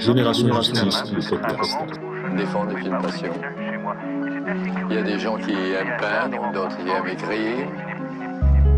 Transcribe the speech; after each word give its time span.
Génération 0.00 0.48
Justice, 0.62 1.12
le 1.12 1.38
podcast. 1.38 1.78
Défendre 2.34 2.70
les 2.70 2.80
films 2.80 2.98
passion. 3.02 3.32
Il 4.88 4.96
y 4.96 4.98
a 4.98 5.02
des 5.02 5.18
gens 5.18 5.36
qui 5.36 5.52
aiment 5.52 5.96
peindre, 6.00 6.52
d'autres 6.54 6.76
qui 6.78 6.88
aiment 6.88 7.06
écrire, 7.06 7.68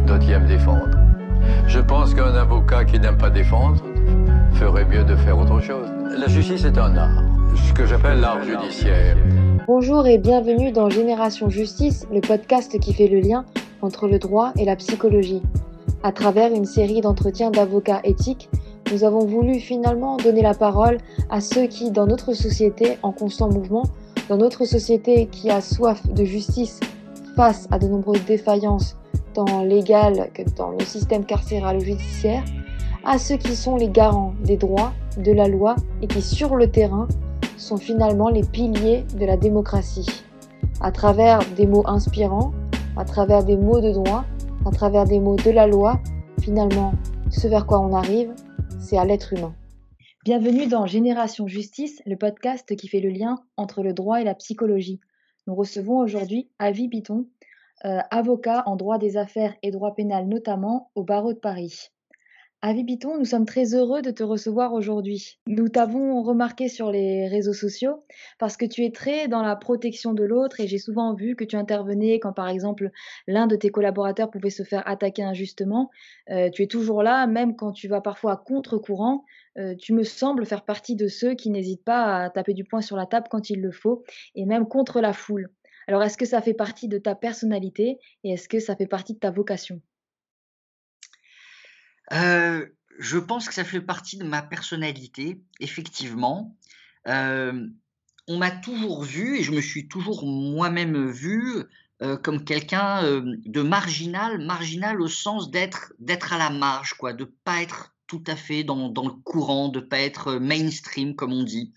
d'autres 0.04 0.18
qui 0.18 0.32
aiment 0.32 0.48
défendre. 0.48 0.90
Je 1.68 1.78
pense 1.78 2.12
qu'un 2.12 2.34
avocat 2.34 2.84
qui 2.84 2.98
n'aime 2.98 3.18
pas 3.18 3.30
défendre 3.30 3.80
ferait 4.54 4.84
mieux 4.84 5.04
de 5.04 5.14
faire 5.14 5.38
autre 5.38 5.60
chose. 5.60 5.86
La 6.18 6.26
justice 6.26 6.64
est 6.64 6.76
un 6.76 6.96
art, 6.96 7.22
ce 7.54 7.72
que 7.72 7.86
j'appelle 7.86 8.18
l'art 8.18 8.42
judiciaire. 8.42 9.16
Bonjour 9.68 10.08
et 10.08 10.18
bienvenue 10.18 10.72
dans 10.72 10.90
Génération 10.90 11.48
Justice, 11.48 12.04
le 12.12 12.20
podcast 12.20 12.80
qui 12.80 12.92
fait 12.92 13.06
le 13.06 13.20
lien 13.20 13.44
entre 13.80 14.08
le 14.08 14.18
droit 14.18 14.52
et 14.58 14.64
la 14.64 14.74
psychologie. 14.74 15.42
À 16.02 16.10
travers 16.10 16.52
une 16.52 16.64
série 16.64 17.00
d'entretiens 17.00 17.52
d'avocats 17.52 18.00
éthiques, 18.02 18.48
nous 18.90 19.04
avons 19.04 19.24
voulu 19.24 19.60
finalement 19.60 20.16
donner 20.16 20.42
la 20.42 20.54
parole 20.54 20.98
à 21.30 21.40
ceux 21.40 21.66
qui, 21.66 21.90
dans 21.90 22.06
notre 22.06 22.34
société 22.34 22.98
en 23.02 23.12
constant 23.12 23.50
mouvement, 23.50 23.84
dans 24.28 24.36
notre 24.36 24.64
société 24.64 25.26
qui 25.26 25.50
a 25.50 25.60
soif 25.60 26.06
de 26.08 26.24
justice 26.24 26.80
face 27.36 27.68
à 27.70 27.78
de 27.78 27.86
nombreuses 27.86 28.24
défaillances 28.24 28.96
tant 29.34 29.62
légales 29.62 30.30
que 30.34 30.42
dans 30.56 30.70
le 30.70 30.80
système 30.84 31.24
carcéral 31.24 31.78
ou 31.78 31.80
judiciaire, 31.80 32.44
à 33.04 33.18
ceux 33.18 33.36
qui 33.36 33.56
sont 33.56 33.76
les 33.76 33.88
garants 33.88 34.34
des 34.44 34.56
droits, 34.56 34.92
de 35.18 35.32
la 35.32 35.48
loi 35.48 35.76
et 36.00 36.06
qui, 36.06 36.22
sur 36.22 36.56
le 36.56 36.70
terrain, 36.70 37.08
sont 37.56 37.76
finalement 37.76 38.28
les 38.28 38.42
piliers 38.42 39.04
de 39.18 39.26
la 39.26 39.36
démocratie. 39.36 40.24
À 40.80 40.90
travers 40.90 41.40
des 41.56 41.66
mots 41.66 41.86
inspirants, 41.86 42.52
à 42.96 43.04
travers 43.04 43.44
des 43.44 43.56
mots 43.56 43.80
de 43.80 43.92
droit, 43.92 44.24
à 44.66 44.70
travers 44.70 45.04
des 45.04 45.20
mots 45.20 45.36
de 45.36 45.50
la 45.50 45.66
loi, 45.66 46.00
finalement, 46.40 46.94
ce 47.30 47.48
vers 47.48 47.66
quoi 47.66 47.80
on 47.80 47.94
arrive, 47.94 48.32
c'est 48.82 48.98
à 48.98 49.04
l'être 49.04 49.32
humain. 49.32 49.54
Bienvenue 50.24 50.66
dans 50.66 50.86
Génération 50.86 51.46
Justice, 51.46 52.02
le 52.04 52.16
podcast 52.16 52.74
qui 52.76 52.88
fait 52.88 53.00
le 53.00 53.10
lien 53.10 53.36
entre 53.56 53.82
le 53.82 53.92
droit 53.92 54.20
et 54.20 54.24
la 54.24 54.34
psychologie. 54.34 55.00
Nous 55.46 55.54
recevons 55.54 55.98
aujourd'hui 55.98 56.50
Avi 56.58 56.88
Biton, 56.88 57.26
euh, 57.84 58.00
avocat 58.10 58.64
en 58.66 58.74
droit 58.74 58.98
des 58.98 59.16
affaires 59.16 59.54
et 59.62 59.70
droit 59.70 59.94
pénal 59.94 60.26
notamment 60.26 60.90
au 60.96 61.04
barreau 61.04 61.32
de 61.32 61.38
Paris. 61.38 61.91
Avi 62.64 62.84
Biton, 62.84 63.18
nous 63.18 63.24
sommes 63.24 63.44
très 63.44 63.74
heureux 63.74 64.02
de 64.02 64.12
te 64.12 64.22
recevoir 64.22 64.72
aujourd'hui. 64.72 65.40
Nous 65.48 65.68
t'avons 65.68 66.22
remarqué 66.22 66.68
sur 66.68 66.92
les 66.92 67.26
réseaux 67.26 67.52
sociaux 67.52 68.04
parce 68.38 68.56
que 68.56 68.64
tu 68.64 68.84
es 68.84 68.92
très 68.92 69.26
dans 69.26 69.42
la 69.42 69.56
protection 69.56 70.14
de 70.14 70.22
l'autre 70.22 70.60
et 70.60 70.68
j'ai 70.68 70.78
souvent 70.78 71.12
vu 71.12 71.34
que 71.34 71.42
tu 71.42 71.56
intervenais 71.56 72.20
quand 72.20 72.32
par 72.32 72.48
exemple 72.48 72.92
l'un 73.26 73.48
de 73.48 73.56
tes 73.56 73.70
collaborateurs 73.70 74.30
pouvait 74.30 74.48
se 74.48 74.62
faire 74.62 74.86
attaquer 74.86 75.24
injustement. 75.24 75.90
Euh, 76.30 76.50
tu 76.50 76.62
es 76.62 76.68
toujours 76.68 77.02
là, 77.02 77.26
même 77.26 77.56
quand 77.56 77.72
tu 77.72 77.88
vas 77.88 78.00
parfois 78.00 78.34
à 78.34 78.36
contre-courant. 78.36 79.24
Euh, 79.58 79.74
tu 79.74 79.92
me 79.92 80.04
sembles 80.04 80.46
faire 80.46 80.64
partie 80.64 80.94
de 80.94 81.08
ceux 81.08 81.34
qui 81.34 81.50
n'hésitent 81.50 81.84
pas 81.84 82.22
à 82.22 82.30
taper 82.30 82.54
du 82.54 82.62
poing 82.62 82.80
sur 82.80 82.96
la 82.96 83.06
table 83.06 83.26
quand 83.28 83.50
il 83.50 83.60
le 83.60 83.72
faut 83.72 84.04
et 84.36 84.46
même 84.46 84.68
contre 84.68 85.00
la 85.00 85.12
foule. 85.12 85.50
Alors 85.88 86.04
est-ce 86.04 86.16
que 86.16 86.26
ça 86.26 86.40
fait 86.40 86.54
partie 86.54 86.86
de 86.86 86.98
ta 86.98 87.16
personnalité 87.16 87.98
et 88.22 88.34
est-ce 88.34 88.48
que 88.48 88.60
ça 88.60 88.76
fait 88.76 88.86
partie 88.86 89.14
de 89.14 89.18
ta 89.18 89.32
vocation? 89.32 89.80
Euh, 92.12 92.66
je 92.98 93.18
pense 93.18 93.48
que 93.48 93.54
ça 93.54 93.64
fait 93.64 93.80
partie 93.80 94.16
de 94.16 94.24
ma 94.24 94.42
personnalité, 94.42 95.40
effectivement. 95.60 96.56
Euh, 97.08 97.66
on 98.28 98.38
m'a 98.38 98.50
toujours 98.50 99.02
vu, 99.02 99.38
et 99.38 99.42
je 99.42 99.52
me 99.52 99.60
suis 99.60 99.88
toujours 99.88 100.24
moi-même 100.24 101.10
vu, 101.10 101.64
euh, 102.02 102.16
comme 102.16 102.44
quelqu'un 102.44 103.02
de 103.22 103.62
marginal, 103.62 104.44
marginal 104.44 105.00
au 105.00 105.08
sens 105.08 105.50
d'être 105.50 105.92
à 106.32 106.38
la 106.38 106.50
marge, 106.50 106.94
quoi, 106.94 107.12
de 107.12 107.24
pas 107.24 107.62
être 107.62 107.94
tout 108.06 108.22
à 108.26 108.36
fait 108.36 108.62
dans, 108.62 108.88
le 108.88 109.22
courant, 109.22 109.68
de 109.68 109.80
pas 109.80 109.98
être 109.98 110.34
mainstream, 110.34 111.16
comme 111.16 111.32
on 111.32 111.44
dit. 111.44 111.72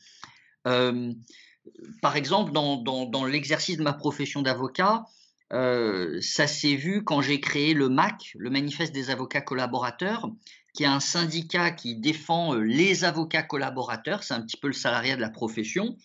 par 0.64 2.16
exemple, 2.16 2.52
dans 2.52 3.26
l'exercice 3.26 3.78
de 3.78 3.84
ma 3.84 3.94
profession 3.94 4.42
d'avocat, 4.42 5.06
euh, 5.54 6.20
ça 6.22 6.48
s'est 6.48 6.76
vu 6.76 7.04
quand 7.04 7.22
j'ai 7.22 7.40
créé 7.40 7.74
le 7.74 7.90
MAC, 7.90 8.34
le 8.38 8.50
Manifeste 8.50 8.94
des 8.94 9.10
avocats 9.10 9.42
collaborateurs, 9.42 10.30
qui 10.74 10.84
est 10.84 10.88
un 10.88 11.00
syndicat 11.00 11.72
qui 11.72 11.96
défend 11.96 12.56
euh, 12.56 12.60
les 12.62 13.04
avocats 13.04 13.44
collaborateurs, 13.44 14.24
c'est 14.24 14.34
un 14.34 14.42
petit 14.42 14.58
peu 14.58 14.68
le 14.68 14.74
salariat 14.74 15.16
de 15.16 15.22
la 15.22 15.30
profession. 15.30 15.96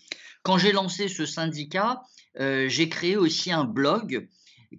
Quand 0.43 0.59
j'ai 0.59 0.73
lancé 0.73 1.09
ce 1.09 1.27
syndicat, 1.27 2.03
euh, 2.39 2.69
j'ai 2.69 2.89
créé 2.89 3.17
aussi 3.17 3.51
un 3.51 3.65
blog 3.65 4.29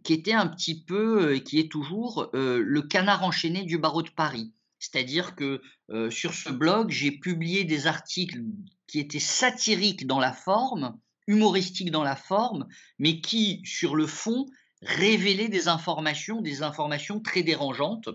qui 0.03 0.13
était 0.13 0.33
un 0.33 0.47
petit 0.47 0.81
peu, 0.81 1.35
qui 1.39 1.59
est 1.59 1.69
toujours 1.69 2.29
le 2.31 2.81
canard 2.81 3.25
enchaîné 3.25 3.63
du 3.63 3.77
barreau 3.77 4.03
de 4.03 4.09
Paris. 4.09 4.53
C'est-à-dire 4.79 5.35
que 5.35 5.61
sur 6.09 6.33
ce 6.33 6.49
blog, 6.49 6.91
j'ai 6.91 7.11
publié 7.11 7.65
des 7.65 7.87
articles 7.87 8.39
qui 8.87 8.99
étaient 8.99 9.19
satiriques 9.19 10.07
dans 10.07 10.21
la 10.21 10.31
forme, 10.31 10.97
humoristique 11.27 11.91
dans 11.91 12.03
la 12.03 12.15
forme, 12.15 12.67
mais 12.99 13.21
qui, 13.21 13.61
sur 13.65 13.95
le 13.95 14.07
fond, 14.07 14.45
révélaient 14.81 15.49
des 15.49 15.67
informations, 15.67 16.41
des 16.41 16.63
informations 16.63 17.19
très 17.19 17.43
dérangeantes. 17.43 18.09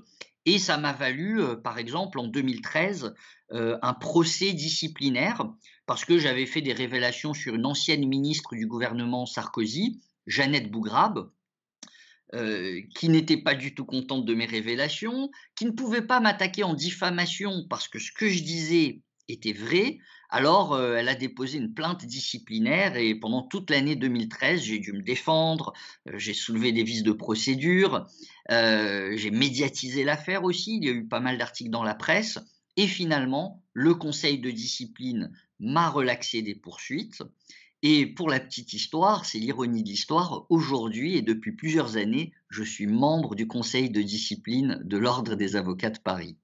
Et 0.44 0.58
ça 0.58 0.76
m'a 0.76 0.92
valu, 0.92 1.40
euh, 1.40 1.56
par 1.56 1.78
exemple, 1.78 2.18
en 2.18 2.26
2013, 2.28 3.14
euh, 3.52 3.78
un 3.82 3.94
procès 3.94 4.52
disciplinaire, 4.52 5.44
parce 5.86 6.04
que 6.04 6.18
j'avais 6.18 6.46
fait 6.46 6.62
des 6.62 6.72
révélations 6.72 7.34
sur 7.34 7.54
une 7.54 7.66
ancienne 7.66 8.06
ministre 8.06 8.54
du 8.54 8.66
gouvernement 8.66 9.26
Sarkozy, 9.26 10.00
Jeannette 10.26 10.70
Bougrabe, 10.70 11.30
euh, 12.34 12.80
qui 12.96 13.08
n'était 13.08 13.36
pas 13.36 13.54
du 13.54 13.74
tout 13.74 13.84
contente 13.84 14.24
de 14.24 14.34
mes 14.34 14.46
révélations, 14.46 15.30
qui 15.54 15.64
ne 15.64 15.70
pouvait 15.70 16.02
pas 16.02 16.18
m'attaquer 16.18 16.64
en 16.64 16.74
diffamation 16.74 17.66
parce 17.70 17.86
que 17.86 18.00
ce 18.00 18.10
que 18.10 18.28
je 18.28 18.42
disais 18.42 19.00
était 19.28 19.52
vrai, 19.52 19.98
alors 20.30 20.74
euh, 20.74 20.96
elle 20.96 21.08
a 21.08 21.14
déposé 21.14 21.58
une 21.58 21.72
plainte 21.72 22.04
disciplinaire 22.04 22.96
et 22.96 23.14
pendant 23.14 23.42
toute 23.42 23.70
l'année 23.70 23.96
2013, 23.96 24.62
j'ai 24.62 24.78
dû 24.78 24.92
me 24.92 25.02
défendre, 25.02 25.72
euh, 26.08 26.18
j'ai 26.18 26.34
soulevé 26.34 26.72
des 26.72 26.82
vices 26.82 27.02
de 27.02 27.12
procédure, 27.12 28.06
euh, 28.50 29.12
j'ai 29.16 29.30
médiatisé 29.30 30.04
l'affaire 30.04 30.44
aussi, 30.44 30.76
il 30.76 30.84
y 30.84 30.88
a 30.88 30.92
eu 30.92 31.06
pas 31.06 31.20
mal 31.20 31.38
d'articles 31.38 31.70
dans 31.70 31.84
la 31.84 31.94
presse 31.94 32.38
et 32.76 32.86
finalement, 32.86 33.62
le 33.72 33.94
conseil 33.94 34.38
de 34.38 34.50
discipline 34.50 35.32
m'a 35.60 35.88
relaxé 35.88 36.42
des 36.42 36.54
poursuites. 36.54 37.22
Et 37.82 38.06
pour 38.06 38.28
la 38.28 38.40
petite 38.40 38.72
histoire, 38.72 39.24
c'est 39.24 39.38
l'ironie 39.38 39.82
de 39.82 39.88
l'histoire, 39.88 40.46
aujourd'hui 40.48 41.16
et 41.16 41.22
depuis 41.22 41.52
plusieurs 41.52 41.96
années, 41.96 42.32
je 42.48 42.62
suis 42.62 42.86
membre 42.86 43.34
du 43.34 43.46
conseil 43.46 43.90
de 43.90 44.02
discipline 44.02 44.80
de 44.82 44.96
l'Ordre 44.96 45.36
des 45.36 45.56
avocats 45.56 45.90
de 45.90 45.98
Paris. 45.98 46.36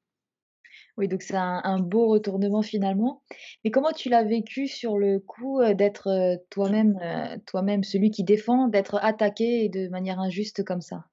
Oui, 0.99 1.09
donc 1.09 1.23
c'est 1.23 1.37
un, 1.37 1.79
beau 1.79 2.09
retournement 2.09 2.63
finalement. 2.63 3.23
Mais 3.65 3.71
comment 3.71 3.93
tu 3.93 4.11
l'as 4.11 4.25
vécu 4.25 4.69
sur 4.69 4.99
le 4.99 5.21
coup 5.21 5.61
d'être 5.75 6.39
toi-même, 6.51 6.99
toi-même 7.47 7.83
celui 7.83 8.11
qui 8.11 8.25
défend, 8.25 8.69
d'être 8.69 8.99
attaqué 9.03 9.69
de 9.71 9.89
manière 9.89 10.21
injuste 10.21 10.65
comme 10.65 10.83
ça? 10.83 11.07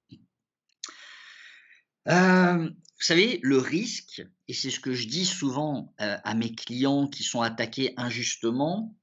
vous 2.05 3.05
savez, 3.05 3.39
le 3.43 3.57
risque, 3.59 4.23
et 4.47 4.53
c'est 4.53 4.71
ce 4.71 4.79
que 4.79 4.93
je 4.93 5.07
dis 5.07 5.25
souvent 5.25 5.93
à 5.97 6.33
mes 6.33 6.53
clients 6.53 7.07
qui 7.07 7.23
sont 7.23 7.41
attaqués 7.41 7.93
injustement, 7.95 8.95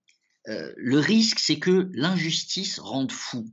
le 0.44 0.98
risque, 0.98 1.38
c'est 1.38 1.58
que 1.58 1.88
l'injustice 1.94 2.78
rende 2.78 3.12
fou. 3.12 3.46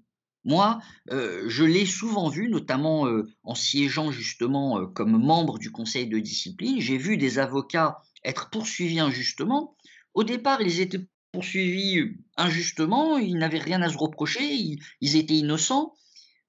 Moi, 0.45 0.81
euh, 1.11 1.45
je 1.47 1.63
l'ai 1.63 1.85
souvent 1.85 2.27
vu, 2.27 2.49
notamment 2.49 3.07
euh, 3.07 3.29
en 3.43 3.55
siégeant 3.55 4.11
justement 4.11 4.79
euh, 4.79 4.87
comme 4.87 5.17
membre 5.17 5.57
du 5.57 5.71
conseil 5.71 6.07
de 6.07 6.19
discipline. 6.19 6.81
J'ai 6.81 6.97
vu 6.97 7.17
des 7.17 7.39
avocats 7.39 8.01
être 8.25 8.49
poursuivis 8.49 8.99
injustement. 8.99 9.75
Au 10.13 10.23
départ, 10.23 10.61
ils 10.61 10.81
étaient 10.81 11.05
poursuivis 11.31 12.15
injustement, 12.37 13.17
ils 13.17 13.37
n'avaient 13.37 13.57
rien 13.57 13.81
à 13.81 13.89
se 13.89 13.97
reprocher, 13.97 14.77
ils, 15.01 15.15
étaient 15.15 15.35
innocents. 15.35 15.93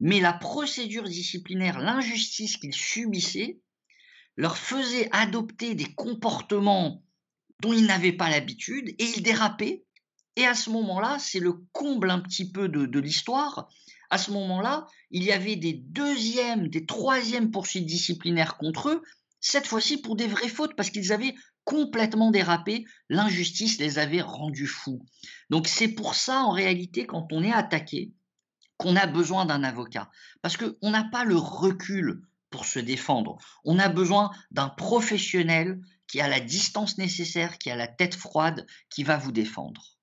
Mais 0.00 0.21
la 0.21 0.32
procédure 0.32 1.05
disciplinaire, 1.05 1.78
l'injustice 1.78 2.56
qu'ils 2.56 2.75
subissaient, 2.75 3.61
leur 4.37 4.59
faisait 4.59 5.09
adopter 5.12 5.75
des 5.75 5.94
comportements 5.94 7.05
dont 7.61 7.72
ils 7.72 7.87
n'avaient 7.87 8.12
pas 8.12 8.28
l'habitude 8.28 8.88
et 8.99 9.05
ils 9.16 9.22
dérapaient. 9.22 9.85
Et 10.37 10.47
à 10.47 10.55
ce 10.55 10.71
moment-là, 10.71 11.19
c'est 11.19 11.41
le 11.41 11.53
comble 11.73 12.11
un 12.11 12.21
petit 12.21 12.51
peu 12.51 12.69
de 12.69 12.99
l'histoire 12.99 13.69
à 14.15 14.19
ce 14.19 14.31
moment-là, 14.31 14.87
il 15.11 15.25
y 15.25 15.33
avait 15.33 15.57
des 15.57 15.73
deuxièmes, 15.73 16.69
des 16.69 16.87
troisièmes 16.87 17.51
poursuites 17.51 17.85
disciplinaires 17.85 18.57
contre 18.57 18.91
eux, 18.91 19.03
cette 19.41 19.67
fois-ci 19.67 19.99
pour 19.99 20.15
des 20.15 20.29
vraies 20.29 20.49
fautes, 20.49 20.77
parce 20.77 20.91
qu'ils 20.91 21.13
avaient 21.13 21.35
complètement 21.65 22.31
dérapé, 22.31 22.85
l'injustice 23.09 23.79
les 23.79 23.99
avait 23.99 24.21
rendus 24.21 24.69
fous. 24.69 25.05
Donc 25.51 25.67
c'est 25.67 25.89
pour 25.89 26.15
ça, 26.15 26.43
en 26.43 26.53
réalité, 26.53 27.07
quand 27.07 27.33
on 27.33 27.43
est 27.43 27.53
attaqué, 27.53 28.13
qu'on 28.77 28.95
a 28.95 29.09
besoin 29.09 29.47
d'un 29.47 29.65
avocat, 29.65 30.11
parce 30.43 30.57
qu'on 30.57 30.91
n'a 30.91 31.05
pas 31.11 31.25
le 31.25 31.37
recul 31.37 32.23
pour 32.51 32.67
se 32.67 32.79
défendre. 32.79 33.39
On 33.65 33.81
a 33.81 33.89
besoin 33.89 34.31
d'un 34.53 34.69
professionnel 34.69 35.81
qui 36.07 36.21
a 36.21 36.29
la 36.29 36.39
distance 36.39 36.99
nécessaire, 36.99 37.59
qui 37.59 37.69
a 37.69 37.75
la 37.75 37.89
tête 37.89 38.15
froide, 38.15 38.65
qui 38.91 39.03
va 39.03 39.17
vous 39.17 39.33
défendre. 39.33 39.94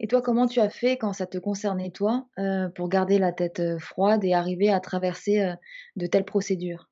Et 0.00 0.06
toi, 0.06 0.22
comment 0.22 0.46
tu 0.46 0.60
as 0.60 0.70
fait 0.70 0.96
quand 0.96 1.12
ça 1.12 1.26
te 1.26 1.38
concernait 1.38 1.90
toi, 1.90 2.26
euh, 2.38 2.68
pour 2.68 2.88
garder 2.88 3.18
la 3.18 3.32
tête, 3.32 3.60
euh, 3.60 3.78
froide 3.78 4.24
et 4.24 4.34
arriver 4.34 4.70
à 4.70 4.80
traverser, 4.80 5.40
euh, 5.40 5.54
de 5.96 6.06
telles 6.06 6.24
procédures? 6.24 6.88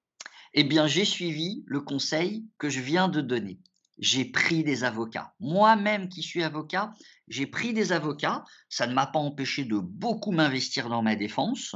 Eh 0.54 0.64
bien, 0.64 0.86
j'ai 0.86 1.04
suivi 1.04 1.64
le 1.66 1.80
conseil 1.80 2.44
que 2.58 2.68
je 2.68 2.80
viens 2.80 3.08
de 3.08 3.20
donner. 3.20 3.58
j'ai 3.98 4.26
pris 4.26 4.62
des 4.62 4.84
avocats. 4.84 5.32
Moi-même 5.40 6.10
qui 6.10 6.22
suis 6.22 6.42
avocat, 6.42 6.92
j'ai 7.28 7.46
pris 7.46 7.72
des 7.72 7.92
avocats. 7.92 8.44
Ça 8.68 8.86
ne 8.86 8.92
m'a 8.92 9.06
pas 9.06 9.18
empêché 9.18 9.64
de 9.64 9.78
beaucoup 9.78 10.32
m'investir 10.32 10.90
dans 10.90 11.00
ma 11.00 11.16
défense. 11.16 11.74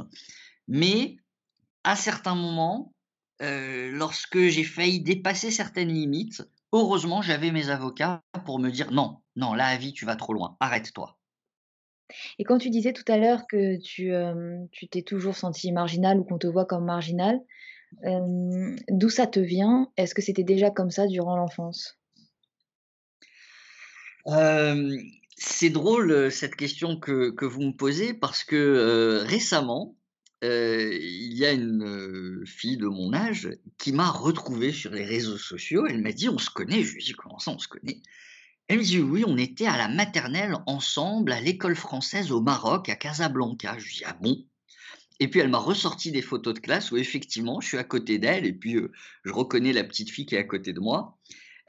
Mais 0.68 1.16
à 1.82 1.96
certains 1.96 2.34
moments, 2.34 2.92
lorsque 3.40 4.38
j'ai 4.38 4.64
failli 4.64 5.00
dépasser 5.00 5.50
certaines 5.50 5.88
limites, 5.88 6.42
heureusement, 6.72 7.22
j'avais 7.22 7.50
mes 7.50 7.70
avocats 7.70 8.22
pour 8.44 8.58
me 8.58 8.70
dire 8.70 8.90
non, 8.92 9.18
non, 9.36 9.54
là, 9.54 9.66
Avi, 9.66 9.92
tu 9.92 10.04
vas 10.04 10.16
trop 10.16 10.32
loin, 10.32 10.56
arrête-toi. 10.60 11.16
Et 12.38 12.44
quand 12.44 12.58
tu 12.58 12.70
disais 12.70 12.92
tout 12.92 13.04
à 13.06 13.18
l'heure 13.18 13.46
que 13.46 13.80
tu 13.80 14.12
tu 14.72 14.88
t'es 14.88 15.02
toujours 15.02 15.36
senti 15.36 15.70
marginal 15.72 16.18
ou 16.18 16.24
qu'on 16.24 16.38
te 16.38 16.46
voit 16.46 16.66
comme 16.66 16.84
marginal, 16.84 17.40
d'où 18.02 19.08
ça 19.08 19.26
te 19.26 19.40
vient? 19.40 19.90
Est-ce 19.96 20.14
que 20.14 20.22
c'était 20.22 20.44
déjà 20.44 20.70
comme 20.70 20.90
ça 20.90 21.06
durant 21.06 21.36
l'enfance? 21.36 21.98
C'est 25.36 25.70
drôle 25.70 26.30
cette 26.30 26.56
question 26.56 26.98
que, 26.98 27.30
que, 27.30 27.46
vous 27.46 27.62
me 27.62 27.72
posez 27.72 28.12
parce 28.12 28.44
que 28.44 29.22
récemment, 29.26 29.96
il 30.42 31.34
y 31.34 31.44
a 31.44 31.52
une 31.52 32.44
fille 32.46 32.76
de 32.76 32.86
mon 32.86 33.12
âge 33.12 33.50
qui 33.78 33.92
m'a 33.92 34.10
retrouvé 34.10 34.72
sur 34.72 34.90
les 34.90 35.04
réseaux 35.04 35.38
sociaux. 35.38 35.86
Elle 35.86 36.00
m'a 36.00 36.12
dit 36.12 36.28
on 36.28 36.38
se 36.38 36.50
connaît. 36.50 36.82
Je 36.82 36.94
lui 36.94 37.02
ai 37.02 37.04
dit 37.04 37.12
comment 37.12 37.38
ça 37.38 37.50
on 37.50 37.58
se 37.58 37.68
connaît? 37.68 38.00
Elle 38.68 38.78
me 38.78 38.82
dit 38.82 39.00
oui, 39.00 39.24
on 39.26 39.36
était 39.36 39.66
à 39.66 39.76
la 39.76 39.88
maternelle 39.88 40.56
ensemble 40.66 41.32
à 41.32 41.40
l'école 41.40 41.76
française 41.76 42.32
au 42.32 42.40
Maroc, 42.40 42.88
à 42.88 42.96
Casablanca. 42.96 43.76
Je 43.78 43.84
lui 43.84 43.92
ai 43.92 43.98
dit 43.98 44.04
ah 44.06 44.16
bon? 44.20 44.44
Et 45.18 45.28
puis 45.28 45.40
elle 45.40 45.50
m'a 45.50 45.58
ressorti 45.58 46.10
des 46.10 46.22
photos 46.22 46.54
de 46.54 46.60
classe 46.60 46.90
où 46.90 46.96
effectivement 46.96 47.60
je 47.60 47.68
suis 47.68 47.78
à 47.78 47.84
côté 47.84 48.18
d'elle 48.18 48.46
et 48.46 48.54
puis 48.54 48.78
je 49.24 49.32
reconnais 49.32 49.74
la 49.74 49.84
petite 49.84 50.10
fille 50.10 50.24
qui 50.24 50.34
est 50.34 50.38
à 50.38 50.44
côté 50.44 50.72
de 50.72 50.80
moi. 50.80 51.18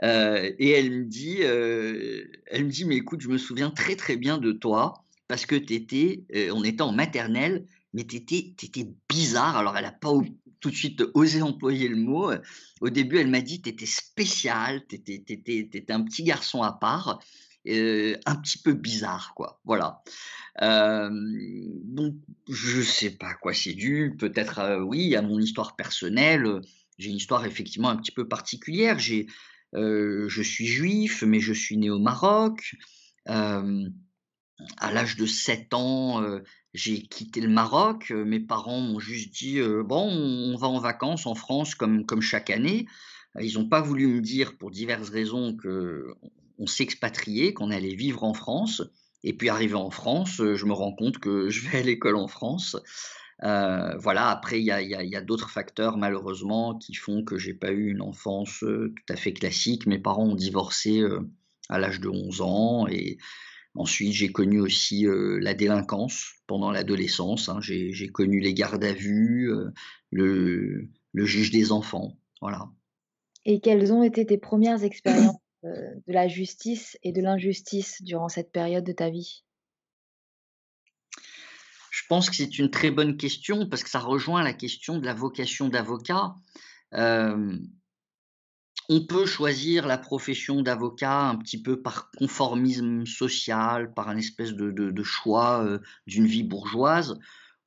et 0.01 0.69
elle 0.69 0.91
me 0.91 1.03
dit, 1.03 1.41
elle 1.41 2.65
me 2.65 2.69
dit, 2.69 2.85
mais 2.85 2.95
écoute, 2.95 3.19
je 3.19 3.27
me 3.27 3.37
souviens 3.37 3.69
très 3.69 3.97
très 3.97 4.15
bien 4.15 4.37
de 4.37 4.53
toi 4.53 5.03
parce 5.27 5.45
que 5.45 5.55
tu 5.55 5.73
étais, 5.73 6.23
on 6.53 6.63
était 6.63 6.81
en 6.81 6.93
maternelle, 6.93 7.65
mais 7.93 8.05
tu 8.05 8.17
étais, 8.17 8.53
étais, 8.63 8.87
bizarre. 9.09 9.57
Alors 9.57 9.77
elle 9.77 9.83
n'a 9.83 9.91
pas 9.91 10.11
tout 10.59 10.69
de 10.69 10.75
suite 10.75 11.03
osé 11.13 11.41
employer 11.41 11.87
le 11.87 11.97
mot. 11.97 12.31
Au 12.79 12.89
début, 12.89 13.17
elle 13.17 13.29
m'a 13.29 13.41
dit, 13.41 13.61
tu 13.61 13.69
étais 13.69 13.85
spécial, 13.85 14.85
tu 14.87 14.95
étais, 14.95 15.23
étais, 15.27 15.91
un 15.91 16.03
petit 16.03 16.23
garçon 16.23 16.61
à 16.61 16.71
part. 16.73 17.19
un 17.65 18.35
petit 18.35 18.59
peu 18.59 18.73
bizarre, 18.73 19.33
quoi. 19.35 19.59
Voilà. 19.65 20.01
donc, 20.59 22.15
je 22.49 22.81
sais 22.81 23.11
pas 23.11 23.29
à 23.29 23.33
quoi 23.35 23.53
c'est 23.53 23.73
dû. 23.73 24.15
Peut-être, 24.17 24.81
oui, 24.83 25.15
à 25.15 25.21
mon 25.21 25.39
histoire 25.39 25.75
personnelle. 25.75 26.61
J'ai 26.97 27.09
une 27.09 27.17
histoire 27.17 27.45
effectivement 27.45 27.89
un 27.89 27.97
petit 27.97 28.11
peu 28.11 28.27
particulière. 28.27 28.99
J'ai, 28.99 29.27
je 29.73 30.41
suis 30.41 30.67
juif, 30.67 31.23
mais 31.23 31.39
je 31.39 31.53
suis 31.53 31.77
né 31.77 31.89
au 31.89 31.99
Maroc. 31.99 32.75
à 33.25 33.63
l'âge 34.93 35.17
de 35.17 35.25
7 35.25 35.73
ans, 35.73 36.23
j'ai 36.73 37.01
quitté 37.01 37.41
le 37.41 37.49
Maroc. 37.49 38.11
Mes 38.11 38.39
parents 38.39 38.79
m'ont 38.79 38.99
juste 38.99 39.33
dit 39.33 39.59
bon, 39.85 40.07
on 40.09 40.55
va 40.57 40.67
en 40.67 40.79
vacances 40.79 41.25
en 41.25 41.35
France 41.35 41.75
comme, 41.75 42.05
comme 42.05 42.21
chaque 42.21 42.49
année. 42.49 42.87
Ils 43.39 43.57
n'ont 43.57 43.67
pas 43.67 43.81
voulu 43.81 44.07
me 44.07 44.21
dire, 44.21 44.57
pour 44.57 44.71
diverses 44.71 45.09
raisons, 45.09 45.55
que 45.55 46.15
on 46.61 46.67
s'expatriait, 46.67 47.53
qu'on 47.53 47.71
allait 47.71 47.95
vivre 47.95 48.23
en 48.23 48.33
France. 48.33 48.83
Et 49.23 49.33
puis 49.33 49.49
arrivé 49.49 49.75
en 49.75 49.89
France, 49.89 50.39
euh, 50.39 50.55
je 50.55 50.65
me 50.65 50.73
rends 50.73 50.93
compte 50.93 51.17
que 51.17 51.49
je 51.49 51.67
vais 51.67 51.79
à 51.79 51.83
l'école 51.83 52.15
en 52.15 52.27
France. 52.27 52.77
Euh, 53.43 53.97
voilà, 53.97 54.29
après, 54.29 54.59
il 54.59 54.65
y 54.65 54.71
a, 54.71 55.21
d'autres 55.21 55.49
facteurs, 55.49 55.97
malheureusement, 55.97 56.77
qui 56.77 56.93
font 56.93 57.23
que 57.23 57.37
j'ai 57.37 57.55
pas 57.55 57.71
eu 57.71 57.89
une 57.89 58.01
enfance 58.01 58.63
euh, 58.63 58.93
tout 58.95 59.13
à 59.13 59.15
fait 59.15 59.33
classique. 59.33 59.87
Mes 59.87 59.97
parents 59.97 60.27
ont 60.27 60.35
divorcé 60.35 61.03
à 61.69 61.79
l'âge 61.79 61.99
de 61.99 62.09
11 62.09 62.41
ans 62.41 62.87
et 62.87 63.17
ensuite 63.75 64.13
j'ai 64.13 64.31
connu 64.31 64.59
aussi 64.59 65.05
la 65.07 65.53
délinquance 65.53 66.33
pendant 66.47 66.71
l'adolescence. 66.71 67.49
Hein. 67.49 67.59
J'ai 67.61 68.09
connu 68.09 68.39
les 68.39 68.53
gardes 68.53 68.83
à 68.83 68.93
vue, 68.93 69.51
le, 70.11 70.89
le 71.13 71.25
juge 71.25 71.51
des 71.51 71.71
enfants. 71.71 72.17
Voilà. 72.41 72.69
Et 73.45 73.59
quelles 73.59 73.91
ont 73.93 74.03
été 74.03 74.25
tes 74.25 74.37
premières 74.37 74.83
expériences 74.83 75.37
euh, 75.63 75.95
de 76.07 76.13
la 76.13 76.27
justice 76.27 76.97
et 77.03 77.11
de 77.11 77.21
l'injustice 77.21 78.01
durant 78.01 78.29
cette 78.29 78.51
période 78.51 78.83
de 78.83 78.91
ta 78.91 79.09
vie? 79.09 79.43
Je 81.91 82.01
pense 82.07 82.29
que 82.29 82.35
c'est 82.35 82.59
une 82.59 82.69
très 82.69 82.91
bonne 82.91 83.17
question 83.17 83.67
parce 83.67 83.83
que 83.83 83.89
ça 83.89 83.99
rejoint 83.99 84.43
la 84.43 84.53
question 84.53 84.97
de 84.97 85.05
la 85.05 85.13
vocation 85.13 85.69
d'avocat. 85.69 86.35
On 88.91 89.05
peut 89.05 89.25
choisir 89.25 89.87
la 89.87 89.97
profession 89.97 90.61
d'avocat 90.61 91.21
un 91.21 91.37
petit 91.37 91.61
peu 91.61 91.81
par 91.81 92.11
conformisme 92.11 93.05
social, 93.05 93.93
par 93.93 94.09
un 94.09 94.17
espèce 94.17 94.51
de, 94.51 95.03
choix 95.03 95.63
euh, 95.63 95.79
d'une 96.07 96.27
vie 96.27 96.43
bourgeoise, 96.43 97.17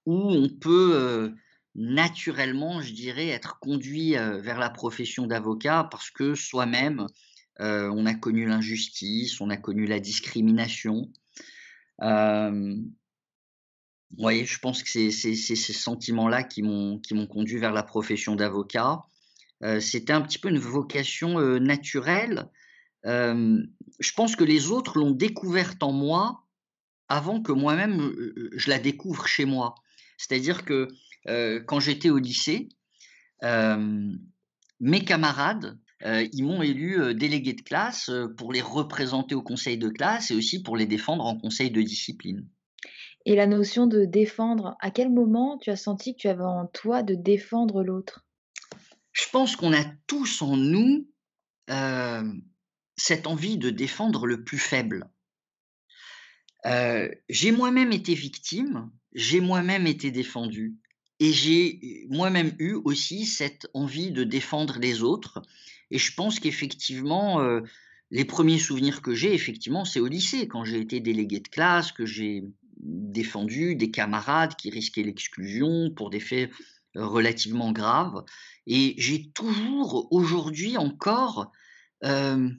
ou 0.04 0.18
on 0.18 0.50
peut 0.50 0.92
euh, 0.94 1.30
naturellement, 1.74 2.82
je 2.82 2.92
dirais, 2.92 3.28
être 3.28 3.58
conduit 3.58 4.12
vers 4.12 4.58
la 4.58 4.68
profession 4.68 5.26
d'avocat 5.26 5.88
parce 5.90 6.10
que 6.10 6.34
soi-même, 6.34 7.06
on 7.58 8.04
a 8.04 8.14
connu 8.14 8.46
l'injustice, 8.46 9.40
on 9.40 9.48
a 9.48 9.56
connu 9.56 9.86
la 9.86 10.00
discrimination. 10.00 11.10
Euh, 12.02 12.76
voyez, 14.18 14.44
je 14.44 14.58
pense 14.58 14.82
que 14.82 14.90
c'est 14.90 15.10
ces 15.10 15.56
sentiments-là 15.56 16.42
qui 16.42 16.62
m'ont 16.62 17.26
conduit 17.28 17.58
vers 17.58 17.72
la 17.72 17.82
profession 17.82 18.36
d'avocat. 18.36 19.04
C'était 19.80 20.12
un 20.12 20.20
petit 20.20 20.38
peu 20.38 20.48
une 20.48 20.58
vocation 20.58 21.38
naturelle. 21.58 22.50
je 23.04 24.12
pense 24.14 24.36
que 24.36 24.44
les 24.44 24.70
autres 24.70 24.98
l'ont 24.98 25.10
découverte 25.10 25.82
en 25.82 25.92
moi 25.92 26.44
avant 27.08 27.40
que 27.40 27.52
moi-même 27.52 28.14
je 28.52 28.68
la 28.70 28.78
découvre 28.78 29.26
chez 29.26 29.44
moi. 29.44 29.74
C'est-à-dire 30.18 30.64
que 30.64 30.88
quand 31.66 31.80
j'étais 31.80 32.10
au 32.10 32.18
lycée, 32.18 32.68
mes 33.42 35.04
camarades 35.04 35.78
euh, 36.04 36.26
ils 36.32 36.44
m'ont 36.44 36.62
élu 36.62 37.00
euh, 37.00 37.14
délégué 37.14 37.54
de 37.54 37.62
classe 37.62 38.10
euh, 38.10 38.28
pour 38.28 38.52
les 38.52 38.60
représenter 38.60 39.34
au 39.34 39.42
conseil 39.42 39.78
de 39.78 39.88
classe 39.88 40.30
et 40.30 40.34
aussi 40.34 40.62
pour 40.62 40.76
les 40.76 40.86
défendre 40.86 41.24
en 41.24 41.38
conseil 41.38 41.70
de 41.70 41.80
discipline. 41.80 42.46
Et 43.24 43.36
la 43.36 43.46
notion 43.46 43.86
de 43.86 44.04
défendre, 44.04 44.76
à 44.80 44.90
quel 44.90 45.10
moment 45.10 45.56
tu 45.56 45.70
as 45.70 45.76
senti 45.76 46.14
que 46.14 46.20
tu 46.20 46.28
avais 46.28 46.42
en 46.42 46.66
toi 46.66 47.02
de 47.02 47.14
défendre 47.14 47.82
l'autre? 47.82 48.26
Je 49.14 49.24
pense 49.32 49.56
qu'on 49.56 49.72
a 49.72 49.84
tous 50.06 50.42
en 50.42 50.56
nous 50.56 51.08
cette 52.96 53.26
envie 53.26 53.56
de 53.56 53.70
défendre 53.70 54.26
le 54.26 54.44
plus 54.44 54.58
faible. 54.58 55.08
j'ai 57.30 57.50
moi-même 57.52 57.92
été 57.92 58.14
victime, 58.14 58.90
j'ai 59.14 59.40
moi-même 59.40 59.86
été 59.86 60.10
défendu. 60.10 60.76
Et 61.20 61.32
j'ai 61.32 62.06
moi-même 62.10 62.54
eu 62.58 62.74
aussi 62.84 63.24
cette 63.24 63.68
envie 63.72 64.10
de 64.10 64.24
défendre 64.24 64.78
les 64.78 65.02
autres. 65.02 65.40
Et 65.90 65.98
je 65.98 66.12
pense 66.12 66.40
qu'effectivement, 66.40 67.40
euh, 67.40 67.60
les 68.10 68.24
premiers 68.24 68.58
souvenirs 68.58 69.00
que 69.00 69.14
j'ai, 69.14 69.32
effectivement, 69.32 69.84
c'est 69.84 70.00
au 70.00 70.08
lycée, 70.08 70.48
quand 70.48 70.64
j'ai 70.64 70.80
été 70.80 71.00
délégué 71.00 71.40
de 71.40 71.48
classe, 71.48 71.92
que 71.92 72.04
j'ai 72.04 72.44
défendu 72.78 73.76
des 73.76 73.90
camarades 73.90 74.56
qui 74.56 74.70
risquaient 74.70 75.04
l'exclusion 75.04 75.90
pour 75.90 76.10
des 76.10 76.20
faits 76.20 76.50
euh, 76.50 76.54
relativement 76.94 77.72
graves. 77.72 78.24
Et 78.66 78.94
j'ai 78.98 79.30
toujours, 79.30 80.08
aujourd'hui 80.12 80.76
encore, 80.76 81.52
euh, 82.04 82.50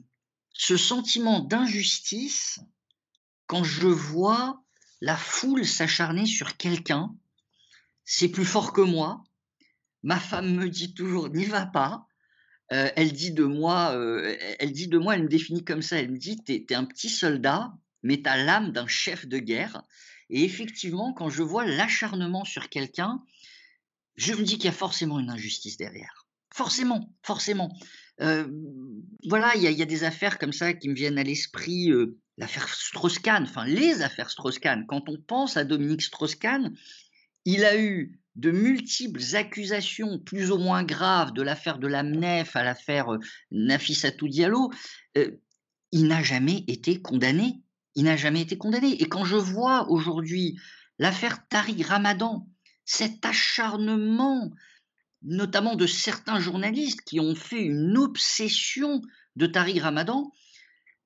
ce 0.52 0.76
sentiment 0.76 1.40
d'injustice 1.40 2.60
quand 3.46 3.64
je 3.64 3.88
vois 3.88 4.62
la 5.00 5.16
foule 5.16 5.66
s'acharner 5.66 6.26
sur 6.26 6.56
quelqu'un. 6.56 7.14
C'est 8.04 8.28
plus 8.28 8.44
fort 8.44 8.72
que 8.72 8.80
moi. 8.80 9.24
Ma 10.02 10.18
femme 10.18 10.54
me 10.54 10.68
dit 10.68 10.94
toujours 10.94 11.28
n'y 11.30 11.44
va 11.44 11.66
pas 11.66 12.06
elle 12.68 13.12
dit 13.12 13.32
de 13.32 13.44
moi, 13.44 13.94
elle 14.58 14.72
dit 14.72 14.88
de 14.88 14.98
moi, 14.98 15.14
elle 15.14 15.24
me 15.24 15.28
définit 15.28 15.64
comme 15.64 15.82
ça. 15.82 15.98
Elle 15.98 16.10
me 16.10 16.18
dit, 16.18 16.42
t'es 16.42 16.66
es 16.68 16.74
un 16.74 16.84
petit 16.84 17.08
soldat, 17.08 17.72
mais 18.02 18.22
t'as 18.22 18.36
l'âme 18.36 18.72
d'un 18.72 18.86
chef 18.86 19.26
de 19.26 19.38
guerre. 19.38 19.82
Et 20.30 20.44
effectivement, 20.44 21.12
quand 21.12 21.28
je 21.28 21.42
vois 21.42 21.64
l'acharnement 21.64 22.44
sur 22.44 22.68
quelqu'un, 22.68 23.22
je 24.16 24.32
me 24.34 24.42
dis 24.42 24.54
qu'il 24.54 24.66
y 24.66 24.68
a 24.68 24.72
forcément 24.72 25.18
une 25.18 25.30
injustice 25.30 25.76
derrière. 25.76 26.26
Forcément, 26.54 27.12
forcément. 27.22 27.70
voilà, 28.18 29.54
il 29.56 29.62
y, 29.62 29.82
a 29.82 29.86
des 29.86 30.04
affaires 30.04 30.38
comme 30.38 30.52
ça 30.52 30.72
qui 30.72 30.88
me 30.88 30.94
viennent 30.94 31.18
à 31.18 31.22
l'esprit. 31.22 31.92
L'affaire 32.38 32.68
Strauss-Kahn, 32.68 33.44
enfin 33.44 33.64
les 33.66 34.02
affaires 34.02 34.30
Strauss-Kahn. 34.30 34.86
Quand 34.86 35.08
on 35.08 35.18
pense 35.20 35.56
à 35.56 35.64
Dominique 35.64 36.02
Strauss-Kahn, 36.02 36.74
il 37.46 37.64
a 37.64 37.80
eu 37.80 38.20
de 38.36 38.50
multiples 38.50 39.22
accusations 39.34 40.18
plus 40.18 40.50
ou 40.50 40.58
moins 40.58 40.84
graves, 40.84 41.32
de 41.32 41.42
l'affaire 41.42 41.78
de 41.78 41.86
l'AMNEF 41.86 42.54
à 42.54 42.62
l'affaire 42.62 43.14
euh, 43.14 43.18
Nafissatou 43.50 44.28
Diallo, 44.28 44.70
euh, 45.16 45.30
il 45.92 46.06
n'a 46.06 46.22
jamais 46.22 46.64
été 46.68 47.00
condamné. 47.00 47.62
Il 47.94 48.04
n'a 48.04 48.16
jamais 48.16 48.42
été 48.42 48.58
condamné. 48.58 49.00
Et 49.00 49.08
quand 49.08 49.24
je 49.24 49.36
vois 49.36 49.90
aujourd'hui 49.90 50.58
l'affaire 50.98 51.48
Tariq 51.48 51.82
Ramadan, 51.82 52.46
cet 52.86 53.26
acharnement, 53.26 54.50
notamment 55.22 55.74
de 55.74 55.86
certains 55.86 56.40
journalistes 56.40 57.02
qui 57.02 57.20
ont 57.20 57.34
fait 57.34 57.62
une 57.62 57.98
obsession 57.98 59.02
de 59.34 59.46
Tariq 59.46 59.80
Ramadan. 59.80 60.32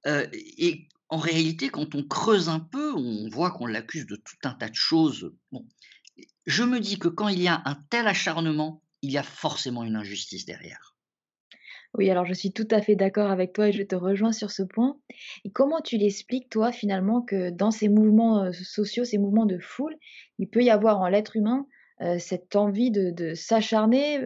Euh, 0.06 0.26
et 0.32 0.88
en 1.08 1.18
réalité, 1.18 1.70
quand 1.70 1.94
on 1.94 2.04
creuse 2.04 2.48
un 2.48 2.60
peu, 2.60 2.94
on 2.94 3.28
voit 3.28 3.50
qu'on 3.50 3.66
l'accuse 3.66 4.06
de 4.06 4.16
tout 4.16 4.36
un 4.44 4.54
tas 4.54 4.68
de 4.68 4.76
choses. 4.76 5.32
Bon, 5.50 5.66
je 6.46 6.62
me 6.62 6.78
dis 6.78 6.98
que 6.98 7.08
quand 7.08 7.28
il 7.28 7.42
y 7.42 7.48
a 7.48 7.62
un 7.64 7.74
tel 7.90 8.06
acharnement, 8.06 8.82
il 9.02 9.10
y 9.10 9.18
a 9.18 9.22
forcément 9.22 9.82
une 9.82 9.96
injustice 9.96 10.44
derrière. 10.44 10.89
Oui, 11.94 12.08
alors 12.08 12.24
je 12.24 12.34
suis 12.34 12.52
tout 12.52 12.68
à 12.70 12.80
fait 12.80 12.94
d'accord 12.94 13.30
avec 13.30 13.52
toi 13.52 13.68
et 13.68 13.72
je 13.72 13.82
te 13.82 13.96
rejoins 13.96 14.32
sur 14.32 14.50
ce 14.50 14.62
point. 14.62 14.98
Et 15.44 15.50
comment 15.50 15.80
tu 15.80 15.96
l'expliques, 15.96 16.48
toi, 16.48 16.70
finalement, 16.70 17.20
que 17.20 17.50
dans 17.50 17.72
ces 17.72 17.88
mouvements 17.88 18.52
sociaux, 18.52 19.04
ces 19.04 19.18
mouvements 19.18 19.46
de 19.46 19.58
foule, 19.58 19.96
il 20.38 20.48
peut 20.48 20.62
y 20.62 20.70
avoir 20.70 21.00
en 21.00 21.08
l'être 21.08 21.36
humain 21.36 21.66
cette 22.18 22.56
envie 22.56 22.90
de, 22.90 23.34
s'acharner 23.34 24.20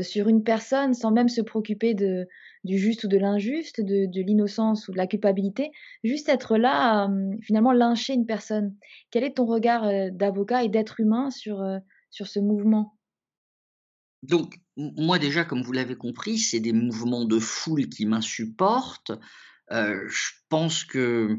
sur 0.00 0.28
une 0.28 0.44
personne 0.44 0.94
sans 0.94 1.10
même 1.10 1.28
se 1.28 1.40
préoccuper 1.40 1.94
du 1.94 2.78
juste 2.78 3.04
ou 3.04 3.08
de 3.08 3.18
l'injuste, 3.18 3.80
de, 3.80 4.22
l'innocence 4.22 4.86
ou 4.86 4.92
de 4.92 4.96
la 4.96 5.08
culpabilité, 5.08 5.72
juste 6.04 6.28
être 6.28 6.56
là, 6.56 7.10
finalement, 7.42 7.72
lyncher 7.72 8.12
une 8.12 8.26
personne? 8.26 8.76
Quel 9.10 9.24
est 9.24 9.38
ton 9.38 9.46
regard 9.46 9.90
d'avocat 10.12 10.62
et 10.64 10.68
d'être 10.68 11.00
humain 11.00 11.30
sur, 11.30 11.64
sur 12.10 12.26
ce 12.28 12.38
mouvement? 12.38 12.94
Moi 14.76 15.18
déjà, 15.18 15.44
comme 15.44 15.62
vous 15.62 15.72
l'avez 15.72 15.96
compris, 15.96 16.38
c'est 16.38 16.60
des 16.60 16.72
mouvements 16.72 17.24
de 17.24 17.38
foule 17.38 17.88
qui 17.88 18.06
m'insupportent. 18.06 19.12
Euh, 19.72 20.06
je 20.08 20.30
pense 20.48 20.84
que 20.84 21.38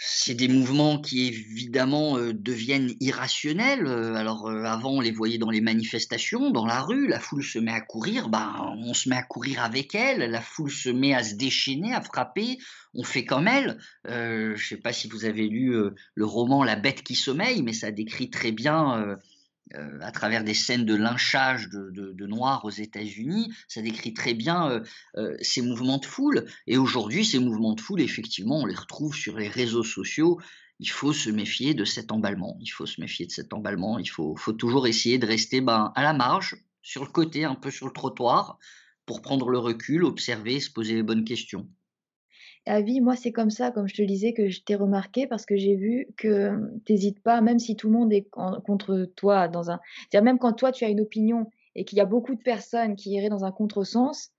c'est 0.00 0.34
des 0.34 0.48
mouvements 0.48 1.00
qui 1.00 1.26
évidemment 1.26 2.16
euh, 2.16 2.32
deviennent 2.32 2.94
irrationnels. 3.00 3.86
Euh, 3.86 4.14
alors 4.14 4.48
avant, 4.48 4.92
on 4.92 5.00
les 5.00 5.10
voyait 5.10 5.38
dans 5.38 5.50
les 5.50 5.60
manifestations, 5.60 6.50
dans 6.50 6.64
la 6.64 6.80
rue, 6.80 7.06
la 7.06 7.20
foule 7.20 7.44
se 7.44 7.58
met 7.58 7.72
à 7.72 7.80
courir, 7.80 8.28
ben, 8.28 8.74
on 8.78 8.94
se 8.94 9.08
met 9.08 9.16
à 9.16 9.22
courir 9.22 9.62
avec 9.62 9.94
elle, 9.94 10.30
la 10.30 10.40
foule 10.40 10.70
se 10.70 10.88
met 10.88 11.14
à 11.14 11.22
se 11.22 11.34
déchaîner, 11.34 11.92
à 11.92 12.00
frapper, 12.00 12.58
on 12.94 13.04
fait 13.04 13.24
comme 13.24 13.46
elle. 13.46 13.78
je 14.06 14.52
ne 14.52 14.56
sais 14.56 14.78
pas 14.78 14.92
si 14.92 15.08
vous 15.08 15.26
avez 15.26 15.48
lu 15.48 15.74
le 16.14 16.24
roman 16.24 16.64
La 16.64 16.76
bête 16.76 17.02
qui 17.02 17.14
sommeille, 17.14 17.62
mais 17.62 17.74
ça 17.74 17.90
décrit 17.90 18.30
très 18.30 18.52
bien 18.52 19.18
euh, 19.74 19.98
à 20.00 20.12
travers 20.12 20.44
des 20.44 20.54
scènes 20.54 20.86
de 20.86 20.94
lynchage 20.94 21.68
de, 21.68 22.26
Noirs 22.26 22.64
aux 22.64 22.70
États-Unis. 22.70 23.52
Ça 23.68 23.82
décrit 23.82 24.14
très 24.14 24.34
bien 24.34 24.70
euh, 24.70 24.80
euh, 25.16 25.36
ces 25.42 25.62
mouvements 25.62 25.98
de 25.98 26.06
foule. 26.06 26.46
Et 26.66 26.78
aujourd'hui, 26.78 27.24
ces 27.24 27.38
mouvements 27.38 27.74
de 27.74 27.80
foule, 27.80 28.00
effectivement, 28.00 28.60
on 28.60 28.66
les 28.66 28.74
retrouve 28.74 29.14
sur 29.14 29.36
les 29.36 29.48
réseaux 29.48 29.84
sociaux. 29.84 30.40
Il 30.78 30.90
faut 30.90 31.12
se 31.12 31.28
méfier 31.28 31.74
de 31.74 31.84
cet 31.84 32.12
emballement. 32.12 32.56
Il 32.60 32.68
faut 32.68 32.86
se 32.86 33.00
méfier 33.00 33.26
de 33.26 33.30
cet 33.30 33.52
emballement. 33.52 33.98
Il 33.98 34.08
faut, 34.08 34.36
toujours 34.58 34.86
essayer 34.86 35.18
de 35.18 35.26
rester 35.26 35.60
ben, 35.60 35.92
à 35.94 36.02
la 36.02 36.12
marge, 36.12 36.56
sur 36.82 37.04
le 37.04 37.10
côté, 37.10 37.44
un 37.44 37.54
peu 37.54 37.70
sur 37.70 37.86
le 37.86 37.92
trottoir, 37.92 38.58
pour 39.04 39.22
prendre 39.22 39.50
le 39.50 39.58
recul, 39.58 40.04
observer, 40.04 40.60
se 40.60 40.70
poser 40.70 40.94
les 40.94 41.02
bonnes 41.02 41.24
questions. 41.24 41.68
Avis, 42.68 43.00
moi, 43.00 43.16
c'est 43.16 43.32
comme 43.32 43.50
ça, 43.50 43.70
comme 43.70 43.88
je 43.88 43.94
te 43.94 44.02
disais, 44.02 44.32
que 44.32 44.48
je 44.48 44.62
t'ai 44.62 44.74
remarqué 44.74 45.26
parce 45.26 45.46
que 45.46 45.56
j'ai 45.56 45.74
vu 45.74 46.06
que 46.16 46.52
tu 46.84 46.92
n'hésites 46.92 47.20
pas, 47.20 47.40
même 47.40 47.58
si 47.58 47.76
tout 47.76 47.88
le 47.88 47.94
monde 47.94 48.12
est 48.12 48.28
contre 48.30 49.06
toi, 49.16 49.48
dans 49.48 49.70
un. 49.70 49.80
dire 50.12 50.22
même 50.22 50.38
quand 50.38 50.52
toi, 50.52 50.70
tu 50.70 50.84
as 50.84 50.88
une 50.88 51.00
opinion 51.00 51.50
et 51.74 51.84
qu'il 51.84 51.98
y 51.98 52.00
a 52.00 52.06
beaucoup 52.06 52.34
de 52.34 52.42
personnes 52.42 52.94
qui 52.96 53.10
iraient 53.12 53.28
dans 53.28 53.44
un 53.44 53.52
contresens, 53.52 54.32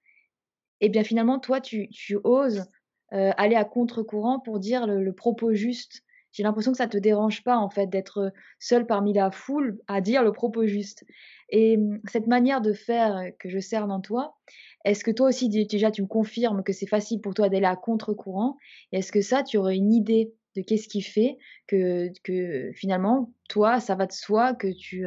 eh 0.82 0.90
bien, 0.90 1.04
finalement, 1.04 1.40
toi, 1.40 1.60
tu, 1.60 1.90
oses 2.24 2.66
aller 3.12 3.56
à 3.56 3.66
contre-courant 3.66 4.40
pour 4.40 4.60
dire 4.60 4.86
le, 4.86 5.14
propos 5.14 5.54
juste. 5.54 6.04
J'ai 6.32 6.44
l'impression 6.44 6.72
que 6.72 6.78
ça 6.78 6.88
te 6.88 6.98
dérange 6.98 7.44
pas, 7.44 7.58
en 7.58 7.70
fait, 7.70 7.88
d'être 7.88 8.32
seul 8.60 8.86
parmi 8.86 9.14
la 9.14 9.32
foule 9.32 9.80
à 9.88 10.02
dire 10.02 10.24
le 10.24 10.32
propos 10.32 10.66
juste. 10.68 11.06
Et 11.50 11.78
hum, 11.78 12.00
cette 12.08 12.28
manière 12.28 12.62
de 12.62 12.74
faire 12.74 13.32
que 13.40 13.50
je 13.50 13.60
cerne 13.60 13.92
en 13.92 14.02
toi, 14.02 14.38
est-ce 14.86 15.04
que 15.04 15.12
toi 15.12 15.30
aussi, 15.30 15.50
déjà, 15.50 15.92
tu 15.92 16.02
me 16.02 16.08
confirmes 16.08 16.64
que 16.64 16.74
c'est 16.74 16.88
facile 16.88 17.22
pour 17.22 17.34
toi 17.34 17.50
d'aller 17.50 17.66
à 17.66 17.76
contre-courant? 17.76 18.58
Est-ce 18.92 19.12
que 19.12 19.22
ça, 19.22 19.44
tu 19.44 19.58
aurais 19.58 19.76
une 19.76 19.94
idée 19.94 20.34
de 20.56 20.62
qu'est-ce 20.62 20.88
qui 20.88 21.02
fait 21.02 21.38
que, 21.68 22.10
que 22.24 22.72
finalement, 22.74 23.34
toi, 23.50 23.80
ça 23.80 23.96
va 23.96 24.06
de 24.06 24.12
soi 24.12 24.54
que 24.54 24.68
tu, 24.68 25.06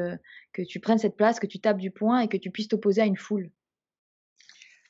que 0.53 0.63
tu 0.63 0.81
prennes 0.81 0.99
cette 0.99 1.17
place, 1.17 1.41
que 1.41 1.47
tu 1.47 1.59
tapes 1.59 1.79
du 1.79 1.91
poing 1.91 2.21
et 2.21 2.29
que 2.29 2.37
tu 2.37 2.51
puisses 2.51 2.69
t'opposer 2.69 3.01
à 3.01 3.07
une 3.07 3.17
foule? 3.17 3.51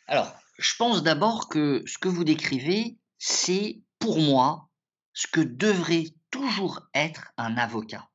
Alors, 0.06 0.34
je 0.58 0.74
pense 0.76 1.02
d'abord 1.02 1.48
que 1.48 1.82
ce 1.86 1.98
que 1.98 2.08
vous 2.08 2.24
décrivez, 2.24 2.96
c'est 3.18 3.80
pour 3.98 4.18
moi 4.18 4.68
ce 5.12 5.26
que 5.26 5.40
devrait 5.40 6.04
toujours 6.32 6.88
être 6.94 7.32
un 7.36 7.56
avocat. 7.56 8.10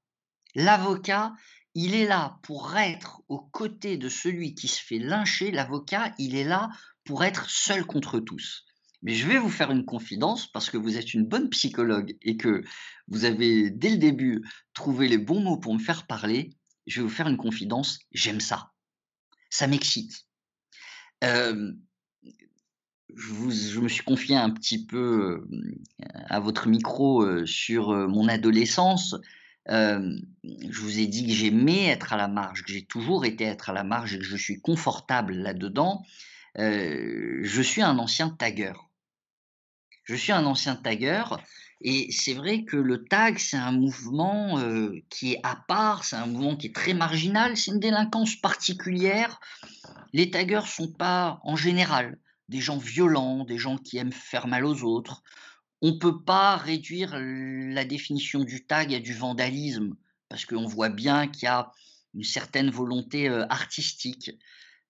L'avocat, 0.56 1.34
il 1.76 1.96
est 1.96 2.08
là 2.08 2.40
pour 2.44 2.76
être 2.76 3.22
aux 3.30 3.40
côtés 3.40 3.96
de 3.96 4.10
celui 4.10 4.56
qui 4.56 4.68
se 4.68 4.82
fait 4.82 5.00
lyncher. 5.00 5.52
L'avocat, 5.52 6.14
il 6.18 6.36
est 6.36 6.44
là 6.44 6.70
pour 7.06 7.24
être 7.24 7.50
seul 7.50 7.86
contre 7.86 8.20
tous. 8.20 8.66
Mais 9.04 9.14
je 9.14 9.28
vais 9.28 9.38
vous 9.38 9.52
faire 9.52 9.72
une 9.72 9.86
confidence 9.86 10.48
parce 10.52 10.70
que 10.70 10.78
vous 10.78 10.98
êtes 10.98 11.14
une 11.14 11.26
bonne 11.26 11.50
psychologue 11.50 12.18
et 12.24 12.36
que 12.36 12.64
vous 13.08 13.26
avez 13.26 13.70
dès 13.70 13.92
le 13.92 13.98
début 13.98 14.44
trouvé 14.74 15.08
les 15.08 15.20
bons 15.20 15.40
mots 15.40 15.58
pour 15.58 15.74
me 15.76 15.80
faire 15.80 16.08
parler. 16.08 16.50
Je 16.88 17.00
vais 17.00 17.08
vous 17.08 17.14
faire 17.14 17.28
une 17.28 17.38
confidence, 17.38 18.00
j'aime 18.12 18.42
ça. 18.42 18.72
Ça 19.52 19.68
m'excite. 19.68 20.26
Euh, 21.24 21.72
je, 23.16 23.80
me 23.80 23.88
suis 23.88 24.04
confié 24.04 24.36
un 24.36 24.50
petit 24.50 24.86
peu 24.86 25.46
euh, 25.52 26.16
à 26.30 26.40
votre 26.40 26.68
micro 26.68 27.24
euh, 27.24 27.46
sur 27.46 27.90
mon 27.90 28.28
adolescence 28.28 29.16
je 29.70 30.80
vous 30.80 31.00
ai 31.00 31.08
dit 31.08 31.28
que 31.28 31.34
j'aimais 31.34 31.88
être 31.88 32.14
à 32.14 32.16
la 32.16 32.30
marge, 32.30 32.64
que 32.64 32.72
j'ai 32.72 32.86
toujours 32.86 33.26
été 33.26 33.44
être 33.44 33.70
à 33.70 33.74
la 33.74 33.84
marge 33.84 34.14
et 34.14 34.20
que 34.20 34.24
je 34.24 34.38
suis 34.38 34.62
confortable 34.62 35.34
là-dedans. 35.34 36.06
je 36.56 37.62
suis 37.62 37.82
un 37.82 38.00
ancien 38.00 38.30
tagueur. 38.30 38.90
Je 40.06 40.16
suis 40.16 40.32
un 40.32 40.46
ancien 40.46 40.78
tagueur 40.78 41.42
et 41.82 42.10
c'est 42.14 42.34
vrai 42.34 42.64
que 42.64 42.78
le 42.78 43.04
tag, 43.04 43.40
c'est 43.40 43.58
un 43.58 43.74
mouvement 43.74 44.58
qui 45.10 45.34
est 45.34 45.42
à 45.44 45.58
part, 45.68 46.06
c'est 46.06 46.16
un 46.16 46.28
mouvement 46.28 46.56
qui 46.56 46.68
est 46.68 46.74
très 46.74 46.94
marginal, 46.94 47.58
c'est 47.58 47.72
une 47.72 47.82
délinquance 47.82 48.38
particulière. 48.38 49.38
Les 50.14 50.32
taggeurs 50.32 50.68
sont 50.68 50.94
pas 50.94 51.42
en 51.44 51.58
général 51.58 52.18
des 52.50 52.60
gens 52.60 52.78
violents, 52.78 53.46
des 53.46 53.58
gens 53.58 53.78
qui 53.78 53.98
aiment 53.98 54.12
faire 54.12 54.48
mal 54.48 54.66
aux 54.66 54.84
autres 54.84 55.24
on 55.82 55.92
ne 55.92 55.98
peut 55.98 56.24
pas 56.24 56.58
réduire 56.58 57.16
la 57.18 57.86
définition 57.86 58.44
du 58.44 58.66
tag 58.66 58.94
à 58.94 59.00
du 59.00 59.14
vandalisme, 59.14 59.96
parce 60.30 60.46
qu'on 60.46 60.66
voit 60.66 60.90
bien 60.90 61.28
qu'il 61.28 61.44
y 61.44 61.48
a 61.48 61.72
une 62.14 62.24
certaine 62.24 62.70
volonté 62.70 63.28
artistique. 63.50 64.32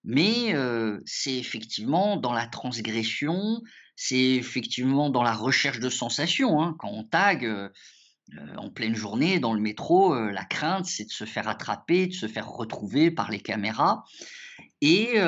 Mais 0.04 0.54
c'est 1.04 1.36
effectivement 1.36 2.16
dans 2.16 2.32
la 2.32 2.46
transgression, 2.46 3.62
c'est 3.96 4.36
effectivement 4.36 5.10
dans 5.10 5.22
la 5.22 5.34
recherche 5.34 5.80
de 5.80 5.90
sensations. 5.90 6.62
Hein. 6.62 6.74
Quand 6.78 6.90
on 6.90 7.04
tag 7.04 7.46
en 8.56 8.70
pleine 8.70 8.94
journée 8.94 9.40
dans 9.40 9.52
le 9.52 9.60
métro, 9.60 10.14
la 10.14 10.44
crainte, 10.44 10.86
c'est 10.86 11.04
de 11.04 11.12
se 11.12 11.24
faire 11.24 11.48
attraper, 11.48 12.06
de 12.06 12.14
se 12.14 12.28
faire 12.28 12.48
retrouver 12.48 13.10
par 13.10 13.30
les 13.30 13.40
caméras. 13.40 14.04
Et 14.80 15.18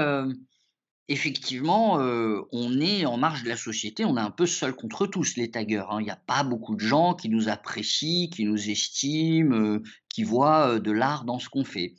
effectivement, 1.10 2.00
euh, 2.00 2.40
on 2.52 2.80
est 2.80 3.04
en 3.04 3.16
marge 3.16 3.42
de 3.42 3.48
la 3.48 3.56
société, 3.56 4.04
on 4.04 4.16
est 4.16 4.20
un 4.20 4.30
peu 4.30 4.46
seul 4.46 4.74
contre 4.74 5.08
tous, 5.08 5.36
les 5.36 5.50
taggers. 5.50 5.86
Hein. 5.90 6.00
Il 6.00 6.04
n'y 6.04 6.10
a 6.10 6.22
pas 6.24 6.44
beaucoup 6.44 6.76
de 6.76 6.80
gens 6.80 7.14
qui 7.14 7.28
nous 7.28 7.48
apprécient, 7.48 8.28
qui 8.30 8.44
nous 8.44 8.70
estiment, 8.70 9.56
euh, 9.56 9.82
qui 10.08 10.22
voient 10.22 10.74
euh, 10.74 10.78
de 10.78 10.92
l'art 10.92 11.24
dans 11.24 11.40
ce 11.40 11.48
qu'on 11.48 11.64
fait. 11.64 11.96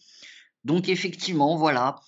Donc 0.64 0.88
effectivement, 0.88 1.58
voilà, 1.58 2.00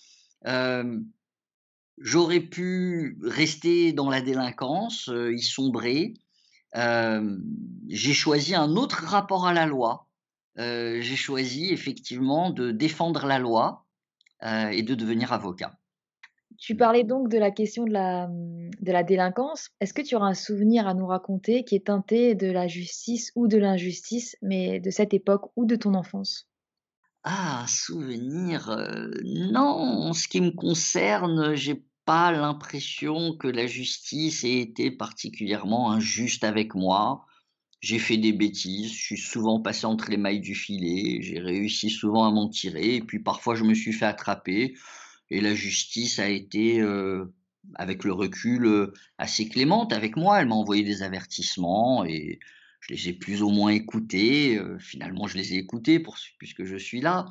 j'aurais 1.97 2.39
pu 2.39 3.17
rester 3.21 3.91
dans 3.91 4.09
la 4.09 4.21
délinquance, 4.21 5.09
y 5.11 5.41
sombrer. 5.41 6.13
J'ai 6.75 8.13
choisi 8.13 8.53
un 8.53 8.75
autre 8.75 9.03
rapport 9.05 9.47
à 9.47 9.53
la 9.53 9.65
loi. 9.65 10.07
J'ai 10.55 11.15
choisi 11.15 11.73
effectivement 11.73 12.51
de 12.51 12.69
défendre 12.69 13.25
la 13.25 13.39
loi 13.39 13.87
et 14.43 14.83
de 14.83 14.93
devenir 14.93 15.33
avocat. 15.33 15.79
Tu 16.57 16.75
parlais 16.75 17.03
donc 17.03 17.29
de 17.29 17.37
la 17.37 17.51
question 17.51 17.85
de 17.85 17.91
la, 17.91 19.03
délinquance. 19.03 19.69
Est-ce 19.79 19.93
que 19.93 20.01
tu 20.01 20.15
auras 20.15 20.27
un 20.27 20.33
souvenir 20.33 20.87
à 20.87 20.93
nous 20.93 21.07
raconter 21.07 21.63
qui 21.63 21.75
est 21.75 21.87
teinté 21.87 22.35
de 22.35 22.47
la 22.51 22.67
justice 22.67 23.31
ou 23.35 23.47
de 23.47 23.57
l'injustice, 23.57 24.35
mais 24.41 24.79
de 24.79 24.89
cette 24.89 25.13
époque 25.13 25.51
ou 25.55 25.65
de 25.65 25.75
ton 25.75 25.93
enfance? 25.93 26.47
Ah, 27.23 27.65
souvenir 27.67 28.69
euh, 28.69 29.09
Non, 29.23 29.61
en 29.61 30.13
ce 30.13 30.27
qui 30.27 30.41
me 30.41 30.51
concerne, 30.51 31.55
j'ai 31.55 31.83
pas 32.05 32.31
l'impression 32.31 33.37
que 33.37 33.47
la 33.47 33.65
justice 33.65 34.43
ait 34.43 34.59
été 34.59 34.91
particulièrement 34.91 35.91
injuste 35.91 36.43
avec 36.43 36.75
moi. 36.75 37.25
J'ai 37.79 37.99
fait 37.99 38.17
des 38.17 38.33
bêtises, 38.33 38.91
je 38.91 39.03
suis 39.03 39.17
souvent 39.17 39.61
passé 39.61 39.85
entre 39.85 40.09
les 40.09 40.17
mailles 40.17 40.39
du 40.39 40.55
filet, 40.55 41.21
j'ai 41.21 41.39
réussi 41.39 41.89
souvent 41.89 42.25
à 42.25 42.31
m'en 42.31 42.49
tirer, 42.49 42.95
et 42.95 43.01
puis 43.01 43.19
parfois 43.19 43.55
je 43.55 43.63
me 43.63 43.73
suis 43.73 43.93
fait 43.93 44.05
attraper. 44.05 44.73
Et 45.33 45.41
la 45.41 45.55
justice 45.55 46.19
a 46.19 46.29
été, 46.29 46.79
euh, 46.79 47.25
avec 47.73 48.03
le 48.03 48.13
recul, 48.13 48.65
euh, 48.67 48.93
assez 49.17 49.49
clémente 49.49 49.91
avec 49.91 50.15
moi. 50.15 50.39
Elle 50.39 50.47
m'a 50.47 50.53
envoyé 50.53 50.83
des 50.83 51.01
avertissements 51.01 52.05
et 52.05 52.39
je 52.81 52.93
les 52.93 53.09
ai 53.09 53.13
plus 53.13 53.41
ou 53.41 53.49
moins 53.49 53.71
écoutés. 53.71 54.61
finalement, 54.77 55.25
je 55.25 55.37
les 55.37 55.55
ai 55.55 55.57
écoutés 55.57 55.99
pour, 55.99 56.17
puisque 56.37 56.65
je 56.65 56.75
suis 56.75 57.01
là. 57.01 57.25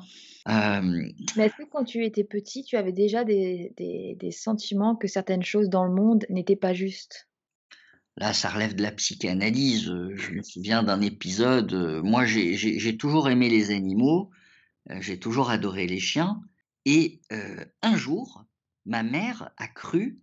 Mais 0.47 1.45
est-ce 1.45 1.55
que 1.55 1.69
quand 1.71 1.85
tu 1.85 2.03
étais 2.03 2.25
petit, 2.25 2.65
tu 2.65 2.75
avais 2.75 2.91
déjà 2.91 3.23
des, 3.23 3.71
des 3.77 4.31
sentiments 4.31 4.95
que 4.97 5.07
certaines 5.07 5.43
choses 5.43 5.69
dans 5.69 5.85
le 5.85 5.93
monde 5.93 6.25
n'étaient 6.29 6.57
pas 6.57 6.73
justes? 6.73 7.29
Là, 8.17 8.33
ça 8.33 8.49
relève 8.49 8.75
de 8.75 8.81
la 8.81 8.91
psychanalyse. 8.91 9.85
Je 10.15 10.31
me 10.31 10.43
souviens 10.43 10.83
d'un 10.83 10.99
épisode. 11.01 11.73
Moi, 12.03 12.25
j'ai 12.25 12.97
toujours 12.97 13.29
aimé 13.29 13.47
les 13.47 13.71
animaux. 13.71 14.29
J'ai 14.99 15.19
toujours 15.19 15.51
adoré 15.51 15.87
les 15.87 15.99
chiens. 15.99 16.41
Et 16.85 17.21
un 17.81 17.95
jour, 17.95 18.45
ma 18.85 19.03
mère 19.03 19.51
a 19.57 19.67
cru 19.67 20.19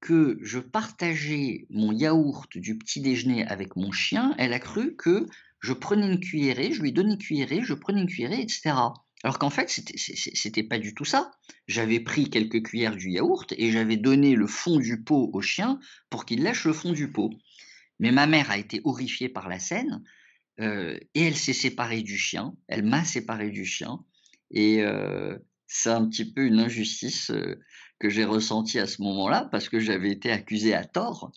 que 0.00 0.38
je 0.42 0.58
partageais 0.58 1.66
mon 1.70 1.92
yaourt 1.92 2.56
du 2.56 2.76
petit 2.76 3.00
déjeuner 3.00 3.46
avec 3.46 3.76
mon 3.76 3.90
chien. 3.92 4.34
Elle 4.38 4.52
a 4.52 4.58
cru 4.58 4.96
que 4.96 5.26
je 5.60 5.72
prenais 5.72 6.06
une 6.06 6.20
cuillerée, 6.20 6.72
je 6.72 6.82
lui 6.82 6.92
donnais 6.92 7.12
une 7.12 7.18
cuillerée, 7.18 7.62
je 7.62 7.74
prenais 7.74 8.02
une 8.02 8.08
cuillerée, 8.08 8.40
etc. 8.40 8.74
Alors 9.22 9.38
qu'en 9.38 9.48
fait, 9.48 9.70
c'était 9.96 10.62
pas 10.62 10.78
du 10.78 10.94
tout 10.94 11.06
ça. 11.06 11.30
J'avais 11.66 12.00
pris 12.00 12.28
quelques 12.28 12.62
cuillères 12.62 12.96
du 12.96 13.10
yaourt 13.10 13.54
et 13.56 13.72
j'avais 13.72 13.96
donné 13.96 14.34
le 14.34 14.46
fond 14.46 14.78
du 14.78 15.02
pot 15.02 15.30
au 15.32 15.40
chien 15.40 15.80
pour 16.10 16.26
qu'il 16.26 16.42
lâche 16.42 16.66
le 16.66 16.74
fond 16.74 16.92
du 16.92 17.10
pot. 17.10 17.30
Mais 17.98 18.12
ma 18.12 18.26
mère 18.26 18.50
a 18.50 18.58
été 18.58 18.82
horrifiée 18.84 19.30
par 19.30 19.48
la 19.48 19.58
scène 19.58 20.02
et 20.58 20.98
elle 21.14 21.36
s'est 21.36 21.54
séparée 21.54 22.02
du 22.02 22.18
chien. 22.18 22.54
Elle 22.68 22.84
m'a 22.84 23.04
séparé 23.04 23.50
du 23.50 23.64
chien. 23.64 24.04
Et 24.50 24.84
c'est 25.66 25.90
un 25.90 26.06
petit 26.08 26.30
peu 26.30 26.42
une 26.46 26.58
injustice 26.58 27.30
euh, 27.30 27.60
que 27.98 28.08
j'ai 28.08 28.24
ressentie 28.24 28.78
à 28.78 28.86
ce 28.86 29.02
moment-là 29.02 29.48
parce 29.50 29.68
que 29.68 29.80
j'avais 29.80 30.10
été 30.10 30.30
accusé 30.30 30.74
à 30.74 30.84
tort. 30.84 31.32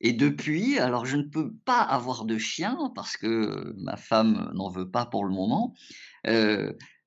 Et 0.00 0.12
depuis, 0.12 0.78
alors 0.78 1.06
je 1.06 1.16
ne 1.16 1.24
peux 1.24 1.52
pas 1.64 1.80
avoir 1.80 2.24
de 2.24 2.38
chien 2.38 2.76
parce 2.94 3.16
que 3.16 3.74
ma 3.78 3.96
femme 3.96 4.50
n'en 4.54 4.70
veut 4.70 4.90
pas 4.90 5.06
pour 5.06 5.24
le 5.24 5.32
moment 5.32 5.74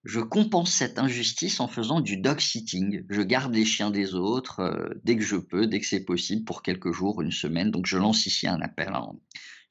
je 0.04 0.20
compense 0.20 0.72
cette 0.72 0.98
injustice 0.98 1.60
en 1.60 1.68
faisant 1.68 2.02
du 2.02 2.18
dog 2.18 2.40
sitting. 2.40 3.06
Je 3.10 3.22
garde 3.22 3.54
les 3.54 3.66
chiens 3.66 3.92
des 3.92 4.16
autres 4.16 4.60
euh, 4.62 4.90
dès 5.04 5.16
que 5.16 5.24
je 5.24 5.36
peux, 5.36 5.68
dès 5.68 5.80
que 5.80 5.86
c'est 5.86 6.04
possible, 6.04 6.44
pour 6.44 6.64
quelques 6.64 6.92
jours, 6.92 7.22
une 7.22 7.32
semaine. 7.32 7.72
Donc 7.72 7.86
je 7.86 7.98
lance 7.98 8.26
ici 8.26 8.48
un 8.48 8.62
appel. 8.62 8.90
Hein. 8.94 9.12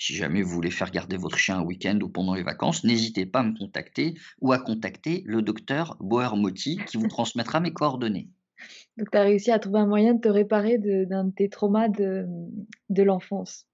Si 0.01 0.15
jamais 0.15 0.41
vous 0.41 0.55
voulez 0.55 0.71
faire 0.71 0.91
garder 0.91 1.19
votre 1.19 1.37
chien 1.37 1.59
un 1.59 1.63
week-end 1.63 1.99
ou 2.01 2.09
pendant 2.09 2.33
les 2.33 2.43
vacances, 2.43 2.85
n'hésitez 2.85 3.27
pas 3.27 3.41
à 3.41 3.43
me 3.43 3.55
contacter 3.55 4.15
ou 4.41 4.51
à 4.51 4.59
contacter 4.59 5.23
le 5.27 5.43
docteur 5.43 5.99
Boer 6.01 6.37
Moti 6.37 6.81
qui 6.87 6.97
vous 6.97 7.07
transmettra 7.07 7.61
mes 7.61 7.75
coordonnées. 7.75 8.31
Donc 8.97 9.11
tu 9.11 9.19
as 9.19 9.23
réussi 9.23 9.51
à 9.51 9.59
trouver 9.59 9.81
un 9.81 9.87
moyen 9.87 10.15
de 10.15 10.21
te 10.21 10.29
réparer 10.29 10.79
d'un 10.79 11.25
de, 11.25 11.31
tes 11.33 11.51
traumas 11.51 11.89
de, 11.89 12.25
de 12.89 13.03
l'enfance. 13.03 13.67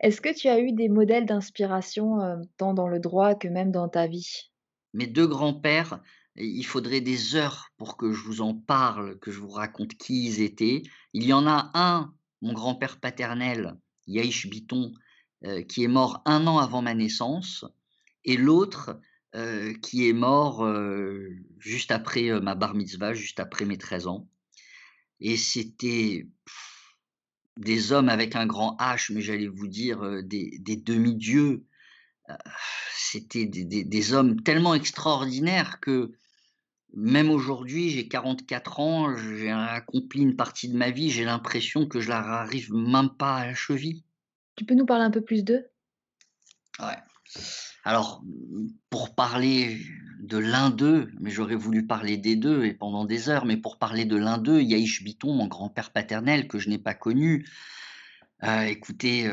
Est-ce 0.00 0.22
que 0.22 0.34
tu 0.34 0.48
as 0.48 0.58
eu 0.58 0.72
des 0.72 0.88
modèles 0.88 1.26
d'inspiration 1.26 2.18
euh, 2.22 2.36
tant 2.56 2.72
dans 2.72 2.88
le 2.88 2.98
droit 2.98 3.34
que 3.34 3.46
même 3.46 3.70
dans 3.70 3.90
ta 3.90 4.06
vie? 4.06 4.50
Mes 4.94 5.06
deux 5.06 5.26
grands-pères, 5.26 6.00
il 6.36 6.64
faudrait 6.64 7.02
des 7.02 7.36
heures 7.36 7.68
pour 7.76 7.98
que 7.98 8.10
je 8.10 8.22
vous 8.22 8.40
en 8.40 8.54
parle, 8.54 9.18
que 9.18 9.30
je 9.30 9.40
vous 9.40 9.50
raconte 9.50 9.98
qui 9.98 10.24
ils 10.24 10.40
étaient. 10.40 10.82
Il 11.12 11.24
y 11.24 11.34
en 11.34 11.46
a 11.46 11.70
un, 11.74 12.14
mon 12.40 12.54
grand-père 12.54 12.98
paternel, 13.00 13.74
Yaïch 14.06 14.48
Biton, 14.48 14.94
euh, 15.46 15.62
qui 15.62 15.84
est 15.84 15.88
mort 15.88 16.22
un 16.24 16.46
an 16.48 16.58
avant 16.58 16.82
ma 16.82 16.94
naissance, 16.94 17.64
et 18.24 18.36
l'autre 18.36 18.98
euh, 19.36 19.74
qui 19.74 20.08
est 20.08 20.12
mort 20.12 20.64
euh, 20.64 21.28
juste 21.58 21.92
après 21.92 22.40
ma 22.40 22.56
bar 22.56 22.74
mitzvah, 22.74 23.14
juste 23.14 23.38
après 23.38 23.64
mes 23.64 23.78
13 23.78 24.08
ans. 24.08 24.28
Et 25.20 25.36
c'était 25.36 26.26
des 27.56 27.92
hommes 27.92 28.08
avec 28.08 28.34
un 28.34 28.46
grand 28.46 28.76
H, 28.80 29.12
mais 29.12 29.20
j'allais 29.20 29.46
vous 29.46 29.68
dire 29.68 30.22
des 30.24 30.82
demi-dieux, 30.84 31.64
c'était 32.92 33.46
des, 33.46 34.12
hommes 34.12 34.42
tellement 34.42 34.74
extraordinaires 34.74 35.80
que 35.80 36.12
même 36.92 37.30
aujourd'hui, 37.30 37.90
j'ai 37.90 38.08
44 38.08 38.80
ans, 38.80 39.16
j'ai 39.16 39.50
accompli 39.50 40.22
une 40.22 40.36
partie 40.36 40.68
de 40.68 40.76
ma 40.76 40.90
vie, 40.90 41.10
j'ai 41.10 41.24
l'impression 41.24 41.86
que 41.86 42.00
je 42.00 42.08
leur 42.08 42.26
arrive 42.26 42.72
même 42.72 43.10
pas 43.10 43.36
à 43.36 43.46
la 43.46 43.54
cheville. 43.54 44.05
Tu 44.56 44.64
peux 44.64 44.74
nous 44.74 44.86
parler 44.86 45.04
un 45.04 45.10
peu 45.10 45.20
plus 45.20 45.44
d'eux? 45.44 45.66
Ouais. 46.80 46.96
Alors, 47.84 48.22
pour 48.90 49.14
parler 49.14 49.78
de 50.20 50.38
l'un 50.38 50.70
d'eux, 50.70 51.10
mais 51.20 51.30
j'aurais 51.30 51.54
voulu 51.54 51.86
parler 51.86 52.16
des 52.16 52.34
deux 52.34 52.64
et 52.64 52.72
pendant 52.74 53.04
des 53.04 53.28
heures, 53.28 53.44
mais 53.44 53.56
pour 53.56 53.78
parler 53.78 54.04
de 54.04 54.16
l'un 54.16 54.38
d'eux, 54.38 54.60
Yaïch 54.60 55.04
Biton, 55.04 55.34
mon 55.34 55.46
grand-père 55.46 55.92
paternel 55.92 56.48
que 56.48 56.58
je 56.58 56.68
n'ai 56.68 56.78
pas 56.78 56.94
connu, 56.94 57.46
écoutez, 58.42 59.30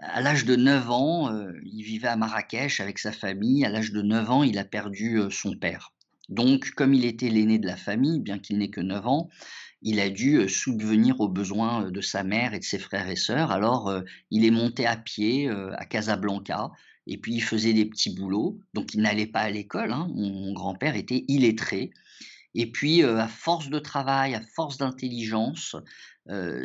à 0.00 0.20
l'âge 0.20 0.44
de 0.44 0.56
9 0.56 0.90
ans, 0.90 1.30
il 1.64 1.82
vivait 1.82 2.08
à 2.08 2.16
Marrakech 2.16 2.80
avec 2.80 2.98
sa 2.98 3.12
famille. 3.12 3.64
À 3.64 3.70
l'âge 3.70 3.92
de 3.92 4.02
9 4.02 4.30
ans, 4.30 4.42
il 4.42 4.58
a 4.58 4.64
perdu 4.64 5.18
son 5.30 5.56
père. 5.56 5.92
Donc, 6.28 6.72
comme 6.72 6.94
il 6.94 7.04
était 7.04 7.28
l'aîné 7.28 7.58
de 7.58 7.66
la 7.66 7.76
famille, 7.76 8.20
bien 8.20 8.38
qu'il 8.38 8.58
n'ait 8.58 8.70
que 8.70 8.80
9 8.80 9.06
ans, 9.06 9.28
il 9.82 10.00
a 10.00 10.10
dû 10.10 10.48
subvenir 10.48 11.20
aux 11.20 11.28
besoins 11.28 11.90
de 11.90 12.00
sa 12.00 12.22
mère 12.22 12.54
et 12.54 12.58
de 12.58 12.64
ses 12.64 12.78
frères 12.78 13.08
et 13.08 13.16
sœurs. 13.16 13.50
Alors, 13.50 13.92
il 14.30 14.44
est 14.44 14.50
monté 14.50 14.86
à 14.86 14.96
pied 14.96 15.48
à 15.48 15.84
Casablanca 15.86 16.70
et 17.06 17.16
puis 17.16 17.34
il 17.34 17.42
faisait 17.42 17.72
des 17.72 17.86
petits 17.86 18.14
boulots. 18.14 18.58
Donc, 18.74 18.94
il 18.94 19.00
n'allait 19.00 19.26
pas 19.26 19.40
à 19.40 19.50
l'école. 19.50 19.92
Hein. 19.92 20.10
Mon, 20.14 20.52
grand-père 20.52 20.96
était 20.96 21.24
illettré. 21.28 21.90
Et 22.54 22.70
puis, 22.70 23.02
à 23.02 23.28
force 23.28 23.70
de 23.70 23.78
travail, 23.78 24.34
à 24.34 24.40
force 24.40 24.76
d'intelligence, 24.76 25.76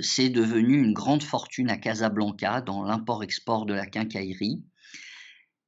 c'est 0.02 0.30
devenu 0.30 0.84
une 0.84 0.94
grande 0.94 1.24
fortune 1.24 1.70
à 1.70 1.78
Casablanca 1.78 2.62
dans 2.62 2.84
l'import-export 2.84 3.66
de 3.66 3.74
la 3.74 3.86
quincaillerie. 3.86 4.62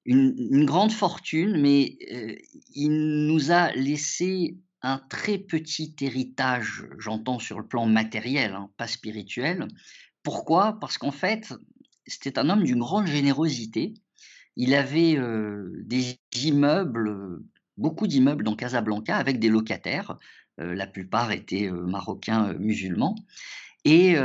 Une, 0.06 0.66
grande 0.66 0.92
fortune, 0.92 1.60
mais 1.62 1.98
il 2.74 3.26
nous 3.28 3.52
a 3.52 3.72
laissé 3.74 4.58
un 4.82 5.00
très 5.10 5.38
petit 5.38 5.96
héritage, 6.02 6.86
j'entends 7.00 7.40
sur 7.40 7.60
le 7.60 7.68
plan 7.68 7.86
matériel, 7.86 8.54
hein, 8.54 8.70
pas 8.78 8.88
spirituel. 8.88 9.68
Pourquoi? 10.24 10.80
Parce 10.80 10.98
qu'en 10.98 11.12
fait, 11.12 11.54
c'était 12.06 12.38
un 12.40 12.50
homme 12.50 12.64
d'une 12.64 12.80
grande 12.80 13.08
générosité. 13.08 13.94
Il 14.56 14.74
avait 14.74 15.18
des 15.84 16.20
immeubles, 16.44 17.40
beaucoup 17.78 18.08
d'immeubles 18.08 18.44
dans 18.44 18.56
Casablanca 18.56 19.16
avec 19.16 19.40
des 19.40 19.50
locataires. 19.50 20.18
la 20.58 20.88
plupart 20.88 21.32
étaient 21.32 21.70
marocains 21.70 22.54
musulmans. 22.54 23.16
Et 23.86 24.18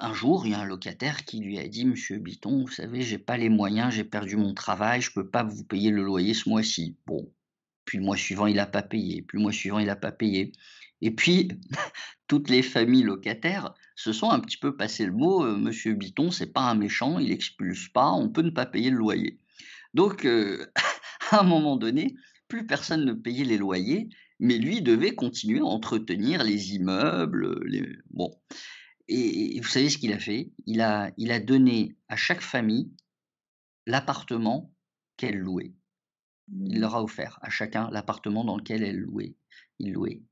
un 0.00 0.14
jour, 0.14 0.46
il 0.46 0.52
y 0.52 0.54
a 0.54 0.60
un 0.60 0.64
locataire 0.64 1.24
qui 1.24 1.40
lui 1.40 1.58
a 1.58 1.68
dit 1.68 1.84
Monsieur 1.84 2.18
Biton, 2.18 2.62
vous 2.62 2.72
savez, 2.72 3.02
j'ai 3.02 3.18
pas 3.18 3.36
les 3.36 3.48
moyens, 3.48 3.94
j'ai 3.94 4.04
perdu 4.04 4.36
mon 4.36 4.54
travail, 4.54 5.00
je 5.02 5.12
peux 5.12 5.28
pas 5.28 5.42
vous 5.42 5.64
payer 5.64 5.90
le 5.90 6.02
loyer 6.02 6.34
ce 6.34 6.48
mois-ci. 6.48 6.96
Bon, 7.06 7.30
puis 7.90 7.98
le 7.98 8.04
mois 8.04 8.16
suivant, 8.16 8.46
il 8.46 8.54
n'a 8.54 8.66
pas 8.66 8.82
payé, 8.82 9.22
puis 9.22 9.36
le 9.36 9.42
mois 9.42 9.50
suivant, 9.50 9.80
il 9.80 9.86
n'a 9.86 9.96
pas 9.96 10.12
payé. 10.12 10.52
Et 11.00 11.10
puis, 11.10 11.48
toutes 12.28 12.48
les 12.48 12.62
familles 12.62 13.02
locataires 13.02 13.74
se 13.96 14.12
sont 14.12 14.30
un 14.30 14.38
petit 14.38 14.58
peu 14.58 14.76
passé 14.76 15.04
le 15.04 15.10
mot 15.10 15.44
Monsieur 15.56 15.94
Biton, 15.94 16.30
c'est 16.30 16.52
pas 16.52 16.70
un 16.70 16.76
méchant, 16.76 17.18
il 17.18 17.32
expulse 17.32 17.88
pas, 17.88 18.12
on 18.12 18.28
peut 18.28 18.42
ne 18.42 18.50
pas 18.50 18.64
payer 18.64 18.90
le 18.90 18.96
loyer. 18.96 19.40
Donc, 19.92 20.24
à 21.32 21.40
un 21.40 21.42
moment 21.42 21.76
donné, 21.76 22.14
plus 22.46 22.64
personne 22.64 23.04
ne 23.04 23.12
payait 23.12 23.44
les 23.44 23.58
loyers 23.58 24.08
mais 24.40 24.56
lui 24.56 24.80
devait 24.80 25.14
continuer 25.14 25.60
à 25.60 25.64
entretenir 25.64 26.42
les 26.42 26.74
immeubles. 26.74 27.62
Les... 27.66 27.86
Bon. 28.10 28.34
Et, 29.06 29.60
vous 29.60 29.68
savez 29.68 29.90
ce 29.90 29.98
qu'il 29.98 30.12
a 30.12 30.18
fait? 30.18 30.50
Il 30.66 30.80
a 30.80 31.40
donné 31.40 31.96
à 32.08 32.16
chaque 32.16 32.40
famille 32.40 32.90
l'appartement 33.86 34.72
qu'elle 35.16 35.38
louait. 35.38 35.74
Il 36.58 36.80
leur 36.80 36.96
a 36.96 37.02
offert 37.02 37.38
à 37.42 37.50
chacun 37.50 37.90
l'appartement 37.90 38.44
dans 38.44 38.56
lequel 38.56 38.82
elle 38.82 38.98
louait. 38.98 39.34
Il 39.78 39.92
louait. 39.92 40.22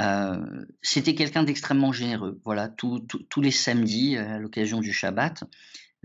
Euh, 0.00 0.64
c'était 0.82 1.14
quelqu'un 1.14 1.44
d'extrêmement 1.44 1.92
généreux. 1.92 2.40
Voilà, 2.44 2.68
tous 2.68 3.06
les 3.40 3.50
samedis, 3.50 4.16
à 4.16 4.38
l'occasion 4.38 4.80
du 4.80 4.92
Shabbat, 4.92 5.44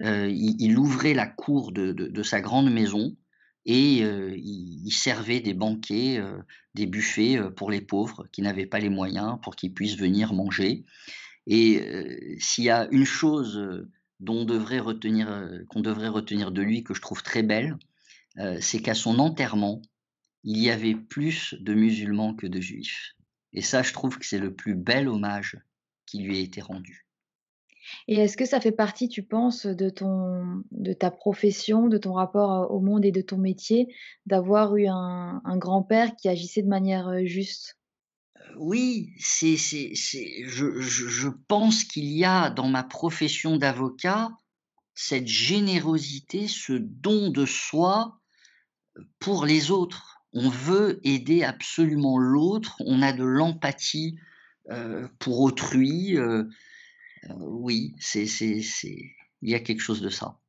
euh, 0.02 0.30
il, 0.30 0.78
ouvrait 0.78 1.14
la 1.14 1.26
cour 1.26 1.72
de, 1.72 2.24
sa 2.24 2.42
grande 2.42 2.72
maison 2.72 3.16
et 3.66 4.00
il, 4.00 4.92
servait 4.92 5.42
des 5.42 5.54
banquets, 5.54 6.22
des 6.76 6.86
buffets 6.86 7.40
pour 7.56 7.72
les 7.72 7.82
pauvres 7.82 8.28
qui 8.32 8.42
n'avaient 8.42 8.66
pas 8.66 8.80
les 8.80 8.90
moyens 8.90 9.38
pour 9.44 9.56
qu'ils 9.56 9.74
puissent 9.74 9.98
venir 9.98 10.34
manger. 10.34 10.86
Et 11.48 12.38
s'il 12.40 12.66
y 12.66 12.70
a 12.70 12.88
une 12.92 13.06
chose 13.06 13.88
dont 14.20 14.46
devrait 14.46 14.80
retenir, 14.80 15.50
qu'on 15.70 15.82
devrait 15.82 16.08
retenir 16.10 16.52
de 16.52 16.62
lui 16.62 16.84
que 16.84 16.94
je 16.94 17.02
trouve 17.02 17.24
très 17.24 17.44
belle, 17.44 17.78
c'est 18.60 18.82
qu'à 18.82 18.94
son 18.94 19.20
enterrement, 19.20 19.82
il 20.44 20.58
y 20.58 20.70
avait 20.70 20.96
plus 20.96 21.56
de 21.60 21.74
musulmans 21.74 22.34
que 22.34 22.48
de 22.48 22.62
juifs. 22.62 23.16
Et 23.54 23.62
ça, 23.62 23.82
je 23.82 23.94
trouve 23.94 24.18
que 24.18 24.26
c'est 24.26 24.40
le 24.40 24.54
plus 24.54 24.76
bel 24.76 25.08
hommage 25.08 25.58
qui 26.06 26.20
lui 26.20 26.38
a 26.38 26.42
été 26.42 26.62
rendu. 26.62 27.06
Et 28.08 28.16
est-ce 28.16 28.38
que 28.38 28.46
ça 28.46 28.62
fait 28.62 28.72
partie, 28.72 29.10
tu 29.10 29.24
penses, 29.24 29.66
de, 29.66 29.90
ton, 29.90 30.64
de 30.72 30.94
ta 30.94 31.10
profession, 31.10 31.88
de 31.88 31.98
ton 31.98 32.14
rapport 32.14 32.72
au 32.72 32.80
monde 32.80 33.06
et 33.06 33.12
de 33.12 33.22
ton 33.22 33.38
métier, 33.38 33.94
d'avoir 34.26 34.76
eu 34.76 34.88
un, 34.88 35.42
grand-père 35.58 36.16
qui 36.16 36.30
agissait 36.30 36.62
de 36.62 36.68
manière 36.68 37.26
juste? 37.26 37.78
Oui, 38.58 39.14
c'est, 39.20 39.58
c'est, 39.58 39.94
je, 39.96 40.80
je, 40.80 41.30
pense 41.48 41.84
qu'il 41.84 42.06
y 42.06 42.26
a 42.26 42.50
dans 42.50 42.68
ma 42.68 42.84
profession 42.84 43.58
d'avocat 43.58 44.30
cette 44.96 45.28
générosité, 45.28 46.48
ce 46.48 46.74
don 46.74 47.30
de 47.30 47.46
soi 47.46 48.19
pour 49.20 49.46
les 49.46 49.72
autres. 49.72 50.22
On 50.34 50.50
veut 50.50 51.00
aider 51.04 51.44
absolument 51.44 52.18
l'autre, 52.18 52.76
on 52.86 53.02
a 53.02 53.12
de 53.14 53.24
l'empathie 53.24 54.18
euh, 54.70 55.08
pour 55.18 55.40
autrui. 55.40 56.18
Euh, 56.18 56.44
euh, 57.30 57.34
oui, 57.40 57.96
c'est, 58.00 58.28
c'est, 58.28 58.62
c'est, 58.62 59.16
il 59.42 59.50
y 59.50 59.56
a 59.56 59.60
quelque 59.60 59.82
chose 59.82 60.02
de 60.02 60.10
ça. 60.10 60.40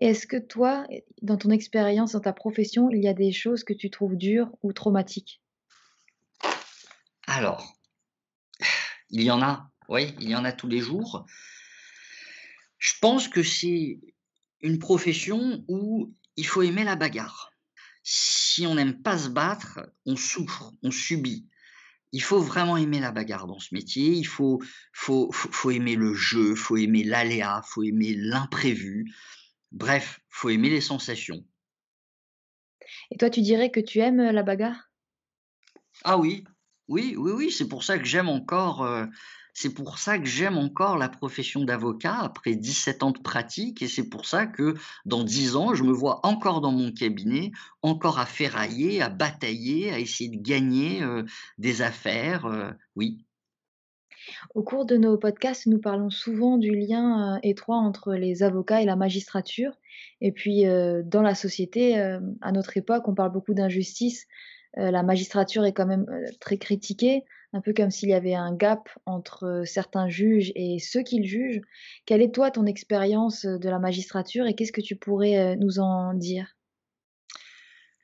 Est-ce 0.00 0.26
que 0.26 0.36
toi, 0.36 0.86
dans 1.22 1.36
ton 1.36 1.50
expérience, 1.50 2.12
dans 2.12 2.20
ta 2.20 2.32
profession, 2.32 2.90
il 2.90 3.02
y 3.02 3.08
a 3.08 3.14
des 3.14 3.32
choses 3.32 3.64
que 3.64 3.72
tu 3.72 3.90
trouves 3.90 4.16
dures 4.16 4.50
ou 4.62 4.72
traumatiques? 4.72 5.42
Alors, 7.26 7.74
il 9.10 9.22
y 9.22 9.30
en 9.30 9.42
a, 9.42 9.70
oui, 9.88 10.14
il 10.20 10.30
y 10.30 10.36
en 10.36 10.44
a 10.44 10.52
tous 10.52 10.68
les 10.68 10.80
jours. 10.80 11.26
Je 12.78 12.92
pense 13.00 13.26
que 13.26 13.42
c'est 13.42 13.98
une 14.60 14.78
profession 14.78 15.64
où 15.68 16.14
il 16.36 16.46
faut 16.46 16.62
aimer 16.62 16.84
la 16.84 16.96
bagarre. 16.96 17.50
Si 18.10 18.66
on 18.66 18.76
n'aime 18.76 19.02
pas 19.02 19.18
se 19.18 19.28
battre, 19.28 19.80
on 20.06 20.16
souffre, 20.16 20.72
on 20.82 20.90
subit. 20.90 21.46
Il 22.12 22.22
faut 22.22 22.40
vraiment 22.40 22.78
aimer 22.78 23.00
la 23.00 23.12
bagarre 23.12 23.46
dans 23.46 23.58
ce 23.58 23.74
métier. 23.74 24.12
Il 24.12 24.24
faut, 24.24 24.62
faut, 24.94 25.30
faut, 25.30 25.70
aimer 25.70 25.94
le 25.94 26.14
jeu, 26.14 26.54
faut 26.54 26.78
aimer 26.78 27.04
l'aléa, 27.04 27.60
faut 27.66 27.82
aimer 27.82 28.14
l'imprévu. 28.14 29.12
Bref, 29.72 30.20
faut 30.30 30.48
aimer 30.48 30.70
les 30.70 30.80
sensations. 30.80 31.44
Et 33.10 33.18
toi, 33.18 33.28
tu 33.28 33.42
dirais 33.42 33.70
que 33.70 33.80
tu 33.80 33.98
aimes 33.98 34.22
la 34.22 34.42
bagarre? 34.42 34.90
Ah 36.02 36.16
oui, 36.16 36.44
oui, 36.88 37.14
oui, 37.18 37.32
oui. 37.32 37.50
C'est 37.50 37.68
pour 37.68 37.84
ça 37.84 37.98
que 37.98 38.06
j'aime 38.06 38.30
encore. 38.30 38.84
Euh, 38.84 39.04
c'est 39.60 39.74
pour 39.74 39.98
ça 39.98 40.20
que 40.20 40.24
j'aime 40.24 40.56
encore 40.56 40.96
la 40.96 41.08
profession 41.08 41.64
d'avocat 41.64 42.14
après 42.14 42.54
17 42.54 43.02
ans 43.02 43.10
de 43.10 43.18
pratique 43.18 43.82
et 43.82 43.88
c'est 43.88 44.08
pour 44.08 44.24
ça 44.24 44.46
que 44.46 44.76
dans 45.04 45.24
10 45.24 45.56
ans, 45.56 45.74
je 45.74 45.82
me 45.82 45.90
vois 45.90 46.24
encore 46.24 46.60
dans 46.60 46.70
mon 46.70 46.92
cabinet, 46.92 47.50
encore 47.82 48.20
à 48.20 48.26
ferrailler, 48.26 49.02
à 49.02 49.08
batailler, 49.08 49.90
à 49.90 49.98
essayer 49.98 50.30
de 50.30 50.40
gagner 50.40 51.02
euh, 51.02 51.24
des 51.58 51.82
affaires. 51.82 52.46
Euh, 52.46 52.70
oui. 52.94 53.24
Au 54.54 54.62
cours 54.62 54.86
de 54.86 54.96
nos 54.96 55.18
podcasts, 55.18 55.66
nous 55.66 55.80
parlons 55.80 56.10
souvent 56.10 56.56
du 56.56 56.76
lien 56.76 57.34
euh, 57.34 57.40
étroit 57.42 57.78
entre 57.78 58.14
les 58.14 58.44
avocats 58.44 58.80
et 58.80 58.86
la 58.86 58.94
magistrature. 58.94 59.72
Et 60.20 60.30
puis, 60.30 60.66
dans 61.04 61.22
la 61.22 61.34
société, 61.34 61.98
à 62.40 62.52
notre 62.52 62.76
époque, 62.76 63.08
on 63.08 63.14
parle 63.14 63.32
beaucoup 63.32 63.54
d'injustice. 63.54 64.26
la 64.74 65.02
magistrature 65.02 65.64
est 65.64 65.72
quand 65.72 65.86
même 65.86 66.06
très 66.40 66.58
critiquée 66.58 67.24
un 67.52 67.60
peu 67.60 67.72
comme 67.72 67.90
s'il 67.90 68.10
y 68.10 68.14
avait 68.14 68.34
un 68.34 68.54
gap 68.54 68.88
entre 69.06 69.62
certains 69.64 70.08
juges 70.08 70.52
et 70.54 70.78
ceux 70.78 71.02
qu'ils 71.02 71.26
jugent. 71.26 71.62
Quelle 72.04 72.22
est 72.22 72.34
toi 72.34 72.50
ton 72.50 72.66
expérience 72.66 73.44
de 73.46 73.68
la 73.68 73.78
magistrature 73.78 74.46
et 74.46 74.54
qu'est-ce 74.54 74.72
que 74.72 74.80
tu 74.80 74.96
pourrais 74.96 75.56
nous 75.56 75.78
en 75.78 76.14
dire? 76.14 76.56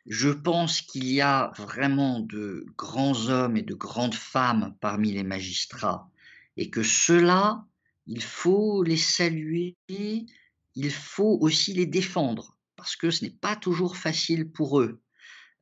Je 0.06 0.28
pense 0.28 0.82
qu'il 0.82 1.10
y 1.10 1.20
a 1.20 1.52
vraiment 1.56 2.20
de 2.20 2.66
grands 2.76 3.28
hommes 3.28 3.56
et 3.56 3.62
de 3.62 3.74
grandes 3.74 4.14
femmes 4.14 4.74
parmi 4.80 5.12
les 5.12 5.24
magistrats 5.24 6.10
et 6.56 6.70
que 6.70 6.82
ceux-là, 6.82 7.64
il 8.06 8.22
faut 8.22 8.82
les 8.82 8.98
saluer, 8.98 9.76
il 9.88 10.90
faut 10.90 11.38
aussi 11.40 11.72
les 11.72 11.86
défendre 11.86 12.56
parce 12.76 12.96
que 12.96 13.10
ce 13.10 13.24
n'est 13.24 13.30
pas 13.30 13.56
toujours 13.56 13.96
facile 13.96 14.50
pour 14.50 14.80
eux. 14.80 15.00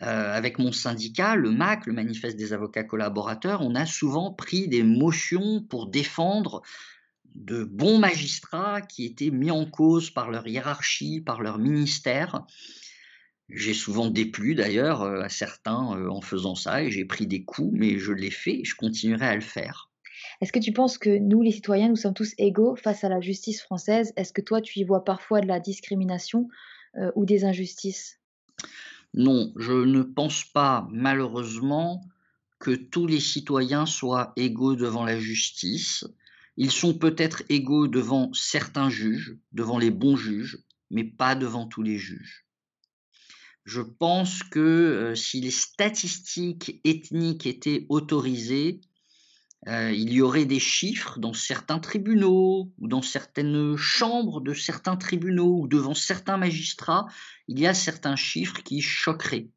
Euh, 0.03 0.35
avec 0.35 0.59
mon 0.59 0.73
syndicat, 0.73 1.37
le 1.37 1.53
MAC, 1.53 1.87
le 1.87 1.93
Manifeste 1.93 2.37
des 2.37 2.53
avocats 2.53 2.83
collaborateurs, 2.83 3.61
on 3.63 3.77
a 3.77 3.87
souvent 3.87 4.33
pris 4.33 4.67
des 4.67 4.83
motions 4.83 5.63
pour 5.63 5.87
défendre 5.87 6.63
de 7.37 7.63
bons 7.63 7.99
magistrats 7.99 8.81
qui 8.81 9.05
étaient 9.05 9.31
mis 9.31 9.53
en 9.53 9.65
cause 9.65 10.11
par 10.11 10.31
leur 10.31 10.47
hiérarchie, 10.49 11.21
par 11.21 11.41
leur 11.41 11.59
ministère. 11.59 12.45
J'ai 13.49 13.75
souvent 13.75 14.11
déplu 14.11 14.57
d'ailleurs 14.57 15.03
euh, 15.03 15.21
à 15.23 15.29
certains 15.29 15.97
euh, 15.97 16.09
en 16.09 16.21
faisant 16.21 16.57
ça 16.57 16.83
et 16.83 16.91
j'ai 16.91 17.05
pris 17.05 17.29
des 17.29 17.45
coups, 17.45 17.73
mais 17.73 17.99
je 17.99 18.13
l'ai 18.13 18.31
fait 18.31 18.61
et 18.61 18.65
je 18.65 18.75
continuerai 18.75 19.27
à 19.27 19.35
le 19.37 19.41
faire. 19.41 19.89
Est-ce 20.41 20.53
que 20.53 20.59
tu 20.59 20.73
penses 20.73 20.99
que 20.99 21.17
nous, 21.17 21.43
les 21.43 21.53
citoyens, 21.53 21.89
nous 21.89 21.97
sommes 21.97 22.15
tous 22.15 22.35
égaux 22.39 22.75
face 22.75 23.05
à 23.05 23.09
la 23.09 23.21
justice 23.21 23.63
française? 23.63 24.13
Est-ce 24.17 24.33
que 24.33 24.41
toi, 24.41 24.61
tu 24.61 24.81
y 24.81 24.85
vois 24.85 25.05
parfois 25.05 25.41
de 25.41 25.47
la 25.47 25.61
discrimination 25.61 26.49
ou 27.15 27.25
des 27.25 27.45
injustices? 27.45 28.21
Non, 29.15 29.53
je 29.57 29.73
ne 29.73 30.03
pense 30.03 30.45
pas 30.45 30.89
malheureusement 30.91 32.09
que 32.59 32.71
tous 32.71 33.07
les 33.07 33.21
citoyens 33.21 33.87
soient 33.87 34.33
égaux 34.37 34.77
devant 34.77 35.05
la 35.05 35.19
justice. 35.19 36.07
Ils 36.57 36.71
sont 36.71 36.95
peut-être 36.95 37.43
égaux 37.49 37.89
devant 37.89 38.33
certains 38.33 38.89
juges, 38.89 39.37
devant 39.53 39.79
les 39.79 39.91
bons 39.91 40.17
juges, 40.17 40.59
mais 40.91 41.05
pas 41.05 41.35
devant 41.35 41.67
tous 41.67 41.83
les 41.83 41.99
juges. 41.99 42.47
Je 43.65 43.81
pense 43.81 44.43
que 44.43 44.61
euh, 44.61 45.15
si 45.15 45.41
les 45.41 45.51
statistiques 45.51 46.81
ethniques 46.85 47.47
étaient 47.47 47.87
autorisées, 47.89 48.81
euh, 49.69 49.93
il 49.93 50.13
y 50.13 50.21
aurait 50.21 50.45
des 50.45 50.59
chiffres 50.59 51.21
dans 51.21 51.33
certains 51.33 51.79
tribunaux 51.79 52.73
ou 52.81 52.89
dans 52.89 53.03
certaines 53.03 53.77
chambres 53.77 54.41
de 54.41 54.55
certains 54.55 54.97
tribunaux 54.97 55.61
ou 55.61 55.69
devant 55.69 55.95
certains 55.95 56.37
magistrats, 56.37 57.07
il 57.47 57.61
y 57.61 57.67
a 57.67 57.75
certains 57.75 58.17
chiffres 58.17 58.63
qui 58.65 58.81
choqueraient. 58.81 59.51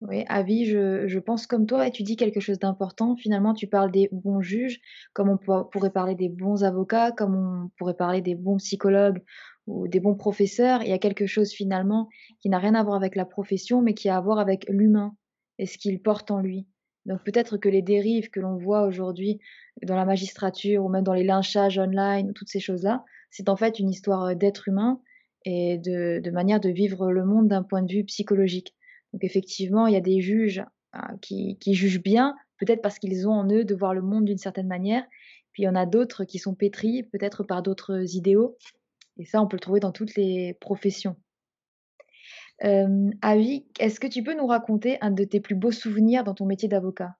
Oui, 0.00 0.24
avis, 0.28 0.64
je, 0.64 1.06
je 1.06 1.18
pense 1.20 1.46
comme 1.46 1.66
toi 1.66 1.86
et 1.86 1.92
tu 1.92 2.02
dis 2.02 2.16
quelque 2.16 2.40
chose 2.40 2.58
d'important. 2.58 3.14
Finalement, 3.16 3.54
tu 3.54 3.68
parles 3.68 3.92
des 3.92 4.08
bons 4.10 4.40
juges, 4.40 4.80
comme 5.12 5.28
on 5.28 5.38
pourrait 5.38 5.92
parler 5.92 6.16
des 6.16 6.28
bons 6.28 6.64
avocats, 6.64 7.12
comme 7.12 7.36
on 7.36 7.70
pourrait 7.76 7.96
parler 7.96 8.20
des 8.20 8.34
bons 8.34 8.56
psychologues 8.56 9.22
ou 9.66 9.86
des 9.86 10.00
bons 10.00 10.16
professeurs. 10.16 10.82
Il 10.82 10.88
y 10.88 10.92
a 10.92 10.98
quelque 10.98 11.26
chose 11.26 11.52
finalement 11.52 12.08
qui 12.40 12.48
n'a 12.48 12.58
rien 12.58 12.74
à 12.74 12.82
voir 12.82 12.96
avec 12.96 13.14
la 13.14 13.26
profession, 13.26 13.80
mais 13.80 13.94
qui 13.94 14.08
a 14.08 14.16
à 14.16 14.20
voir 14.20 14.40
avec 14.40 14.66
l'humain 14.68 15.14
et 15.58 15.66
ce 15.66 15.78
qu'il 15.78 16.02
porte 16.02 16.32
en 16.32 16.40
lui. 16.40 16.66
Donc 17.06 17.24
peut-être 17.24 17.56
que 17.56 17.68
les 17.68 17.82
dérives 17.82 18.30
que 18.30 18.40
l'on 18.40 18.56
voit 18.56 18.84
aujourd'hui 18.84 19.40
dans 19.82 19.96
la 19.96 20.04
magistrature 20.04 20.84
ou 20.84 20.88
même 20.88 21.04
dans 21.04 21.14
les 21.14 21.24
lynchages 21.24 21.78
online 21.78 22.30
ou 22.30 22.32
toutes 22.32 22.48
ces 22.48 22.60
choses-là, 22.60 23.04
c'est 23.30 23.48
en 23.48 23.56
fait 23.56 23.78
une 23.78 23.90
histoire 23.90 24.24
euh, 24.24 24.34
d'être 24.34 24.68
humain 24.68 25.00
et 25.44 25.78
de, 25.78 26.30
manière 26.30 26.60
de 26.60 26.68
vivre 26.68 27.10
le 27.10 27.24
monde 27.24 27.48
d'un 27.48 27.64
point 27.64 27.82
de 27.82 27.92
vue 27.92 28.04
psychologique. 28.04 28.76
Donc 29.12 29.24
effectivement, 29.24 29.88
il 29.88 29.94
y 29.94 29.96
a 29.96 30.00
des 30.00 30.20
juges 30.20 30.64
qui, 31.20 31.58
qui 31.58 31.74
jugent 31.74 32.02
bien, 32.02 32.36
peut-être 32.58 32.80
parce 32.80 33.00
qu'ils 33.00 33.26
ont 33.26 33.32
en 33.32 33.50
eux 33.50 33.64
de 33.64 33.74
voir 33.74 33.92
le 33.92 34.02
monde 34.02 34.26
d'une 34.26 34.38
certaine 34.38 34.68
manière, 34.68 35.04
puis 35.52 35.64
il 35.64 35.66
y 35.66 35.68
en 35.68 35.74
a 35.74 35.84
d'autres 35.84 36.24
qui 36.24 36.38
sont 36.38 36.54
pétris, 36.54 37.02
peut-être 37.02 37.42
par 37.42 37.62
d'autres 37.62 38.14
idéaux, 38.14 38.56
et 39.18 39.24
ça 39.24 39.42
on 39.42 39.48
peut 39.48 39.56
le 39.56 39.60
trouver 39.60 39.80
dans 39.80 39.90
toutes 39.90 40.14
les 40.14 40.54
professions. 40.60 41.16
Euh, 42.64 43.10
Avi, 43.22 43.64
est-ce 43.80 43.98
que 43.98 44.06
tu 44.06 44.22
peux 44.22 44.34
nous 44.34 44.46
raconter 44.46 44.98
un 45.00 45.10
de 45.10 45.24
tes 45.24 45.40
plus 45.40 45.56
beaux 45.56 45.72
souvenirs 45.72 46.22
dans 46.22 46.34
ton 46.34 46.46
métier 46.46 46.68
d'avocat? 46.68 47.16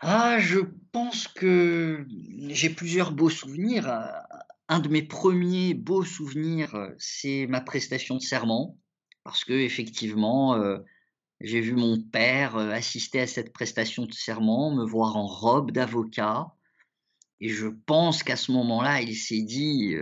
Ah, 0.00 0.38
je 0.38 0.60
pense 0.92 1.26
que 1.26 2.06
j'ai 2.48 2.70
plusieurs 2.70 3.10
beaux 3.10 3.30
souvenirs. 3.30 3.88
Un 4.68 4.78
de 4.78 4.88
mes 4.88 5.02
premiers 5.02 5.74
beaux 5.74 6.04
souvenirs, 6.04 6.92
c'est 6.98 7.46
ma 7.48 7.60
prestation 7.60 8.14
de 8.14 8.20
serment, 8.20 8.78
parce 9.24 9.44
que 9.44 9.54
effectivement, 9.54 10.54
euh, 10.54 10.78
j'ai 11.40 11.60
vu 11.60 11.72
mon 11.72 12.00
père 12.00 12.56
euh, 12.56 12.70
assister 12.70 13.20
à 13.20 13.26
cette 13.26 13.52
prestation 13.52 14.06
de 14.06 14.12
serment, 14.12 14.72
me 14.72 14.84
voir 14.84 15.16
en 15.16 15.26
robe 15.26 15.72
d'avocat, 15.72 16.52
et 17.40 17.48
je 17.48 17.66
pense 17.66 18.22
qu'à 18.22 18.36
ce 18.36 18.52
moment-là, 18.52 19.00
il 19.00 19.16
s'est 19.16 19.42
dit 19.42 19.94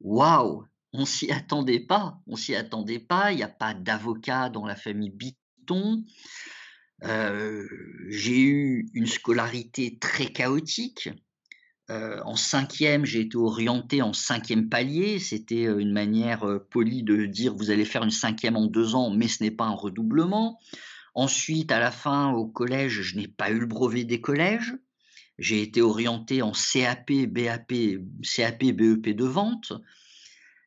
waouh, 0.00 0.66
on 0.96 1.04
s'y 1.04 1.30
attendait 1.30 1.80
pas. 1.80 2.20
On 2.26 2.36
s'y 2.36 2.54
attendait 2.54 2.98
pas. 2.98 3.32
Il 3.32 3.36
n'y 3.36 3.42
a 3.42 3.48
pas 3.48 3.74
d'avocat 3.74 4.48
dans 4.48 4.66
la 4.66 4.76
famille 4.76 5.10
Biton. 5.10 6.04
Euh, 7.04 7.66
j'ai 8.08 8.40
eu 8.40 8.88
une 8.94 9.06
scolarité 9.06 9.98
très 9.98 10.26
chaotique. 10.26 11.10
Euh, 11.88 12.20
en 12.24 12.34
cinquième, 12.34 13.04
j'ai 13.04 13.20
été 13.20 13.36
orienté 13.36 14.02
en 14.02 14.12
cinquième 14.12 14.68
palier. 14.68 15.18
C'était 15.18 15.66
euh, 15.66 15.78
une 15.78 15.92
manière 15.92 16.60
polie 16.70 17.02
de 17.02 17.26
dire 17.26 17.54
vous 17.54 17.70
allez 17.70 17.84
faire 17.84 18.02
une 18.02 18.10
cinquième 18.10 18.56
en 18.56 18.66
deux 18.66 18.94
ans, 18.94 19.10
mais 19.10 19.28
ce 19.28 19.42
n'est 19.42 19.50
pas 19.50 19.66
un 19.66 19.74
redoublement. 19.74 20.58
Ensuite, 21.14 21.70
à 21.72 21.78
la 21.78 21.90
fin, 21.90 22.32
au 22.32 22.46
collège, 22.46 23.02
je 23.02 23.16
n'ai 23.16 23.28
pas 23.28 23.50
eu 23.50 23.58
le 23.58 23.66
brevet 23.66 24.04
des 24.04 24.20
collèges. 24.20 24.74
J'ai 25.38 25.62
été 25.62 25.82
orienté 25.82 26.42
en 26.42 26.52
CAP, 26.52 27.12
BAP, 27.28 27.72
CAP, 28.22 28.64
BEP 28.64 29.08
de 29.14 29.24
vente. 29.24 29.72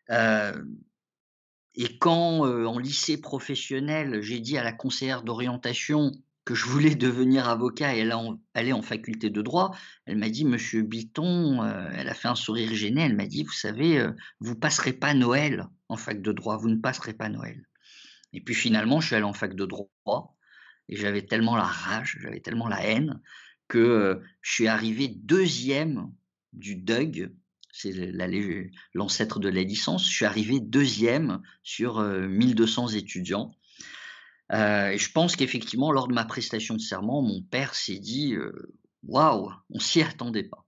Et 0.10 1.98
quand, 2.00 2.42
en 2.44 2.80
lycée 2.80 3.22
professionnel, 3.22 4.22
j'ai 4.22 4.40
dit 4.40 4.58
à 4.58 4.64
la 4.64 4.72
conseillère 4.74 5.24
d'orientation 5.24 6.12
que 6.46 6.56
je 6.56 6.66
voulais 6.66 6.96
devenir 6.96 7.48
avocat 7.48 7.96
et 7.96 8.00
elle 8.00 8.14
allait 8.54 8.74
en 8.74 8.82
faculté 8.82 9.30
de 9.30 9.42
droit, 9.42 9.76
elle 10.06 10.18
m'a 10.18 10.30
dit, 10.30 10.46
Monsieur 10.46 10.82
Biton, 10.82 11.64
elle 11.64 12.10
a 12.10 12.14
fait 12.14 12.28
un 12.28 12.36
sourire 12.36 12.74
gêné, 12.74 13.02
elle 13.02 13.16
m'a 13.16 13.28
dit, 13.28 13.44
vous 13.44 13.52
savez, 13.52 14.06
vous 14.40 14.56
passerez 14.56 14.94
pas 14.94 15.14
Noël 15.14 15.68
en 15.90 15.98
fac 15.98 16.22
de 16.22 16.32
droit, 16.32 16.58
vous 16.58 16.70
ne 16.70 16.78
passerez 16.78 17.14
pas 17.14 17.30
Noël. 17.30 17.68
Et 18.34 18.42
puis 18.42 18.56
finalement, 18.56 19.00
je 19.00 19.08
suis 19.08 19.16
allé 19.16 19.26
en 19.26 19.34
fac 19.34 19.56
de 19.56 19.66
droit 19.66 20.36
et 20.88 20.96
j'avais 20.96 21.24
tellement 21.24 21.56
la 21.56 21.64
rage, 21.64 22.18
j'avais 22.22 22.40
tellement 22.40 22.68
la 22.68 22.84
haine 22.84 23.22
que 23.68 24.22
je 24.42 24.52
suis 24.52 24.68
arrivé 24.68 25.08
deuxième 25.08 26.12
du 26.54 26.76
DUG, 26.76 27.32
c'est 27.82 27.94
l'ancêtre 28.94 29.40
de 29.40 29.50
la 29.50 29.64
licence. 29.64 30.08
Je 30.08 30.14
suis 30.14 30.26
arrivé 30.26 30.60
deuxième 30.60 31.42
sur 31.64 32.02
1200 32.02 32.90
étudiants. 32.90 33.52
et 34.52 34.98
je 34.98 35.12
pense 35.12 35.36
qu'effectivement, 35.36 35.92
lors 35.92 36.08
de 36.08 36.14
ma 36.14 36.26
prestation 36.26 36.76
de 36.76 36.82
serment, 36.82 37.22
mon 37.22 37.42
père 37.42 37.76
s'est 37.76 38.00
dit 38.00 38.36
Waouh, 39.04 39.52
on 39.70 39.80
s'y 39.80 40.02
attendait 40.02 40.44
pas. 40.44 40.66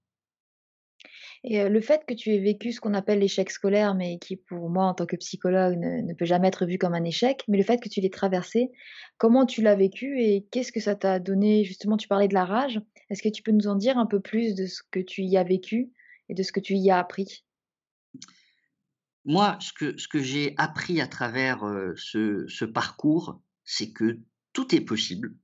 Et 1.44 1.68
le 1.68 1.82
fait 1.82 2.04
que 2.06 2.14
tu 2.14 2.30
aies 2.36 2.40
vécu 2.40 2.72
ce 2.72 2.80
qu'on 2.80 2.94
appelle 2.94 3.20
l'échec 3.20 3.50
scolaire, 3.50 3.96
mais 3.96 4.20
qui 4.20 4.36
pour 4.36 4.70
moi 4.70 4.86
en 4.86 4.94
tant 4.94 5.08
que 5.08 5.16
psychologue 5.16 5.76
ne 5.78 6.14
peut 6.14 6.26
jamais 6.26 6.48
être 6.48 6.68
vu 6.68 6.78
comme 6.78 6.94
un 6.94 7.04
échec, 7.04 7.44
mais 7.48 7.58
le 7.58 7.64
fait 7.64 7.80
que 7.82 7.90
tu 7.90 8.00
l'aies 8.00 8.12
traversé, 8.12 8.70
comment 9.18 9.48
tu 9.48 9.64
l'as 9.64 9.76
vécu 9.76 10.22
et 10.22 10.46
qu'est-ce 10.52 10.72
que 10.72 10.80
ça 10.80 10.96
t'a 10.96 11.20
donné? 11.20 11.64
Justement, 11.64 11.98
tu 11.98 12.08
parlais 12.08 12.28
de 12.28 12.36
la 12.36 12.46
rage. 12.46 12.80
Est-ce 13.10 13.24
que 13.24 13.30
tu 13.30 13.42
peux 13.42 13.52
nous 13.52 13.68
en 13.68 13.76
dire 13.76 13.98
un 13.98 14.06
peu 14.06 14.20
plus 14.20 14.54
de 14.54 14.68
ce 14.68 14.84
que 14.92 15.00
tu 15.00 15.24
y 15.24 15.36
as 15.36 15.44
vécu? 15.44 15.92
Et 16.32 16.34
de 16.34 16.42
ce 16.42 16.52
que 16.52 16.60
tu 16.60 16.74
y 16.74 16.90
as 16.90 16.98
appris? 16.98 17.44
Moi, 19.26 19.60
ce 19.62 20.08
que 20.08 20.20
j'ai 20.24 20.56
appris 20.58 21.00
à 21.00 21.08
travers, 21.08 21.60
ce 21.96 22.66
parcours, 22.66 23.40
c'est 23.64 23.92
que 23.92 24.20
tout 24.54 24.74
est 24.74 24.82
possible 24.82 25.36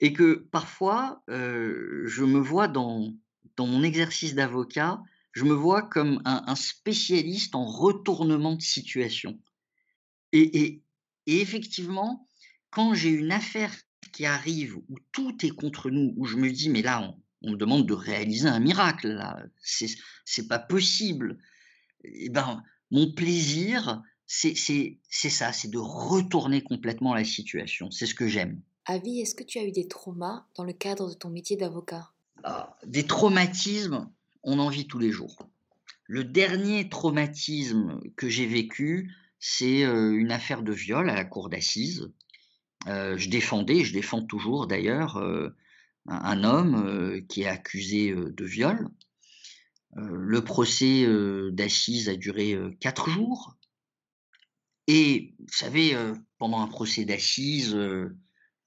et 0.00 0.12
que 0.12 0.34
parfois, 0.34 1.22
je 1.28 2.24
me 2.24 2.38
vois 2.38 2.68
dans 2.68 3.14
dans 3.58 3.66
mon 3.66 3.82
exercice 3.82 4.34
d'avocat, 4.34 5.02
je 5.32 5.44
me 5.44 5.52
vois 5.52 5.82
comme 5.82 6.22
un, 6.24 6.54
spécialiste 6.54 7.54
en 7.54 7.66
retournement 7.66 8.54
de 8.54 8.62
situation. 8.62 9.38
Et, 10.32 10.82
effectivement, 11.26 12.26
quand 12.70 12.94
j'ai 12.94 13.10
une 13.10 13.32
affaire 13.32 13.74
qui 14.12 14.26
arrive 14.26 14.76
où 14.76 14.96
tout 15.12 15.44
est 15.44 15.50
contre 15.50 15.90
nous, 15.90 16.14
où 16.16 16.24
je 16.24 16.36
me 16.36 16.50
dis, 16.50 16.70
mais 16.70 16.82
là, 16.82 17.02
on, 17.02 17.22
me 17.42 17.56
demande 17.56 17.86
de 17.86 17.94
réaliser 17.94 18.48
un 18.48 18.60
miracle, 18.60 19.08
là, 19.08 19.42
c'est 19.62 20.48
pas 20.48 20.58
possible. 20.58 21.38
Et 22.04 22.26
eh 22.26 22.28
ben, 22.28 22.62
mon 22.90 23.12
plaisir, 23.12 24.02
c'est 24.26 24.54
ça, 24.54 25.52
c'est 25.52 25.70
de 25.70 25.78
retourner 25.78 26.62
complètement 26.62 27.14
la 27.14 27.24
situation. 27.24 27.90
C'est 27.90 28.06
ce 28.06 28.14
que 28.14 28.28
j'aime. 28.28 28.60
Avi, 28.86 29.20
est-ce 29.20 29.34
que 29.34 29.44
tu 29.44 29.58
as 29.58 29.64
eu 29.64 29.72
des 29.72 29.86
traumas 29.86 30.46
dans 30.54 30.64
le 30.64 30.72
cadre 30.72 31.10
de 31.10 31.14
ton 31.14 31.28
métier 31.28 31.56
d'avocat? 31.56 32.10
Ah, 32.44 32.76
des 32.86 33.06
traumatismes, 33.06 34.08
on 34.42 34.58
en 34.58 34.68
vit 34.68 34.86
tous 34.86 34.98
les 34.98 35.10
jours. 35.10 35.48
Le 36.06 36.24
dernier 36.24 36.88
traumatisme 36.88 38.00
que 38.16 38.28
j'ai 38.28 38.46
vécu, 38.46 39.14
c'est 39.40 39.84
euh, 39.84 40.12
une 40.12 40.32
affaire 40.32 40.62
de 40.62 40.72
viol 40.72 41.10
à 41.10 41.14
la 41.14 41.24
cour 41.24 41.50
d'assises. 41.50 42.10
Euh, 42.86 43.18
je 43.18 43.28
défendais, 43.28 43.84
je 43.84 43.92
défends 43.92 44.22
toujours 44.22 44.66
d'ailleurs, 44.66 45.18
euh, 45.18 45.54
un, 46.06 46.44
homme 46.44 47.26
qui 47.28 47.42
est 47.42 47.48
accusé 47.48 48.14
de 48.14 48.44
viol. 48.44 48.88
le 49.96 50.42
procès 50.42 51.06
d'assises 51.52 52.08
a 52.08 52.16
duré 52.16 52.56
quatre 52.80 53.10
jours. 53.10 53.56
Et 54.86 55.34
vous 55.38 55.52
savez, 55.52 55.96
pendant 56.38 56.60
un 56.60 56.66
procès 56.66 57.04
d'assises, 57.04 57.76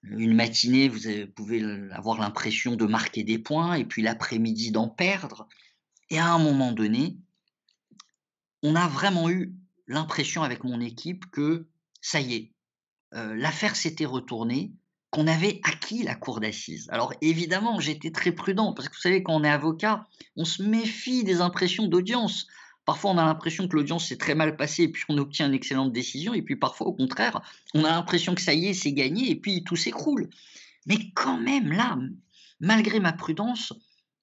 une 0.04 0.36
matinée, 0.36 0.90
vous 0.90 1.00
pouvez 1.36 1.64
avoir 1.92 2.20
l'impression 2.20 2.76
de 2.76 2.86
marquer 2.86 3.24
des 3.24 3.40
points 3.40 3.76
et 3.76 3.86
puis 3.86 4.02
l'après-midi 4.02 4.72
d'en 4.72 4.88
perdre. 4.88 5.48
Et 6.10 6.20
à 6.20 6.32
un 6.34 6.40
moment 6.40 6.72
donné, 6.72 7.18
on 8.64 8.76
a 8.76 8.88
vraiment 8.88 9.30
eu 9.30 9.56
l'impression 9.88 10.44
avec 10.44 10.64
mon 10.64 10.80
équipe 10.80 11.26
que 11.32 11.68
ça 12.02 12.20
y 12.20 12.34
est, 12.34 12.54
euh, 13.14 13.36
l'affaire 13.36 13.76
s'était 13.76 14.06
retournée, 14.06 14.74
qu'on 15.12 15.28
avait 15.28 15.60
acquis 15.64 16.04
la 16.04 16.16
cour 16.16 16.40
d'assises. 16.40 16.88
Alors 16.90 17.14
évidemment, 17.22 17.80
j'étais 17.80 18.12
très 18.12 18.32
prudent 18.32 18.74
parce 18.74 18.88
que 18.90 18.96
vous 18.96 19.02
savez, 19.02 19.22
quand 19.22 19.36
on 19.36 19.44
est 19.44 19.50
avocat, 19.50 20.08
on 20.38 20.46
se 20.46 20.64
méfie 20.64 21.24
des 21.24 21.42
impressions 21.42 21.88
d'audience. 21.88 22.48
Parfois, 22.86 23.12
on 23.12 23.18
a 23.18 23.26
l'impression 23.26 23.68
que 23.68 23.76
l'audience 23.76 24.08
s'est 24.08 24.18
très 24.18 24.36
mal 24.36 24.56
passée 24.56 24.84
et 24.84 24.88
puis 24.88 25.04
on 25.10 25.18
obtient 25.18 25.48
une 25.48 25.54
excellente 25.54 25.92
décision. 25.92 26.34
Et 26.34 26.42
puis 26.42 26.56
parfois, 26.56 26.88
au 26.88 26.94
contraire, 26.94 27.42
on 27.74 27.84
a 27.84 27.90
l'impression 27.90 28.34
que 28.34 28.42
ça 28.42 28.54
y 28.54 28.68
est, 28.68 28.74
c'est 28.74 28.94
gagné 28.94 29.30
et 29.30 29.36
puis 29.36 29.64
tout 29.64 29.76
s'écroule. 29.76 30.30
Mais 30.88 30.98
quand 31.14 31.38
même, 31.38 31.74
là, 31.74 31.98
malgré 32.62 33.02
ma 33.02 33.12
prudence, 33.12 33.74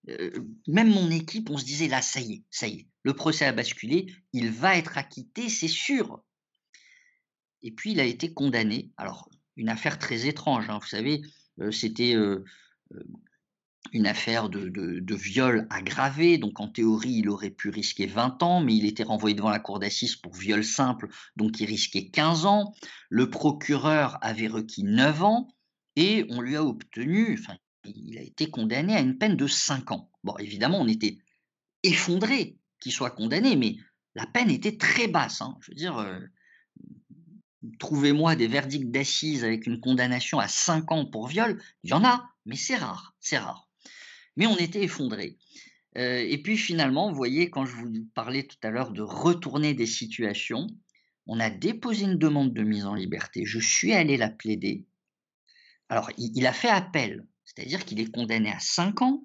euh, 0.08 0.30
même 0.66 0.90
mon 0.90 1.10
équipe, 1.10 1.50
on 1.50 1.58
se 1.58 1.64
disait 1.64 1.88
là, 1.88 2.00
ça 2.00 2.20
y 2.20 2.32
est, 2.32 2.44
ça 2.50 2.66
y 2.66 2.80
est, 2.80 2.86
le 3.02 3.12
procès 3.12 3.44
a 3.44 3.52
basculé, 3.52 4.06
il 4.32 4.50
va 4.50 4.76
être 4.76 4.96
acquitté, 4.96 5.50
c'est 5.50 5.68
sûr. 5.68 6.22
Et 7.62 7.72
puis 7.72 7.92
il 7.92 8.00
a 8.00 8.04
été 8.04 8.32
condamné. 8.32 8.90
Alors, 8.96 9.28
une 9.58 9.68
affaire 9.68 9.98
très 9.98 10.26
étrange, 10.26 10.70
hein, 10.70 10.78
vous 10.80 10.88
savez, 10.88 11.20
euh, 11.60 11.70
c'était 11.72 12.14
euh, 12.14 12.44
une 13.92 14.06
affaire 14.06 14.48
de, 14.48 15.14
viol 15.14 15.66
aggravé, 15.68 16.38
donc 16.38 16.60
en 16.60 16.68
théorie 16.68 17.16
il 17.18 17.28
aurait 17.28 17.50
pu 17.50 17.68
risquer 17.68 18.06
20 18.06 18.42
ans, 18.42 18.60
mais 18.62 18.74
il 18.74 18.86
était 18.86 19.02
renvoyé 19.02 19.34
devant 19.34 19.50
la 19.50 19.58
cour 19.58 19.80
d'assises 19.80 20.16
pour 20.16 20.34
viol 20.34 20.64
simple, 20.64 21.08
donc 21.36 21.60
il 21.60 21.66
risquait 21.66 22.08
15 22.08 22.46
ans. 22.46 22.72
Le 23.10 23.28
procureur 23.28 24.18
avait 24.22 24.46
requis 24.46 24.84
9 24.84 25.22
ans 25.24 25.48
et 25.96 26.24
on 26.30 26.40
lui 26.40 26.56
a 26.56 26.64
obtenu, 26.64 27.36
enfin 27.38 27.56
il 27.84 28.18
a 28.18 28.22
été 28.22 28.50
condamné 28.50 28.94
à 28.94 29.00
une 29.00 29.18
peine 29.18 29.36
de 29.36 29.46
5 29.46 29.90
ans. 29.90 30.10
Bon, 30.22 30.36
évidemment, 30.38 30.80
on 30.80 30.88
était 30.88 31.18
effondré 31.82 32.58
qu'il 32.80 32.92
soit 32.92 33.10
condamné, 33.10 33.56
mais 33.56 33.76
la 34.14 34.26
peine 34.26 34.50
était 34.50 34.76
très 34.76 35.08
basse. 35.08 35.40
Hein. 35.40 35.56
Je 35.60 35.70
veux 35.70 35.76
dire, 35.76 35.96
euh, 35.98 36.20
trouvez-moi 37.78 38.36
des 38.36 38.46
verdicts 38.46 38.90
d'assises 38.90 39.44
avec 39.44 39.66
une 39.66 39.80
condamnation 39.80 40.38
à 40.38 40.48
5 40.48 40.92
ans 40.92 41.06
pour 41.06 41.26
viol, 41.28 41.60
il 41.82 41.90
y 41.90 41.92
en 41.92 42.04
a, 42.04 42.30
mais 42.46 42.56
c'est 42.56 42.76
rare, 42.76 43.14
c'est 43.20 43.38
rare 43.38 43.68
mais 44.38 44.46
on 44.46 44.56
était 44.56 44.84
effondré. 44.84 45.36
Euh, 45.98 46.24
et 46.26 46.38
puis 46.38 46.56
finalement, 46.56 47.10
vous 47.10 47.16
voyez, 47.16 47.50
quand 47.50 47.66
je 47.66 47.74
vous 47.74 47.92
parlais 48.14 48.44
tout 48.44 48.56
à 48.62 48.70
l'heure 48.70 48.92
de 48.92 49.02
retourner 49.02 49.74
des 49.74 49.86
situations, 49.86 50.68
on 51.26 51.40
a 51.40 51.50
déposé 51.50 52.04
une 52.04 52.18
demande 52.18 52.54
de 52.54 52.62
mise 52.62 52.86
en 52.86 52.94
liberté. 52.94 53.44
Je 53.44 53.58
suis 53.58 53.92
allé 53.92 54.16
la 54.16 54.30
plaider. 54.30 54.86
Alors, 55.88 56.10
il, 56.16 56.46
a 56.46 56.52
fait 56.52 56.68
appel, 56.68 57.26
c'est-à-dire 57.44 57.84
qu'il 57.84 58.00
est 58.00 58.12
condamné 58.12 58.50
à 58.50 58.60
5 58.60 59.02
ans. 59.02 59.24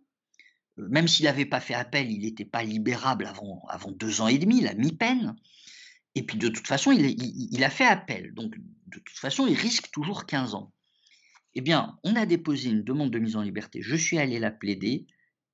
Euh, 0.80 0.88
même 0.90 1.08
s'il 1.08 1.26
n'avait 1.26 1.46
pas 1.46 1.60
fait 1.60 1.76
appel, 1.76 2.10
il 2.12 2.22
n'était 2.22 2.44
pas 2.44 2.64
libérable 2.64 3.28
avant, 3.28 3.64
avant 3.70 3.92
deux 3.92 4.20
ans 4.22 4.28
et 4.28 4.40
demi, 4.40 4.62
la 4.62 4.74
mi-peine. 4.74 5.36
Et 6.16 6.24
puis 6.24 6.38
de 6.38 6.50
toute 6.50 6.68
façon, 6.68 6.92
il, 6.92 7.64
a 7.64 7.70
fait 7.70 7.86
appel. 7.86 8.34
Donc 8.34 8.56
de 8.88 9.00
toute 9.00 9.18
façon, 9.18 9.48
il 9.48 9.56
risque 9.56 9.90
toujours 9.92 10.26
15 10.26 10.56
ans. 10.56 10.72
Eh 11.56 11.62
bien, 11.62 11.98
on 12.04 12.16
a 12.16 12.26
déposé 12.26 12.70
une 12.70 12.84
demande 12.84 13.12
de 13.12 13.20
mise 13.20 13.36
en 13.36 13.42
liberté. 13.42 13.82
Je 13.82 13.96
suis 13.96 14.18
allé 14.18 14.40
la 14.40 14.52
plaider 14.52 15.06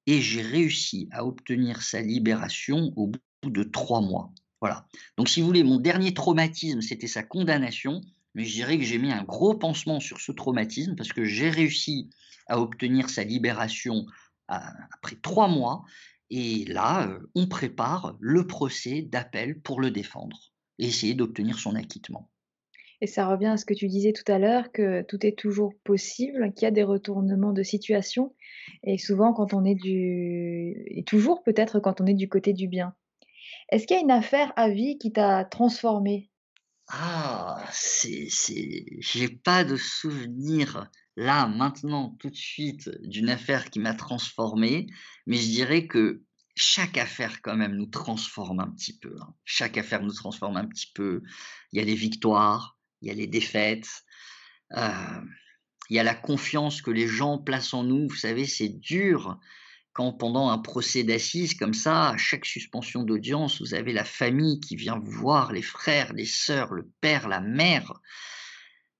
et 0.06 0.22
j'ai 0.22 0.42
réussi 0.42 1.10
à 1.12 1.26
obtenir 1.26 1.82
sa 1.82 2.02
libération 2.02 2.94
au 2.96 3.08
bout 3.08 3.50
de 3.50 3.64
trois 3.64 4.02
mois. 4.02 4.32
Voilà. 4.62 4.88
Donc, 5.18 5.30
si 5.30 5.40
vous 5.40 5.48
voulez, 5.48 5.64
mon 5.64 5.78
dernier 5.78 6.14
traumatisme, 6.14 6.82
c'était 6.82 7.08
sa 7.08 7.24
condamnation. 7.24 8.02
Mais 8.36 8.46
je 8.46 8.54
dirais 8.54 8.78
que 8.78 8.84
j'ai 8.84 8.98
mis 8.98 9.12
un 9.12 9.24
gros 9.24 9.56
pansement 9.56 10.00
sur 10.00 10.20
ce 10.20 10.32
traumatisme 10.32 10.96
parce 10.96 11.12
que 11.12 11.26
j'ai 11.26 11.50
réussi 11.50 12.10
à 12.48 12.60
obtenir 12.60 13.10
sa 13.10 13.24
libération 13.24 14.06
après 14.48 15.16
trois 15.22 15.48
mois. 15.48 15.84
Et 16.30 16.66
là, 16.66 17.08
euh, 17.08 17.20
on 17.36 17.48
prépare 17.48 18.18
le 18.20 18.46
procès 18.46 19.02
d'appel 19.02 19.60
pour 19.62 19.82
le 19.82 19.92
défendre 19.92 20.52
et 20.78 20.86
essayer 20.88 21.14
d'obtenir 21.14 21.60
son 21.60 21.76
acquittement. 21.76 22.30
Et 23.02 23.08
ça 23.08 23.28
revient 23.28 23.48
à 23.48 23.58
ce 23.58 23.66
que 23.66 23.74
tu 23.74 23.88
disais 23.88 24.12
tout 24.12 24.30
à 24.30 24.40
l'heure, 24.40 24.72
que 24.72 25.04
tout 25.04 25.26
est 25.26 25.38
toujours 25.38 25.74
possible, 25.84 26.54
qu'il 26.54 26.66
y 26.66 26.68
a 26.68 26.72
des 26.72 26.84
retournements 26.84 27.54
de 27.54 27.64
situation, 27.64 28.36
et 28.84 28.98
souvent 28.98 29.34
quand 29.34 29.54
on 29.54 29.64
est 29.64 29.76
du... 29.76 30.84
et 30.88 31.04
toujours 31.06 31.42
peut-être 31.44 31.80
quand 31.80 32.02
on 32.02 32.06
est 32.06 32.14
du 32.14 32.28
côté 32.28 32.52
du 32.52 32.68
bien. 32.68 32.94
Est-ce 33.70 33.88
qu'il 33.88 33.96
y 33.96 34.00
a 34.00 34.04
une 34.04 34.12
affaire 34.12 34.52
à 34.58 34.70
vie 34.70 34.98
qui 34.98 35.14
t'a 35.14 35.46
transformé 35.46 36.30
Ah, 36.90 37.64
c'est, 37.72 38.28
c'est... 38.30 38.86
j'ai 39.00 39.30
pas 39.30 39.64
de 39.64 39.78
souvenir 39.78 40.90
là, 41.20 41.48
maintenant, 41.48 42.16
tout 42.20 42.30
de 42.30 42.36
suite, 42.36 42.90
d'une 43.04 43.30
affaire 43.30 43.70
qui 43.70 43.80
m'a 43.80 43.94
transformé, 43.94 44.88
mais 45.28 45.36
je 45.36 45.48
dirais 45.48 45.86
que 45.86 46.24
chaque 46.56 46.98
affaire 46.98 47.42
quand 47.42 47.58
même 47.58 47.76
nous 47.76 47.88
transforme 47.88 48.62
un 48.62 48.70
petit 48.70 48.98
peu. 48.98 49.16
Hein. 49.22 49.34
Chaque 49.44 49.78
affaire 49.78 50.02
nous 50.02 50.14
transforme 50.14 50.56
un 50.56 50.66
petit 50.66 50.92
peu. 50.94 51.22
Il 51.72 51.80
y 51.80 51.82
a 51.82 51.86
les 51.86 51.96
victoires, 51.96 52.78
il 53.02 53.10
y 53.10 53.12
a 53.12 53.14
les 53.14 53.28
défaites, 53.28 53.90
euh, 54.78 55.22
il 55.90 55.98
y 55.98 56.00
a 56.00 56.04
la 56.04 56.16
confiance 56.16 56.82
que 56.82 56.92
les 56.92 57.08
gens 57.08 57.38
placent 57.38 57.74
en 57.74 57.84
nous. 57.84 58.08
Vous 58.08 58.16
savez, 58.16 58.46
c'est 58.46 58.70
dur 58.70 59.38
quand 59.92 60.14
pendant 60.14 60.50
un 60.50 60.60
procès 60.60 61.04
d'assises 61.04 61.54
comme 61.54 61.74
ça, 61.74 62.12
à 62.12 62.18
chaque 62.18 62.46
suspension 62.46 63.04
d'audience, 63.04 63.62
vous 63.62 63.74
avez 63.74 63.92
la 63.92 64.06
famille 64.06 64.62
qui 64.62 64.78
vient 64.78 64.98
vous 64.98 65.12
voir, 65.12 65.52
les 65.52 65.62
frères, 65.62 66.14
les 66.14 66.26
sœurs, 66.26 66.74
le 66.74 66.90
père, 67.02 67.28
la 67.28 67.42
mère, 67.42 68.00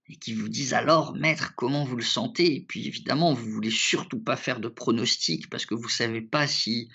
et 0.10 0.16
qui 0.16 0.34
vous 0.34 0.50
disent 0.50 0.74
alors, 0.74 1.16
maître, 1.16 1.54
comment 1.56 1.86
vous 1.86 1.96
le 1.96 2.04
sentez? 2.04 2.56
Et 2.56 2.62
puis 2.62 2.88
évidemment, 2.88 3.34
vous 3.34 3.50
voulez 3.50 3.72
surtout 3.72 4.20
pas 4.20 4.36
faire 4.36 4.60
de 4.60 4.68
pronostic 4.68 5.50
parce 5.50 5.66
que 5.66 5.76
vous 5.76 5.90
savez 5.90 6.22
pas 6.22 6.48
si 6.48 6.90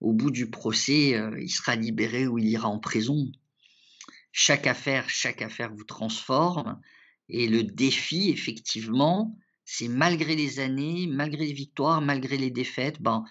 au 0.00 0.12
bout 0.12 0.30
du 0.30 0.48
procès, 0.48 1.14
euh, 1.14 1.38
il 1.40 1.50
sera 1.50 1.76
libéré 1.76 2.26
ou 2.26 2.38
il 2.38 2.48
ira 2.48 2.68
en 2.68 2.78
prison 2.78 3.30
chaque 4.32 4.66
affaire, 4.66 5.08
chaque 5.10 5.42
affaire 5.42 5.74
vous 5.74 5.84
transforme. 5.84 6.80
Et 7.28 7.48
le 7.48 7.62
défi, 7.62 8.30
effectivement, 8.30 9.36
c'est 9.64 9.88
malgré 9.88 10.36
les 10.36 10.60
années, 10.60 11.06
malgré 11.06 11.46
les 11.46 11.52
victoires, 11.52 12.00
malgré 12.00 12.36
les 12.36 12.50
défaites, 12.50 13.00
ben, 13.00 13.24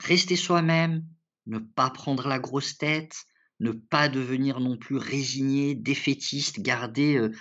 rester 0.00 0.36
soi-même, 0.36 1.04
ne 1.46 1.58
pas 1.58 1.90
prendre 1.90 2.28
la 2.28 2.38
grosse 2.38 2.78
tête, 2.78 3.24
ne 3.60 3.72
pas 3.72 4.08
devenir 4.08 4.60
non 4.60 4.76
plus 4.76 4.96
résigné, 4.96 5.74
défaitiste, 5.74 6.60
garder 6.60 7.16
euh, 7.16 7.32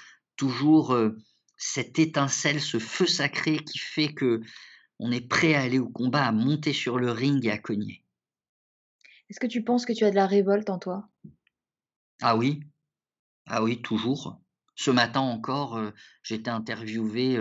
toujours 0.42 0.96
euh, 0.96 1.16
cette 1.56 2.00
étincelle, 2.00 2.60
ce 2.60 2.80
feu 2.80 3.06
sacré 3.06 3.60
qui 3.60 3.78
fait 3.78 4.12
que 4.12 4.42
on 4.98 5.12
est 5.12 5.22
prêt 5.22 5.54
à 5.54 5.62
aller 5.62 5.78
au 5.78 5.88
combat, 5.88 6.26
à 6.26 6.32
monter 6.32 6.74
sur 6.74 6.98
le 6.98 7.12
ring 7.12 7.46
et 7.46 7.52
à 7.52 7.60
cogner. 7.60 8.04
Est-ce 9.30 9.40
que 9.40 9.46
tu 9.46 9.64
penses 9.64 9.86
que 9.86 9.94
tu 9.94 10.04
as 10.04 10.10
de 10.10 10.16
la 10.16 10.26
révolte 10.26 10.72
en 10.72 10.80
toi? 10.80 11.08
Ah 12.24 12.36
oui, 12.36 12.64
ah 13.46 13.62
oui, 13.62 13.84
toujours. 13.84 14.42
Ce 14.74 14.90
matin 14.90 15.20
encore, 15.20 15.78
euh, 15.78 15.92
j'étais 16.24 16.50
interviewé 16.50 17.40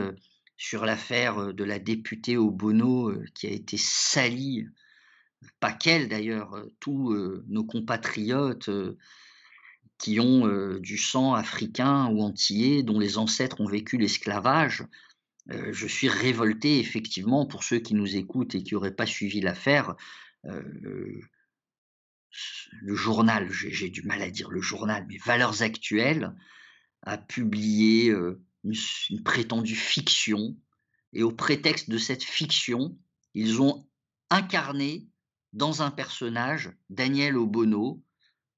sur 0.59 0.85
l'affaire 0.85 1.55
de 1.55 1.65
la 1.65 1.79
députée 1.79 2.37
au 2.37 2.51
Bono 2.51 3.15
qui 3.35 3.47
a 3.47 3.51
été 3.51 3.79
salie 3.79 4.67
pas 5.59 5.73
qu'elle 5.73 6.09
d'ailleurs, 6.09 6.67
tous 6.81 7.15
nos 7.49 7.65
compatriotes 7.65 8.69
qui 10.01 10.19
ont 10.19 10.79
du 10.79 10.97
sang 10.97 11.35
africain 11.35 12.09
ou 12.09 12.23
antillais, 12.23 12.83
dont 12.83 12.99
les 12.99 13.19
ancêtres 13.19 13.61
ont 13.61 13.69
vécu 13.69 13.99
l'esclavage. 13.99 14.85
je 15.49 15.87
suis 15.87 16.09
révolté 16.09 16.79
effectivement 16.81 17.45
pour 17.47 17.65
ceux 17.65 17.79
qui 17.79 17.95
nous 17.95 18.17
écoutent 18.17 18.55
et 18.55 18.63
qui 18.63 18.75
n'auraient 18.75 18.95
pas 18.95 19.07
suivi 19.07 19.41
l'affaire. 19.41 19.95
le 20.43 21.21
journal, 22.95 23.49
j'ai 23.51 23.91
du 23.91 24.03
mal 24.03 24.23
à 24.23 24.31
dire 24.31 24.51
le 24.51 24.63
journal, 24.63 25.05
mais 25.09 25.19
Valeurs 25.19 25.63
Actuelles 25.63 26.35
a 27.03 27.19
publié 27.19 28.11
une, 28.65 28.75
une 29.11 29.23
prétendue 29.23 29.77
fiction, 29.77 30.57
et 31.13 31.23
au 31.23 31.33
prétexte 31.33 31.91
de 31.91 31.99
cette 31.99 32.23
fiction, 32.23 32.97
ils 33.35 33.61
ont 33.61 33.87
incarné 34.31 35.09
dans 35.53 35.83
un 35.83 35.91
personnage, 35.91 36.73
Daniel 36.89 37.37
Obono, 37.37 37.97
euh, 37.97 38.10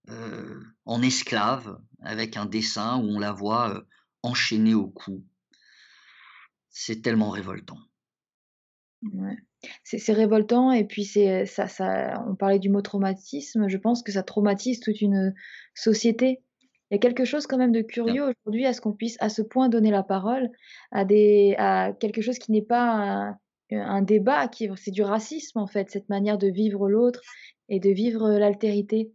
en 0.08 1.02
esclave, 1.02 1.78
avec 2.00 2.36
un 2.36 2.46
dessin 2.46 2.98
où 2.98 3.08
on 3.08 3.18
la 3.18 3.32
voit 3.32 3.70
euh, 3.70 3.80
enchaînée 4.22 4.74
au 4.74 4.88
cou. 4.88 5.24
C'est 6.70 7.02
tellement 7.02 7.30
révoltant. 7.30 7.78
C'est 9.84 10.12
révoltant 10.12 10.72
et 10.72 10.84
puis 10.84 11.04
c'est 11.04 11.44
ça, 11.44 11.68
ça. 11.68 12.24
On 12.28 12.34
parlait 12.34 12.58
du 12.58 12.68
mot 12.68 12.82
traumatisme. 12.82 13.68
Je 13.68 13.76
pense 13.76 14.02
que 14.02 14.12
ça 14.12 14.22
traumatise 14.22 14.80
toute 14.80 15.00
une 15.00 15.34
société. 15.74 16.40
Il 16.90 16.94
y 16.94 16.96
a 16.96 16.98
quelque 16.98 17.24
chose 17.24 17.46
quand 17.46 17.58
même 17.58 17.72
de 17.72 17.82
curieux 17.82 18.22
aujourd'hui 18.22 18.66
à 18.66 18.72
ce 18.72 18.80
qu'on 18.80 18.92
puisse 18.92 19.16
à 19.20 19.28
ce 19.28 19.42
point 19.42 19.68
donner 19.68 19.90
la 19.90 20.02
parole 20.02 20.50
à 20.90 21.04
des 21.04 21.54
à 21.58 21.92
quelque 21.98 22.20
chose 22.22 22.38
qui 22.38 22.52
n'est 22.52 22.62
pas 22.62 23.34
un 23.70 24.02
débat 24.02 24.48
qui 24.48 24.68
c'est 24.76 24.90
du 24.90 25.02
racisme 25.02 25.58
en 25.58 25.66
fait, 25.66 25.90
cette 25.90 26.08
manière 26.08 26.38
de 26.38 26.48
vivre 26.48 26.88
l'autre 26.88 27.22
et 27.68 27.80
de 27.80 27.90
vivre 27.90 28.30
l'altérité. 28.30 29.12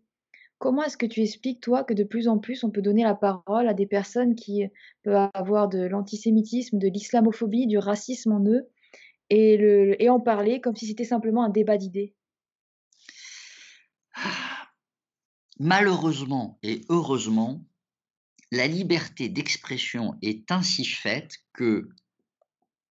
Comment 0.59 0.83
est-ce 0.83 0.97
que 0.97 1.05
tu 1.05 1.21
expliques 1.21 1.61
toi 1.61 1.83
que 1.83 1.93
de 1.93 2.03
plus 2.03 2.27
en 2.27 2.39
plus 2.39 2.63
on 2.63 2.71
peut 2.71 2.81
donner 2.81 3.03
la 3.03 3.13
parole 3.13 3.67
à 3.67 3.75
des 3.75 3.85
personnes 3.85 4.35
qui 4.35 4.63
peuvent 5.03 5.29
avoir 5.33 5.69
de 5.69 5.85
l'antisémitisme, 5.85 6.79
de 6.79 6.87
l'islamophobie, 6.87 7.67
du 7.67 7.77
racisme 7.77 8.31
en 8.31 8.43
eux 8.45 8.67
et, 9.29 10.09
en 10.09 10.19
parler 10.19 10.59
comme 10.61 10.75
si 10.75 10.87
c'était 10.87 11.03
simplement 11.03 11.43
un 11.43 11.49
débat 11.49 11.77
d'idées? 11.77 12.15
Malheureusement 15.59 16.57
et 16.63 16.81
heureusement, 16.89 17.63
la 18.51 18.67
liberté 18.67 19.29
d'expression 19.29 20.15
est 20.21 20.51
ainsi 20.51 20.85
faite 20.85 21.37
que 21.53 21.89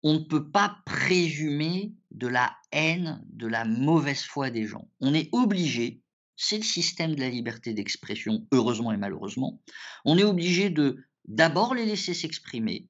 on 0.03 0.15
ne 0.15 0.25
peut 0.25 0.51
pas 0.51 0.83
présumer 0.85 1.95
de 2.11 2.27
la 2.27 2.55
haine, 2.73 3.25
de 3.31 3.47
la 3.47 3.65
mauvaise 3.65 4.23
foi 4.23 4.51
des 4.51 4.67
gens. 4.67 4.87
On 5.01 5.15
est 5.15 5.31
obligé, 5.33 6.04
c'est 6.37 6.57
le 6.57 6.63
système 6.63 7.15
de 7.15 7.21
la 7.21 7.31
liberté 7.31 7.75
d'expression, 7.75 8.47
heureusement 8.53 8.93
et 8.93 8.97
malheureusement, 8.97 9.63
on 10.05 10.19
est 10.19 10.25
obligé 10.25 10.71
de 10.71 11.05
d'abord 11.27 11.75
les 11.75 11.87
laisser 11.87 12.15
s'exprimer, 12.15 12.89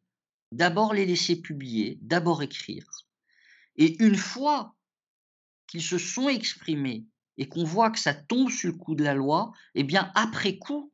d'abord 0.53 0.95
les 0.95 1.07
laisser 1.07 1.41
publier, 1.41 1.99
d'abord 2.03 2.43
écrire. 2.43 2.87
Et 3.77 4.03
une 4.03 4.17
fois 4.17 4.75
qu'ils 5.67 5.83
se 5.83 5.99
sont 5.99 6.29
exprimés 6.29 7.07
et 7.37 7.49
qu'on 7.49 7.65
voit 7.65 7.91
que 7.91 7.99
ça 7.99 8.15
tombe 8.15 8.51
sur 8.51 8.71
le 8.71 8.79
coup 8.79 8.95
de 8.95 9.05
la 9.05 9.15
loi, 9.15 9.53
eh 9.75 9.85
bien 9.85 10.11
après 10.15 10.59
coup, 10.59 10.93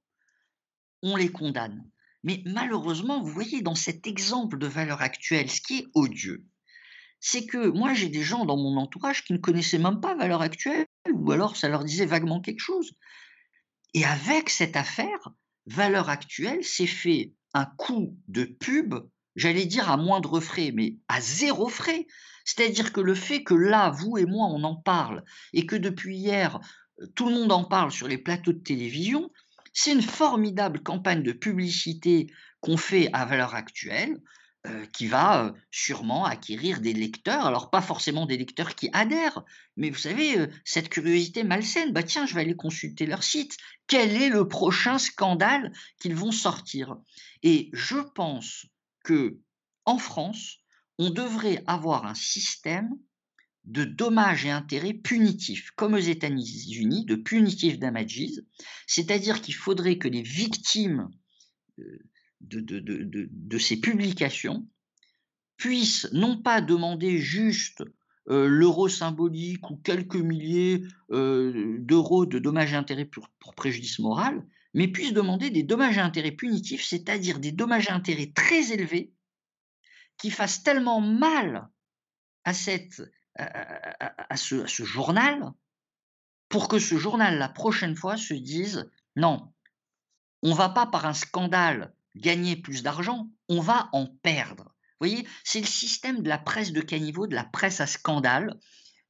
on 1.02 1.16
les 1.16 1.30
condamne. 1.30 1.88
Mais 2.22 2.42
malheureusement, 2.46 3.22
vous 3.22 3.32
voyez, 3.32 3.62
dans 3.62 3.74
cet 3.74 4.06
exemple 4.06 4.58
de 4.58 4.66
valeur 4.66 5.00
actuelle, 5.00 5.50
ce 5.50 5.60
qui 5.60 5.78
est 5.78 5.86
odieux, 5.94 6.44
c'est 7.20 7.46
que 7.46 7.68
moi, 7.68 7.92
j'ai 7.92 8.08
des 8.08 8.22
gens 8.22 8.46
dans 8.46 8.56
mon 8.56 8.76
entourage 8.78 9.24
qui 9.24 9.34
ne 9.34 9.38
connaissaient 9.38 9.78
même 9.78 10.00
pas 10.00 10.14
valeur 10.14 10.40
actuelle, 10.40 10.86
ou 11.12 11.30
alors 11.30 11.56
ça 11.56 11.68
leur 11.68 11.84
disait 11.84 12.06
vaguement 12.06 12.40
quelque 12.40 12.60
chose. 12.60 12.92
Et 13.92 14.04
avec 14.04 14.48
cette 14.48 14.76
affaire, 14.76 15.30
valeur 15.66 16.08
actuelle 16.08 16.64
s'est 16.64 16.86
fait 16.86 17.32
un 17.52 17.66
coup 17.66 18.16
de 18.28 18.44
pub, 18.44 18.94
j'allais 19.36 19.66
dire 19.66 19.90
à 19.90 19.96
moindre 19.96 20.40
frais, 20.40 20.72
mais 20.74 20.96
à 21.08 21.20
zéro 21.20 21.68
frais. 21.68 22.06
C'est-à-dire 22.44 22.92
que 22.92 23.00
le 23.00 23.14
fait 23.14 23.42
que 23.42 23.54
là, 23.54 23.90
vous 23.90 24.16
et 24.16 24.24
moi, 24.24 24.46
on 24.46 24.64
en 24.64 24.76
parle, 24.76 25.22
et 25.52 25.66
que 25.66 25.76
depuis 25.76 26.16
hier, 26.16 26.58
tout 27.14 27.28
le 27.28 27.34
monde 27.34 27.52
en 27.52 27.64
parle 27.64 27.92
sur 27.92 28.08
les 28.08 28.18
plateaux 28.18 28.52
de 28.52 28.58
télévision, 28.58 29.30
c'est 29.72 29.92
une 29.92 30.02
formidable 30.02 30.82
campagne 30.82 31.22
de 31.22 31.32
publicité 31.32 32.32
qu'on 32.60 32.76
fait 32.76 33.10
à 33.12 33.24
valeur 33.24 33.54
actuelle, 33.54 34.20
euh, 34.66 34.84
qui 34.92 35.06
va 35.06 35.46
euh, 35.46 35.52
sûrement 35.70 36.26
acquérir 36.26 36.82
des 36.82 36.92
lecteurs, 36.92 37.46
alors 37.46 37.70
pas 37.70 37.80
forcément 37.80 38.26
des 38.26 38.36
lecteurs 38.36 38.74
qui 38.74 38.90
adhèrent, 38.92 39.42
mais 39.78 39.88
vous 39.88 39.98
savez, 39.98 40.38
euh, 40.38 40.48
cette 40.66 40.90
curiosité 40.90 41.44
malsaine, 41.44 41.94
bah 41.94 42.02
tiens, 42.02 42.26
je 42.26 42.34
vais 42.34 42.42
aller 42.42 42.56
consulter 42.56 43.06
leur 43.06 43.22
site, 43.22 43.56
quel 43.86 44.10
est 44.20 44.28
le 44.28 44.46
prochain 44.48 44.98
scandale 44.98 45.72
qu'ils 45.98 46.14
vont 46.14 46.30
sortir? 46.30 46.98
Et 47.42 47.70
je 47.72 47.96
pense 48.14 48.66
que 49.02 49.38
en 49.86 49.96
France, 49.96 50.58
on 50.98 51.08
devrait 51.08 51.64
avoir 51.66 52.04
un 52.04 52.14
système 52.14 52.90
de 53.64 53.84
dommages 53.84 54.44
et 54.44 54.50
intérêts 54.50 54.92
punitifs, 54.92 55.70
comme 55.70 55.94
aux 55.94 55.96
États-Unis, 55.96 57.06
de 57.06 57.14
punitive 57.14 57.78
damages, 57.78 58.42
c'est-à-dire 58.86 59.40
qu'il 59.40 59.54
faudrait 59.54 59.96
que 59.96 60.08
les 60.08 60.20
victimes 60.22 61.08
euh, 62.54 63.28
de, 63.30 63.58
ces 63.58 63.80
publications 63.80 64.66
puissent 65.56 66.08
non 66.12 66.40
pas 66.40 66.60
demander 66.60 67.18
juste 67.18 67.82
euh, 68.28 68.46
l'euro 68.46 68.88
symbolique 68.88 69.70
ou 69.70 69.76
quelques 69.76 70.16
milliers 70.16 70.82
euh, 71.10 71.76
d'euros 71.78 72.26
de 72.26 72.38
dommages 72.38 72.72
et 72.72 72.76
intérêts 72.76 73.04
pour, 73.04 73.28
pour, 73.40 73.54
préjudice 73.54 73.98
moral, 73.98 74.46
mais 74.74 74.88
puissent 74.88 75.12
demander 75.12 75.50
des 75.50 75.62
dommages 75.62 75.98
et 75.98 76.00
intérêts 76.00 76.32
punitifs, 76.32 76.84
c'est-à-dire 76.84 77.40
des 77.40 77.52
dommages 77.52 77.88
et 77.88 77.92
intérêts 77.92 78.32
très 78.34 78.72
élevés 78.72 79.12
qui 80.16 80.30
fassent 80.30 80.62
tellement 80.62 81.00
mal 81.00 81.68
à 82.44 82.54
cette 82.54 83.02
à, 83.36 84.36
ce, 84.36 84.66
journal 84.84 85.52
pour 86.48 86.68
que 86.68 86.78
ce 86.78 86.96
journal, 86.96 87.38
la 87.38 87.48
prochaine 87.48 87.96
fois, 87.96 88.16
se 88.16 88.34
dise 88.34 88.90
non, 89.16 89.52
on 90.42 90.52
va 90.52 90.68
pas 90.68 90.86
par 90.86 91.06
un 91.06 91.14
scandale 91.14 91.94
gagner 92.16 92.56
plus 92.56 92.82
d'argent, 92.82 93.28
on 93.48 93.60
va 93.60 93.88
en 93.92 94.06
perdre. 94.06 94.64
Vous 95.00 95.08
voyez, 95.08 95.26
c'est 95.44 95.60
le 95.60 95.66
système 95.66 96.22
de 96.22 96.28
la 96.28 96.38
presse 96.38 96.72
de 96.72 96.80
caniveau, 96.80 97.26
de 97.26 97.34
la 97.34 97.44
presse 97.44 97.80
à 97.80 97.86
scandale. 97.86 98.58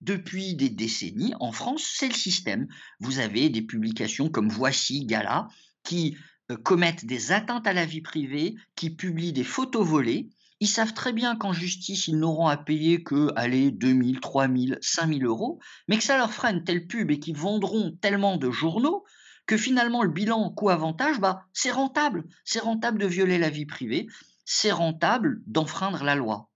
Depuis 0.00 0.54
des 0.54 0.70
décennies, 0.70 1.34
en 1.40 1.52
France, 1.52 1.86
c'est 1.96 2.08
le 2.08 2.14
système. 2.14 2.68
Vous 3.00 3.18
avez 3.18 3.48
des 3.50 3.62
publications 3.62 4.30
comme 4.30 4.48
Voici, 4.48 5.04
Gala, 5.04 5.48
qui 5.82 6.16
euh, 6.50 6.56
commettent 6.56 7.04
des 7.04 7.32
atteintes 7.32 7.66
à 7.66 7.72
la 7.72 7.84
vie 7.84 8.00
privée, 8.00 8.54
qui 8.76 8.90
publient 8.90 9.32
des 9.32 9.44
photos 9.44 9.86
volées, 9.86 10.30
ils 10.60 10.68
savent 10.68 10.92
très 10.92 11.14
bien 11.14 11.36
qu'en 11.36 11.54
justice, 11.54 12.06
ils 12.06 12.18
n'auront 12.18 12.46
à 12.46 12.58
payer 12.58 13.02
que, 13.02 13.32
allez, 13.34 13.70
2000, 13.70 14.20
3000, 14.20 14.78
5000 14.82 15.24
euros, 15.24 15.58
mais 15.88 15.96
que 15.96 16.04
ça 16.04 16.18
leur 16.18 16.32
fera 16.32 16.50
une 16.50 16.64
telle 16.64 16.86
pub 16.86 17.10
et 17.10 17.18
qu'ils 17.18 17.36
vendront 17.36 17.96
tellement 18.02 18.36
de 18.36 18.50
journaux 18.50 19.04
que 19.50 19.56
finalement, 19.56 20.04
le 20.04 20.10
bilan 20.10 20.50
coût-avantage, 20.50 21.18
bah, 21.18 21.42
c'est 21.52 21.72
rentable. 21.72 22.22
C'est 22.44 22.60
rentable 22.60 23.00
de 23.00 23.06
violer 23.06 23.36
la 23.36 23.50
vie 23.50 23.66
privée, 23.66 24.06
c'est 24.44 24.70
rentable 24.70 25.42
d'enfreindre 25.48 26.04
la 26.04 26.14
loi. 26.14 26.48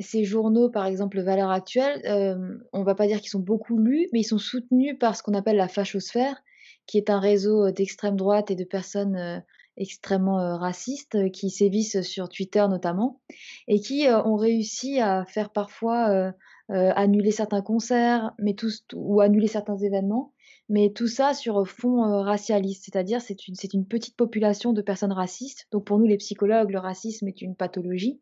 Ces 0.00 0.24
journaux, 0.24 0.70
par 0.70 0.86
exemple, 0.86 1.20
Valeurs 1.20 1.50
Actuelles, 1.50 2.00
euh, 2.06 2.56
on 2.72 2.80
ne 2.80 2.84
va 2.84 2.94
pas 2.94 3.06
dire 3.06 3.20
qu'ils 3.20 3.28
sont 3.28 3.40
beaucoup 3.40 3.76
lus, 3.76 4.08
mais 4.14 4.20
ils 4.20 4.24
sont 4.24 4.38
soutenus 4.38 4.96
par 4.98 5.16
ce 5.16 5.22
qu'on 5.22 5.34
appelle 5.34 5.56
la 5.56 5.68
fachosphère, 5.68 6.42
qui 6.86 6.96
est 6.96 7.10
un 7.10 7.20
réseau 7.20 7.70
d'extrême 7.70 8.16
droite 8.16 8.50
et 8.50 8.56
de 8.56 8.64
personnes 8.64 9.16
euh, 9.16 9.38
extrêmement 9.76 10.40
euh, 10.40 10.56
racistes 10.56 11.16
euh, 11.16 11.28
qui 11.28 11.50
sévissent 11.50 12.02
sur 12.02 12.28
Twitter 12.28 12.64
notamment 12.68 13.20
et 13.68 13.80
qui 13.80 14.06
euh, 14.06 14.22
ont 14.22 14.36
réussi 14.36 15.00
à 15.00 15.24
faire 15.24 15.50
parfois 15.50 16.32
annuler 16.68 17.30
certains 17.30 17.60
concerts 17.60 18.32
mais 18.38 18.54
tous, 18.54 18.84
ou 18.94 19.20
annuler 19.20 19.48
certains 19.48 19.76
événements 19.76 20.32
mais 20.68 20.90
tout 20.90 21.08
ça 21.08 21.34
sur 21.34 21.66
fond 21.68 22.22
racialiste, 22.22 22.84
c'est-à-dire 22.84 23.20
c'est 23.20 23.48
une, 23.48 23.54
c'est 23.54 23.74
une 23.74 23.86
petite 23.86 24.16
population 24.16 24.72
de 24.72 24.82
personnes 24.82 25.12
racistes. 25.12 25.66
Donc 25.72 25.84
pour 25.84 25.98
nous 25.98 26.06
les 26.06 26.16
psychologues, 26.16 26.70
le 26.70 26.78
racisme 26.78 27.28
est 27.28 27.42
une 27.42 27.56
pathologie, 27.56 28.20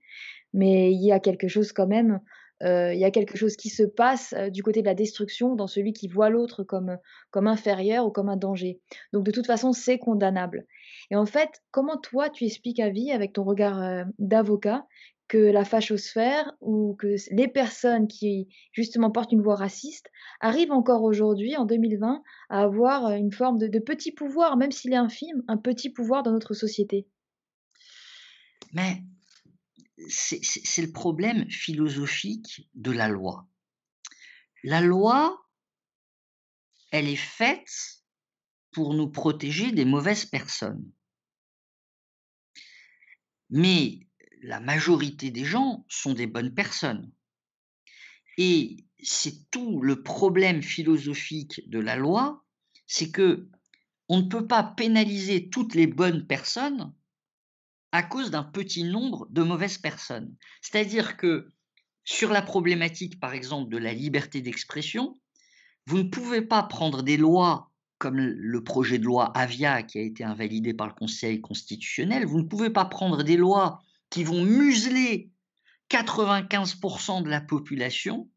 mais 0.52 0.92
il 0.92 1.04
y 1.04 1.12
a 1.12 1.20
quelque 1.20 1.48
chose 1.48 1.72
quand 1.72 1.86
même 1.86 2.20
il 2.64 2.98
y 2.98 3.04
a 3.04 3.10
quelque 3.10 3.36
chose 3.36 3.56
qui 3.56 3.70
se 3.70 3.82
passe 3.82 4.34
du 4.52 4.62
côté 4.62 4.82
de 4.82 4.86
la 4.86 4.94
destruction 4.94 5.56
dans 5.56 5.66
celui 5.66 5.92
qui 5.92 6.06
voit 6.06 6.30
l'autre 6.30 6.62
comme, 6.62 6.96
comme 7.32 7.48
inférieur 7.48 8.06
ou 8.06 8.10
comme 8.10 8.28
un 8.28 8.36
danger. 8.36 8.80
Donc 9.12 9.24
de 9.24 9.32
toute 9.32 9.46
façon, 9.46 9.72
c'est 9.72 9.98
condamnable. 9.98 10.64
Et 11.10 11.16
en 11.16 11.26
fait, 11.26 11.50
comment 11.72 11.96
toi, 11.96 12.30
tu 12.30 12.44
expliques 12.44 12.78
à 12.78 12.88
vie, 12.88 13.10
avec 13.10 13.32
ton 13.32 13.42
regard 13.42 14.06
d'avocat, 14.20 14.86
que 15.32 15.38
la 15.38 15.64
fachosphère 15.64 16.52
ou 16.60 16.94
que 16.98 17.16
les 17.30 17.48
personnes 17.48 18.06
qui 18.06 18.54
justement 18.70 19.10
portent 19.10 19.32
une 19.32 19.40
voix 19.40 19.54
raciste 19.54 20.10
arrivent 20.40 20.72
encore 20.72 21.04
aujourd'hui, 21.04 21.56
en 21.56 21.64
2020, 21.64 22.22
à 22.50 22.60
avoir 22.60 23.12
une 23.12 23.32
forme 23.32 23.56
de, 23.56 23.66
de 23.66 23.78
petit 23.78 24.12
pouvoir, 24.12 24.58
même 24.58 24.72
s'il 24.72 24.92
est 24.92 24.96
infime, 24.96 25.42
un 25.48 25.56
petit 25.56 25.88
pouvoir 25.88 26.22
dans 26.22 26.32
notre 26.32 26.52
société 26.52 27.08
Mais 28.74 29.02
c'est 30.06 30.82
le 30.82 30.92
problème 30.92 31.48
philosophique 31.50 32.68
de 32.74 32.90
la 32.90 33.08
loi. 33.08 33.48
La 34.62 34.82
loi, 34.82 35.42
elle 36.90 37.08
est 37.08 37.16
faite 37.16 38.02
pour 38.70 38.92
nous 38.92 39.08
protéger 39.08 39.72
des 39.72 39.86
mauvaises 39.86 40.26
personnes. 40.26 40.92
Mais 43.48 44.06
la 44.42 44.60
majorité 44.60 45.30
des 45.30 45.44
gens 45.44 45.84
sont 45.88 46.14
des 46.14 46.26
bonnes 46.26 46.54
personnes. 46.54 47.10
Et 48.38 48.84
c'est 49.02 49.50
tout 49.50 49.80
le 49.80 50.02
problème 50.02 50.62
philosophique 50.62 51.62
de 51.68 51.78
la 51.78 51.96
loi, 51.96 52.44
c'est 52.86 53.10
que 53.10 53.48
on 54.08 54.18
ne 54.18 54.28
peut 54.28 54.46
pas 54.46 54.62
pénaliser 54.62 55.48
toutes 55.48 55.74
les 55.74 55.86
bonnes 55.86 56.26
personnes 56.26 56.92
à 57.92 58.02
cause 58.02 58.30
d'un 58.30 58.42
petit 58.42 58.84
nombre 58.84 59.26
de 59.30 59.42
mauvaises 59.42 59.78
personnes. 59.78 60.34
C'est-à-dire 60.60 61.16
que 61.16 61.48
sur 62.04 62.30
la 62.32 62.42
problématique, 62.42 63.20
par 63.20 63.32
exemple, 63.32 63.70
de 63.70 63.78
la 63.78 63.92
liberté 63.92 64.40
d'expression, 64.40 65.20
vous 65.86 65.98
ne 65.98 66.08
pouvez 66.08 66.42
pas 66.42 66.62
prendre 66.62 67.02
des 67.02 67.16
lois 67.16 67.70
comme 67.98 68.18
le 68.18 68.64
projet 68.64 68.98
de 68.98 69.04
loi 69.04 69.30
Avia 69.36 69.84
qui 69.84 69.98
a 69.98 70.02
été 70.02 70.24
invalidé 70.24 70.74
par 70.74 70.88
le 70.88 70.94
Conseil 70.94 71.40
constitutionnel, 71.40 72.26
vous 72.26 72.40
ne 72.40 72.48
pouvez 72.48 72.70
pas 72.70 72.84
prendre 72.84 73.22
des 73.22 73.36
lois 73.36 73.80
qui 74.12 74.24
vont 74.24 74.44
museler 74.44 75.30
95% 75.90 77.22
de 77.22 77.30
la 77.30 77.40
population 77.40 78.30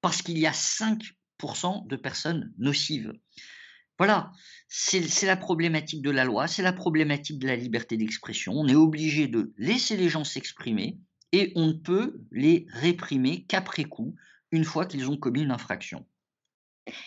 parce 0.00 0.22
qu'il 0.22 0.38
y 0.38 0.46
a 0.46 0.52
5% 0.52 1.86
de 1.88 1.96
personnes 1.96 2.54
nocives. 2.58 3.12
Voilà, 3.98 4.30
c'est 4.68 5.26
la 5.26 5.36
problématique 5.36 6.00
de 6.00 6.10
la 6.10 6.24
loi, 6.24 6.46
c'est 6.46 6.62
la 6.62 6.72
problématique 6.72 7.40
de 7.40 7.48
la 7.48 7.56
liberté 7.56 7.96
d'expression. 7.96 8.52
On 8.54 8.68
est 8.68 8.76
obligé 8.76 9.26
de 9.26 9.52
laisser 9.58 9.96
les 9.96 10.08
gens 10.08 10.22
s'exprimer 10.22 11.00
et 11.32 11.52
on 11.56 11.66
ne 11.66 11.72
peut 11.72 12.22
les 12.30 12.66
réprimer 12.70 13.44
qu'après 13.46 13.84
coup, 13.84 14.14
une 14.52 14.64
fois 14.64 14.86
qu'ils 14.86 15.10
ont 15.10 15.16
commis 15.16 15.42
une 15.42 15.50
infraction. 15.50 16.06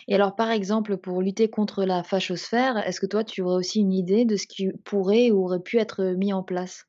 Et 0.08 0.14
alors, 0.14 0.36
par 0.36 0.50
exemple, 0.50 0.98
pour 0.98 1.22
lutter 1.22 1.48
contre 1.48 1.84
la 1.84 2.04
fachosphère, 2.04 2.76
est-ce 2.86 3.00
que 3.00 3.06
toi, 3.06 3.24
tu 3.24 3.40
aurais 3.40 3.56
aussi 3.56 3.80
une 3.80 3.92
idée 3.92 4.26
de 4.26 4.36
ce 4.36 4.46
qui 4.46 4.68
pourrait 4.84 5.30
ou 5.30 5.42
aurait 5.44 5.62
pu 5.62 5.78
être 5.78 6.04
mis 6.16 6.32
en 6.34 6.42
place? 6.42 6.86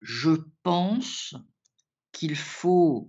Je 0.00 0.30
pense 0.62 1.34
qu'il 2.12 2.36
faut 2.36 3.08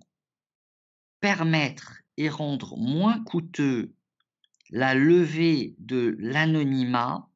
permettre 1.20 2.02
et 2.18 2.30
rendre 2.30 2.78
moins 2.78 3.24
coûteux 3.24 3.94
la 4.70 4.94
levée 4.94 5.76
de 5.80 6.16
l'anonymat 6.20 7.30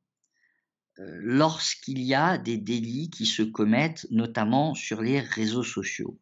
euh, 0.99 1.19
lorsqu'il 1.21 2.01
y 2.01 2.13
a 2.13 2.37
des 2.37 2.57
délits 2.57 3.09
qui 3.09 3.25
se 3.25 3.43
commettent, 3.43 4.07
notamment 4.11 4.73
sur 4.73 5.01
les 5.01 5.19
réseaux 5.19 5.63
sociaux. 5.63 6.19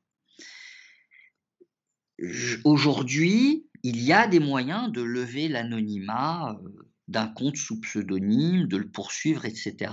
Aujourd'hui, 2.63 3.67
il 3.83 4.01
y 4.01 4.13
a 4.13 4.27
des 4.27 4.39
moyens 4.39 4.91
de 4.91 5.01
lever 5.01 5.47
l'anonymat 5.47 6.53
euh, 6.53 6.87
d'un 7.07 7.27
compte 7.27 7.57
sous 7.57 7.79
pseudonyme, 7.81 8.67
de 8.67 8.77
le 8.77 8.89
poursuivre, 8.89 9.45
etc 9.45 9.91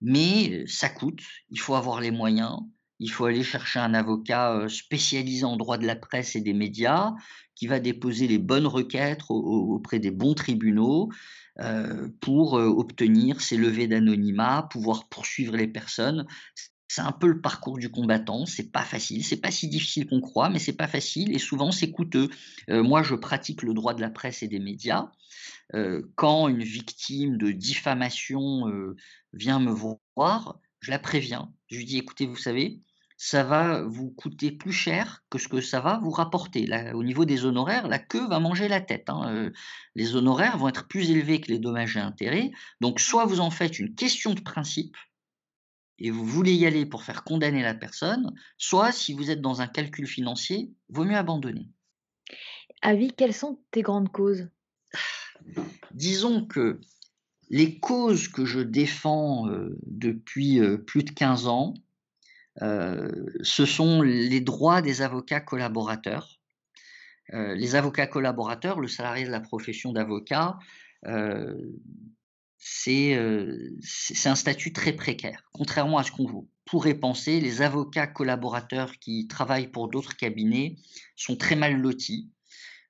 mais 0.00 0.64
ça 0.66 0.88
coûte, 0.88 1.20
il 1.50 1.60
faut 1.60 1.74
avoir 1.74 2.00
les 2.00 2.10
moyens, 2.10 2.58
il 3.00 3.10
faut 3.10 3.24
aller 3.24 3.42
chercher 3.42 3.80
un 3.80 3.94
avocat 3.94 4.66
spécialisé 4.68 5.44
en 5.44 5.56
droit 5.56 5.78
de 5.78 5.86
la 5.86 5.96
presse 5.96 6.36
et 6.36 6.40
des 6.40 6.54
médias 6.54 7.12
qui 7.54 7.66
va 7.66 7.80
déposer 7.80 8.28
les 8.28 8.38
bonnes 8.38 8.66
requêtes 8.66 9.22
auprès 9.28 9.98
des 9.98 10.10
bons 10.10 10.34
tribunaux 10.34 11.10
pour 12.20 12.54
obtenir 12.54 13.40
ces 13.40 13.56
levées 13.56 13.88
d'anonymat, 13.88 14.68
pouvoir 14.70 15.08
poursuivre 15.08 15.56
les 15.56 15.66
personnes. 15.68 16.26
C'est 16.88 17.00
un 17.00 17.12
peu 17.12 17.26
le 17.26 17.40
parcours 17.40 17.78
du 17.78 17.90
combattant, 17.90 18.46
c'est 18.46 18.70
pas 18.70 18.82
facile, 18.82 19.24
c'est 19.24 19.40
pas 19.40 19.50
si 19.50 19.68
difficile 19.68 20.06
qu'on 20.06 20.20
croit, 20.20 20.48
mais 20.48 20.60
c'est 20.60 20.76
pas 20.76 20.86
facile 20.86 21.34
et 21.34 21.38
souvent 21.38 21.72
c'est 21.72 21.90
coûteux. 21.90 22.28
moi, 22.68 23.02
je 23.02 23.16
pratique 23.16 23.62
le 23.62 23.74
droit 23.74 23.94
de 23.94 24.00
la 24.00 24.10
presse 24.10 24.42
et 24.42 24.48
des 24.48 24.60
médias. 24.60 25.10
quand 26.14 26.48
une 26.48 26.62
victime 26.62 27.38
de 27.38 27.50
diffamation 27.50 28.66
vient 29.34 29.60
me 29.60 29.70
voir, 29.70 30.58
je 30.80 30.90
la 30.90 30.98
préviens. 30.98 31.52
Je 31.68 31.76
lui 31.76 31.84
dis 31.84 31.98
écoutez, 31.98 32.26
vous 32.26 32.36
savez, 32.36 32.80
ça 33.16 33.42
va 33.42 33.82
vous 33.82 34.10
coûter 34.10 34.50
plus 34.50 34.72
cher 34.72 35.24
que 35.30 35.38
ce 35.38 35.48
que 35.48 35.60
ça 35.60 35.80
va 35.80 35.98
vous 35.98 36.10
rapporter. 36.10 36.66
Là, 36.66 36.94
au 36.94 37.04
niveau 37.04 37.24
des 37.24 37.44
honoraires, 37.44 37.88
la 37.88 37.98
queue 37.98 38.26
va 38.28 38.40
manger 38.40 38.68
la 38.68 38.80
tête. 38.80 39.08
Hein. 39.08 39.50
les 39.94 40.16
honoraires 40.16 40.58
vont 40.58 40.68
être 40.68 40.88
plus 40.88 41.10
élevés 41.10 41.40
que 41.40 41.50
les 41.52 41.58
dommages 41.58 41.96
et 41.96 42.00
intérêts. 42.00 42.50
Donc, 42.80 43.00
soit 43.00 43.24
vous 43.24 43.40
en 43.40 43.50
faites 43.50 43.78
une 43.78 43.94
question 43.94 44.34
de 44.34 44.40
principe, 44.40 44.96
et 45.98 46.10
vous 46.10 46.24
voulez 46.24 46.54
y 46.54 46.66
aller 46.66 46.86
pour 46.86 47.04
faire 47.04 47.24
condamner 47.24 47.62
la 47.62 47.74
personne, 47.74 48.34
soit 48.58 48.92
si 48.92 49.12
vous 49.12 49.30
êtes 49.30 49.40
dans 49.40 49.60
un 49.60 49.68
calcul 49.68 50.06
financier, 50.06 50.72
vaut 50.88 51.04
mieux 51.04 51.16
abandonner. 51.16 51.68
Avis, 52.82 53.12
quelles 53.12 53.34
sont 53.34 53.60
tes 53.70 53.82
grandes 53.82 54.10
causes? 54.10 54.48
Disons 55.92 56.46
que 56.46 56.80
les 57.50 57.78
causes 57.78 58.28
que 58.28 58.44
je 58.44 58.60
défends 58.60 59.48
depuis 59.86 60.60
plus 60.86 61.04
de 61.04 61.10
15 61.10 61.46
ans, 61.46 61.74
ce 62.60 63.66
sont 63.66 64.02
les 64.02 64.40
droits 64.40 64.82
des 64.82 65.02
avocats 65.02 65.40
collaborateurs. 65.40 66.40
les 67.32 67.74
avocats 67.74 68.06
collaborateurs, 68.06 68.80
le 68.80 68.88
salarié 68.88 69.24
de 69.24 69.30
la 69.30 69.40
profession 69.40 69.92
d'avocat, 69.92 70.58
c'est 72.58 73.14
un 73.14 74.34
statut 74.34 74.72
très 74.72 74.92
précaire. 74.92 75.44
Contrairement 75.52 75.98
à 75.98 76.02
ce 76.02 76.12
qu'on 76.12 76.48
pourrait 76.64 76.94
penser, 76.94 77.40
les 77.40 77.62
avocats 77.62 78.06
collaborateurs 78.06 78.98
qui 78.98 79.26
travaillent 79.26 79.70
pour 79.70 79.88
d'autres 79.88 80.16
cabinets 80.16 80.76
sont 81.16 81.36
très 81.36 81.56
mal 81.56 81.76
lotis. 81.80 82.30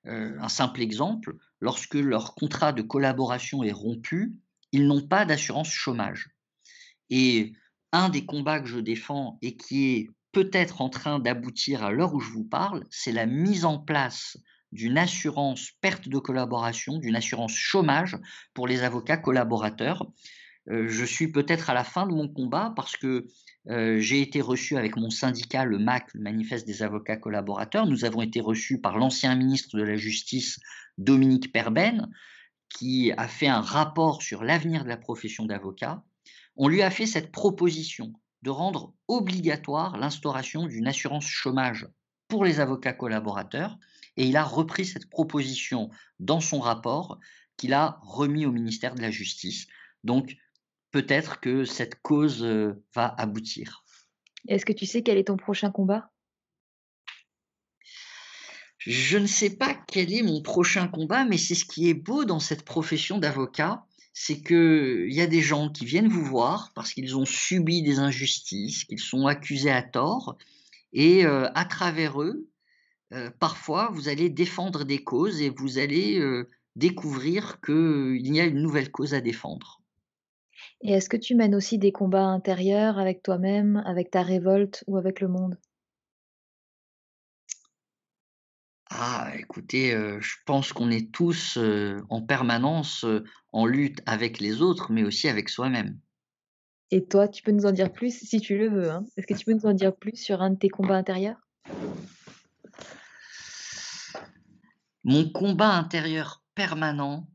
un 0.05 0.49
simple 0.49 0.81
exemple, 0.81 1.35
lorsque 1.59 1.95
leur 1.95 2.35
contrat 2.35 2.73
de 2.73 2.81
collaboration 2.81 3.63
est 3.63 3.71
rompu, 3.71 4.35
ils 4.75 4.87
n'ont 4.87 5.07
pas 5.07 5.23
d'assurance 5.23 5.71
chômage. 5.71 6.27
Et 7.09 7.53
un 7.93 8.09
des 8.09 8.25
combats 8.25 8.59
que 8.59 8.67
je 8.67 8.79
défends 8.79 9.37
et 9.41 9.55
qui 9.55 9.93
est 9.93 10.09
peut-être 10.33 10.81
en 10.81 10.89
train 10.89 11.19
d'aboutir 11.19 11.85
à 11.85 11.91
l'heure 11.91 12.13
où 12.13 12.19
je 12.19 12.29
vous 12.29 12.43
parle, 12.43 12.83
c'est 12.89 13.13
la 13.13 13.25
mise 13.25 13.63
en 13.63 13.79
place 13.79 14.37
d'une 14.73 14.97
assurance 14.97 15.71
perte 15.79 16.09
de 16.09 16.17
collaboration, 16.17 16.97
d'une 16.97 17.15
assurance 17.15 17.53
chômage 17.53 18.17
pour 18.53 18.67
les 18.67 18.83
avocats 18.83 19.15
collaborateurs. 19.15 20.05
Euh, 20.69 20.89
je 20.89 21.05
suis 21.05 21.31
peut-être 21.31 21.69
à 21.69 21.73
la 21.73 21.85
fin 21.85 22.05
de 22.05 22.11
mon 22.11 22.27
combat 22.27 22.73
parce 22.75 22.97
que 22.97 23.27
euh, 23.69 23.99
j'ai 23.99 24.19
été 24.19 24.41
reçu 24.41 24.75
avec 24.75 24.97
mon 24.97 25.09
syndicat, 25.09 25.63
le 25.63 25.79
MAC, 25.79 26.13
le 26.13 26.21
Manifeste 26.21 26.67
des 26.67 26.83
avocats 26.83 27.15
collaborateurs. 27.15 27.85
Nous 27.85 28.03
avons 28.03 28.21
été 28.21 28.41
reçus 28.41 28.81
par 28.81 28.97
l'ancien 28.97 29.35
ministre 29.35 29.77
de 29.77 29.83
la 29.83 29.95
Justice, 29.95 30.59
Dominique 30.97 31.53
Perben, 31.53 32.09
qui 32.75 33.13
a 33.15 33.29
fait 33.29 33.47
un 33.47 33.61
rapport 33.61 34.21
sur 34.21 34.43
l'avenir 34.43 34.83
de 34.83 34.89
la 34.89 34.97
profession 34.97 35.45
d'avocat. 35.45 36.03
On 36.57 36.67
lui 36.67 36.81
a 36.81 36.91
fait 36.91 37.05
cette 37.05 37.31
proposition 37.31 38.11
de 38.41 38.49
rendre 38.49 38.93
obligatoire 39.07 39.97
l'instauration 39.97 40.67
d'une 40.67 40.87
assurance 40.87 41.25
chômage 41.25 41.87
pour 42.27 42.43
les 42.43 42.59
avocats 42.59 42.91
collaborateurs 42.91 43.77
et 44.17 44.27
il 44.27 44.35
a 44.35 44.43
repris 44.43 44.85
cette 44.85 45.09
proposition 45.09 45.89
dans 46.19 46.41
son 46.41 46.59
rapport 46.59 47.17
qu'il 47.55 47.73
a 47.73 47.97
remis 48.01 48.45
au 48.45 48.51
ministère 48.51 48.93
de 48.93 49.01
la 49.01 49.11
Justice. 49.11 49.67
Donc 50.03 50.35
peut-être 50.91 51.39
que 51.39 51.63
cette 51.63 52.01
cause 52.01 52.43
euh, 52.43 52.83
va 52.93 53.07
aboutir. 53.17 53.85
Est-ce 54.49 54.65
que 54.65 54.73
tu 54.73 54.85
sais 54.85 55.01
quel 55.01 55.17
est 55.17 55.27
ton 55.27 55.37
prochain 55.37 55.71
combat? 55.71 56.11
Je 58.77 59.17
ne 59.17 59.27
sais 59.27 59.55
pas 59.55 59.73
quel 59.87 60.13
est 60.13 60.21
mon 60.21 60.41
prochain 60.41 60.87
combat, 60.87 61.25
mais 61.25 61.37
c'est 61.37 61.55
ce 61.55 61.65
qui 61.65 61.89
est 61.89 61.93
beau 61.93 62.25
dans 62.25 62.39
cette 62.39 62.63
profession 62.63 63.17
d'avocat, 63.17 63.85
c'est 64.13 64.41
qu'il 64.41 65.11
y 65.11 65.21
a 65.21 65.27
des 65.27 65.41
gens 65.41 65.69
qui 65.69 65.85
viennent 65.85 66.07
vous 66.07 66.23
voir 66.23 66.71
parce 66.75 66.93
qu'ils 66.93 67.17
ont 67.17 67.25
subi 67.25 67.83
des 67.83 67.99
injustices, 67.99 68.85
qu'ils 68.85 68.99
sont 68.99 69.27
accusés 69.27 69.71
à 69.71 69.81
tort, 69.81 70.37
et 70.93 71.25
euh, 71.25 71.49
à 71.55 71.65
travers 71.65 72.21
eux, 72.21 72.47
euh, 73.13 73.29
parfois, 73.39 73.89
vous 73.91 74.07
allez 74.09 74.29
défendre 74.29 74.83
des 74.83 75.03
causes 75.03 75.41
et 75.41 75.49
vous 75.49 75.77
allez 75.77 76.19
euh, 76.19 76.49
découvrir 76.75 77.59
qu'il 77.61 78.33
y 78.33 78.39
a 78.39 78.45
une 78.45 78.61
nouvelle 78.61 78.91
cause 78.91 79.13
à 79.13 79.21
défendre. 79.21 79.81
Et 80.81 80.91
est-ce 80.91 81.09
que 81.09 81.17
tu 81.17 81.35
mènes 81.35 81.55
aussi 81.55 81.77
des 81.77 81.91
combats 81.91 82.25
intérieurs 82.25 82.97
avec 82.97 83.21
toi-même, 83.23 83.83
avec 83.85 84.11
ta 84.11 84.21
révolte 84.21 84.83
ou 84.87 84.97
avec 84.97 85.19
le 85.19 85.27
monde? 85.27 85.57
Ah, 88.97 89.29
écoutez, 89.37 89.93
heu, 89.93 90.21
je 90.21 90.35
pense 90.45 90.71
qu'on 90.71 90.89
est 90.89 91.11
tous, 91.11 91.57
heu, 91.57 92.01
en 92.09 92.21
permanence, 92.21 93.03
heu, 93.03 93.25
en 93.51 93.65
lutte 93.65 94.01
avec 94.05 94.39
les 94.39 94.61
autres, 94.61 94.93
mais 94.93 95.03
aussi 95.03 95.27
avec 95.27 95.49
soi-même. 95.49 95.99
Et 96.91 97.03
toi, 97.05 97.27
tu 97.27 97.43
peux 97.43 97.51
nous 97.51 97.65
en 97.65 97.73
dire 97.73 97.91
plus 97.91 98.17
si 98.17 98.39
tu 98.39 98.57
le 98.57 98.69
veux, 98.69 98.89
hein. 98.89 99.03
Est-ce 99.17 99.27
que 99.27 99.33
tu 99.33 99.43
peux 99.43 99.53
nous 99.53 99.65
en 99.65 99.73
dire 99.73 99.93
plus 99.93 100.15
sur 100.15 100.41
un 100.41 100.51
de 100.51 100.55
tes 100.55 100.69
combats 100.69 100.95
intérieurs? 100.95 101.39
Mon 105.03 105.29
combat 105.29 105.73
intérieur 105.73 106.45
permanent, 106.55 107.29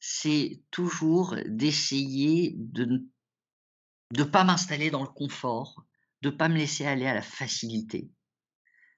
c'est 0.00 0.60
toujours 0.70 1.36
d'essayer 1.46 2.54
de 2.58 3.06
ne 4.18 4.24
pas 4.24 4.44
m'installer 4.44 4.90
dans 4.90 5.02
le 5.02 5.08
confort, 5.08 5.86
de 6.20 6.28
pas 6.28 6.48
me 6.48 6.58
laisser 6.58 6.84
aller 6.84 7.06
à 7.06 7.14
la 7.14 7.22
facilité. 7.22 8.10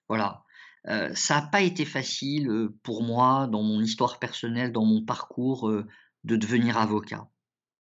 Voilà, 0.08 0.42
heu, 0.88 1.14
ça 1.14 1.38
a 1.38 1.42
pas 1.42 1.62
été 1.62 1.84
facile, 1.84 2.48
heu, 2.48 2.76
pour 2.82 3.02
moi 3.02 3.46
dans 3.46 3.62
mon 3.62 3.80
histoire 3.82 4.18
personnelle, 4.18 4.72
dans 4.72 4.84
mon 4.84 5.04
parcours, 5.04 5.68
heu, 5.68 5.86
de 6.24 6.36
devenir 6.36 6.78
avocat. 6.78 7.28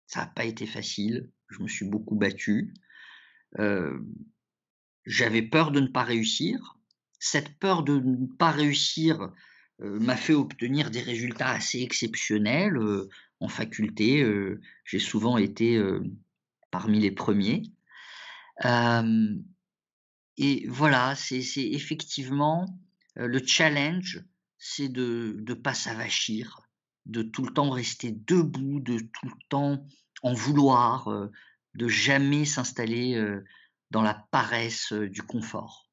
Ça 0.07 0.22
a 0.22 0.26
pas 0.26 0.45
été 0.45 0.66
facile, 0.66 1.30
je 1.49 1.62
me 1.62 1.68
suis 1.68 1.86
beaucoup 1.86 2.16
battu, 2.16 2.74
j'avais 5.07 5.42
peur 5.42 5.70
de 5.70 5.80
ne 5.80 5.86
pas 5.88 6.03
réussir. 6.05 6.78
Cette 7.18 7.59
peur 7.59 7.82
de 7.84 7.99
ne 7.99 8.26
pas 8.26 8.51
réussir, 8.51 9.30
m'a 9.78 10.16
fait 10.16 10.34
obtenir 10.34 10.90
des 10.90 11.01
résultats 11.01 11.49
assez 11.51 11.80
exceptionnels, 11.82 12.78
en 13.40 13.49
faculté, 13.49 14.24
j'ai 14.84 14.99
souvent 14.99 15.38
été, 15.38 15.82
parmi 16.70 17.01
les 17.01 17.11
premiers. 17.12 17.62
Et 20.36 20.66
voilà, 20.68 21.14
c'est 21.16 21.42
effectivement, 21.57 22.66
le 23.16 23.44
challenge, 23.44 24.24
c'est 24.58 24.88
de 24.88 25.36
de 25.40 25.54
pas 25.54 25.74
s'avachir, 25.74 26.60
de 27.06 27.22
tout 27.22 27.44
le 27.44 27.52
temps 27.52 27.70
rester 27.70 28.12
debout, 28.12 28.80
de 28.80 28.98
tout 28.98 29.26
le 29.26 29.48
temps 29.48 29.86
en 30.22 30.32
vouloir, 30.32 31.10
heu, 31.10 31.30
de 31.74 31.88
jamais 31.88 32.44
s'installer, 32.44 33.14
heu, 33.14 33.44
dans 33.90 34.02
la 34.02 34.26
paresse, 34.30 34.92
du 34.92 35.22
confort. 35.22 35.90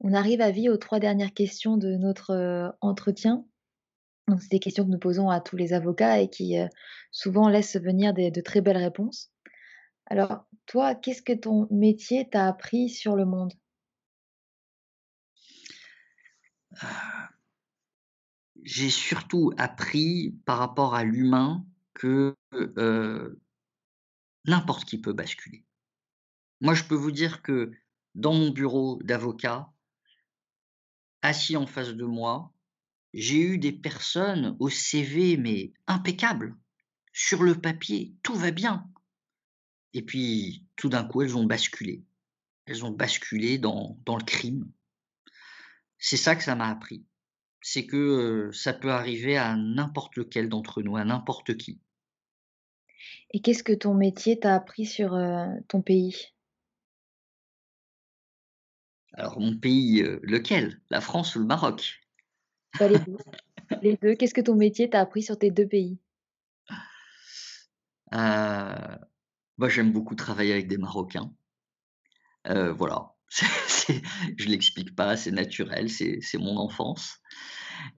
On 0.00 0.12
arrive 0.12 0.40
à 0.40 0.50
vie 0.50 0.68
aux 0.68 0.76
3 0.76 1.00
dernières 1.00 1.34
questions 1.34 1.76
de 1.76 1.96
notre, 1.96 2.76
entretien. 2.80 3.44
C'est 4.40 4.50
des 4.50 4.60
questions 4.60 4.84
que 4.84 4.90
nous 4.90 4.98
posons 4.98 5.30
à 5.30 5.40
tous 5.40 5.56
les 5.56 5.72
avocats 5.72 6.20
et 6.20 6.28
qui, 6.28 6.56
souvent 7.10 7.48
laissent 7.48 7.80
venir 7.80 8.12
de 8.12 8.40
très 8.40 8.60
belles 8.60 8.76
réponses. 8.76 9.32
Alors 10.06 10.44
toi, 10.66 10.94
qu'est-ce 10.94 11.22
que 11.22 11.32
ton 11.32 11.66
métier 11.70 12.28
t'a 12.28 12.46
appris 12.46 12.88
sur 12.88 13.16
le 13.16 13.24
monde? 13.24 13.52
J'ai 18.64 18.90
surtout 18.90 19.52
appris 19.56 20.36
par 20.44 20.58
rapport 20.58 20.94
à 20.94 21.04
l'humain 21.04 21.64
que, 21.94 22.36
heu, 22.54 23.40
n'importe 24.44 24.84
qui 24.88 25.00
peut 25.00 25.12
basculer. 25.12 25.64
Moi, 26.60 26.74
je 26.74 26.84
peux 26.84 26.94
vous 26.94 27.12
dire 27.12 27.42
que 27.42 27.70
dans 28.14 28.34
mon 28.34 28.50
bureau 28.50 29.00
d'avocat 29.02 29.70
assis 31.22 31.56
en 31.56 31.66
face 31.66 31.94
de 31.94 32.04
moi, 32.04 32.52
j'ai 33.14 33.40
eu 33.40 33.58
des 33.58 33.72
personnes 33.72 34.56
au 34.58 34.68
CV 34.68 35.36
mais 35.36 35.72
impeccable. 35.86 36.56
Sur 37.12 37.42
le 37.42 37.54
papier, 37.54 38.14
tout 38.22 38.34
va 38.34 38.50
bien 38.50 38.88
et 39.94 40.02
puis 40.02 40.64
tout 40.76 40.88
d'un 40.88 41.04
coup, 41.04 41.22
elles 41.22 41.36
ont 41.36 41.44
basculé. 41.44 42.04
Elles 42.66 42.84
ont 42.84 42.90
basculé 42.90 43.58
dans 43.58 43.98
dans 44.04 44.16
le 44.16 44.24
crime. 44.24 44.70
C'est 45.98 46.16
ça 46.16 46.36
que 46.36 46.42
ça 46.42 46.54
m'a 46.54 46.68
appris. 46.68 47.04
C'est 47.60 47.86
que, 47.86 48.50
ça 48.52 48.72
peut 48.72 48.90
arriver 48.90 49.36
à 49.36 49.56
n'importe 49.56 50.16
lequel 50.16 50.48
d'entre 50.48 50.82
nous, 50.82 50.96
à 50.96 51.04
n'importe 51.04 51.56
qui. 51.56 51.80
Et 53.32 53.40
qu'est-ce 53.40 53.62
que 53.62 53.72
ton 53.72 53.94
métier 53.94 54.38
t'a 54.38 54.54
appris 54.54 54.86
sur, 54.86 55.18
ton 55.68 55.82
pays? 55.82 56.32
Alors 59.14 59.40
mon 59.40 59.56
pays, 59.56 60.02
lequel? 60.22 60.80
La 60.90 61.00
France 61.00 61.34
ou 61.34 61.40
le 61.40 61.46
Maroc? 61.46 62.00
Bah, 62.78 62.88
les 62.88 62.98
2. 62.98 63.16
Les 63.82 63.96
2. 63.96 64.14
Qu'est-ce 64.14 64.32
que 64.34 64.40
ton 64.40 64.54
métier 64.54 64.88
t'a 64.88 65.00
appris 65.00 65.22
sur 65.22 65.38
tes 65.38 65.50
2 65.50 65.66
pays? 65.66 65.98
Heu, 68.14 68.98
moi 69.58 69.68
j'aime 69.68 69.92
beaucoup 69.92 70.14
travailler 70.14 70.52
avec 70.52 70.68
des 70.68 70.78
Marocains. 70.78 71.30
Je 74.38 74.46
l'explique 74.46 74.94
pas, 74.94 75.16
c'est 75.16 75.30
naturel, 75.30 75.90
c'est 75.90 76.38
mon 76.38 76.56
enfance. 76.56 77.18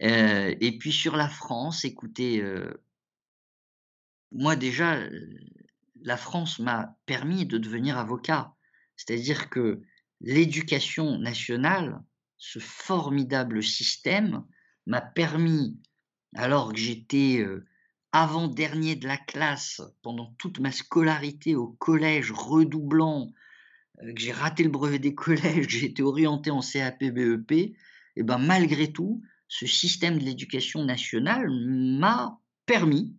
Heu 0.02 0.56
et 0.60 0.78
puis 0.78 0.92
sur 0.92 1.16
la 1.16 1.28
France, 1.28 1.84
écoutez, 1.84 2.40
heu 2.42 2.82
moi 4.32 4.56
déjà, 4.56 4.96
heu, 4.98 5.38
la 6.02 6.16
France 6.16 6.58
m'a 6.58 6.96
permis 7.06 7.46
de 7.46 7.58
devenir 7.58 7.98
avocat. 7.98 8.54
C'est-à-dire 8.96 9.50
que 9.50 9.82
l'éducation 10.20 11.18
nationale, 11.18 12.00
ce 12.36 12.58
formidable 12.58 13.62
système, 13.62 14.44
m'a 14.86 15.00
permis, 15.00 15.80
alors 16.34 16.72
que 16.72 16.78
j'étais, 16.78 17.44
avant-dernier 18.12 18.96
de 18.96 19.06
la 19.06 19.16
classe 19.16 19.80
pendant 20.02 20.34
toute 20.38 20.58
ma 20.60 20.72
scolarité 20.72 21.54
au 21.54 21.68
collège, 21.68 22.32
redoublant, 22.32 23.32
que 24.00 24.20
j'ai 24.20 24.32
raté 24.32 24.62
le 24.62 24.70
brevet 24.70 24.98
des 24.98 25.14
collèges, 25.14 25.68
j'ai 25.68 25.86
été 25.86 26.02
orienté 26.02 26.50
en 26.50 26.60
CAP, 26.60 27.04
BEP 27.04 27.52
et 28.16 28.22
ben, 28.22 28.38
malgré 28.38 28.92
tout, 28.92 29.22
ce 29.48 29.66
système 29.66 30.18
de 30.18 30.24
l'éducation 30.24 30.84
nationale 30.84 31.48
m'a 31.50 32.38
permis 32.66 33.16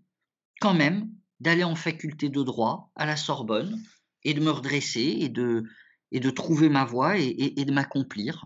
quand 0.59 0.73
même 0.73 1.09
d'aller 1.39 1.63
en 1.63 1.75
faculté 1.75 2.29
de 2.29 2.43
droit 2.43 2.91
à 2.95 3.05
la 3.05 3.17
Sorbonne 3.17 3.81
et 4.23 4.33
de 4.33 4.39
me 4.39 4.51
redresser 4.51 5.17
et 5.19 5.29
de 5.29 6.29
trouver 6.29 6.69
ma 6.69 6.85
voie 6.85 7.17
et 7.17 7.25
et 7.25 7.61
et 7.61 7.65
de 7.65 7.71
m'accomplir. 7.71 8.45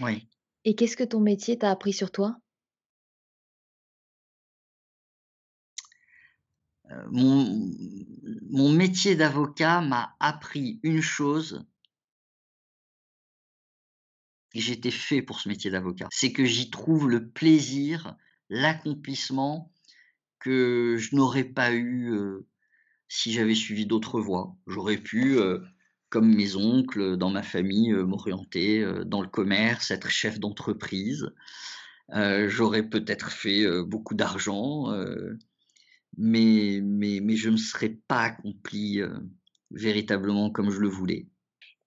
Oui. 0.00 0.28
Et 0.64 0.74
qu'est-ce 0.74 0.96
que 0.96 1.04
ton 1.04 1.20
métier 1.20 1.58
t'a 1.58 1.70
appris 1.70 1.92
sur 1.92 2.10
toi? 2.10 2.36
Mon 7.10 8.72
métier 8.72 9.16
d'avocat 9.16 9.80
m'a 9.80 10.14
appris 10.20 10.80
une 10.82 11.02
chose 11.02 11.66
j'étais 14.60 14.90
fait 14.90 15.22
pour 15.22 15.40
ce 15.40 15.48
métier 15.48 15.70
d'avocat. 15.70 16.08
C'est 16.10 16.32
que 16.32 16.44
j'y 16.44 16.70
trouve 16.70 17.08
le 17.08 17.28
plaisir, 17.28 18.16
l'accomplissement 18.48 19.72
que 20.38 20.96
je 20.98 21.14
n'aurais 21.16 21.44
pas 21.44 21.72
eu, 21.72 22.12
heu, 22.12 22.46
si 23.08 23.32
j'avais 23.32 23.54
suivi 23.54 23.86
d'autres 23.86 24.20
voies. 24.20 24.56
J'aurais 24.66 24.98
pu, 24.98 25.36
heu, 25.36 25.64
comme 26.10 26.34
mes 26.34 26.56
oncles, 26.56 27.16
dans 27.16 27.30
ma 27.30 27.42
famille, 27.42 27.92
m'orienter, 27.92 28.86
dans 29.06 29.22
le 29.22 29.28
commerce, 29.28 29.90
être 29.90 30.08
chef 30.10 30.38
d'entreprise. 30.40 31.30
J'aurais 32.12 32.84
peut-être 32.88 33.30
fait, 33.32 33.66
beaucoup 33.82 34.14
d'argent, 34.14 34.92
mais 36.16 36.80
mais 36.82 37.20
mais 37.20 37.36
je 37.36 37.50
me 37.50 37.56
serais 37.56 37.98
pas 38.08 38.22
accompli, 38.22 39.00
heu, 39.00 39.28
véritablement 39.70 40.50
comme 40.50 40.70
je 40.70 40.80
le 40.80 40.88
voulais. 40.88 41.28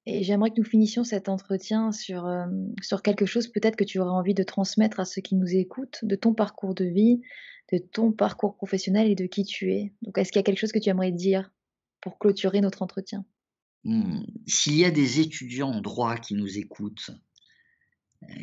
Et 0.06 0.24
j'aimerais 0.24 0.50
que 0.50 0.56
nous 0.58 0.66
finissions 0.66 1.04
cet 1.04 1.30
entretien 1.30 1.92
sur, 1.92 2.28
hem, 2.28 2.74
sur 2.82 3.04
quelque 3.04 3.26
chose 3.26 3.48
peut-être 3.48 3.76
que 3.76 3.84
tu 3.84 4.00
aurais 4.00 4.10
envie 4.10 4.34
de 4.34 4.44
transmettre 4.44 5.00
à 5.00 5.06
ceux 5.06 5.22
qui 5.22 5.36
nous 5.36 5.56
écoutent, 5.56 6.00
de 6.04 6.16
ton 6.16 6.34
parcours 6.34 6.74
de 6.74 6.86
vie, 6.86 7.22
de 7.72 7.78
ton 7.78 8.12
parcours 8.12 8.56
professionnel 8.56 9.10
et 9.10 9.16
de 9.16 9.26
qui 9.26 9.44
tu 9.44 9.72
es. 9.74 9.94
Donc 10.02 10.18
est-ce 10.18 10.32
qu'il 10.32 10.40
y 10.40 10.42
a 10.42 10.44
quelque 10.44 10.60
chose 10.60 10.72
que 10.72 10.80
tu 10.80 10.90
aimerais 10.90 11.12
dire 11.12 11.52
pour 12.02 12.18
clôturer 12.18 12.62
notre 12.62 12.82
entretien? 12.82 13.26
Mmh, 13.84 14.22
s'il 14.48 14.78
y 14.78 14.86
a 14.86 14.92
des 14.92 15.20
étudiants 15.20 15.72
en 15.72 15.82
droit 15.82 16.18
qui 16.18 16.34
nous 16.34 16.58
écoutent, 16.58 17.12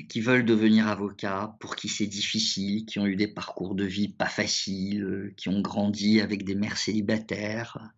qui 0.08 0.20
veulent 0.20 0.44
devenir 0.44 0.88
avocats, 0.88 1.56
pour 1.60 1.76
qui 1.76 1.88
c'est 1.88 2.06
difficile, 2.06 2.86
qui 2.86 2.98
ont 2.98 3.06
eu 3.06 3.16
des 3.16 3.28
parcours 3.28 3.74
de 3.74 3.84
vie 3.84 4.08
pas 4.08 4.26
faciles, 4.28 5.02
heu, 5.04 5.34
qui 5.36 5.48
ont 5.48 5.60
grandi 5.60 6.20
avec 6.20 6.44
des 6.44 6.54
mères 6.54 6.78
célibataires, 6.78 7.92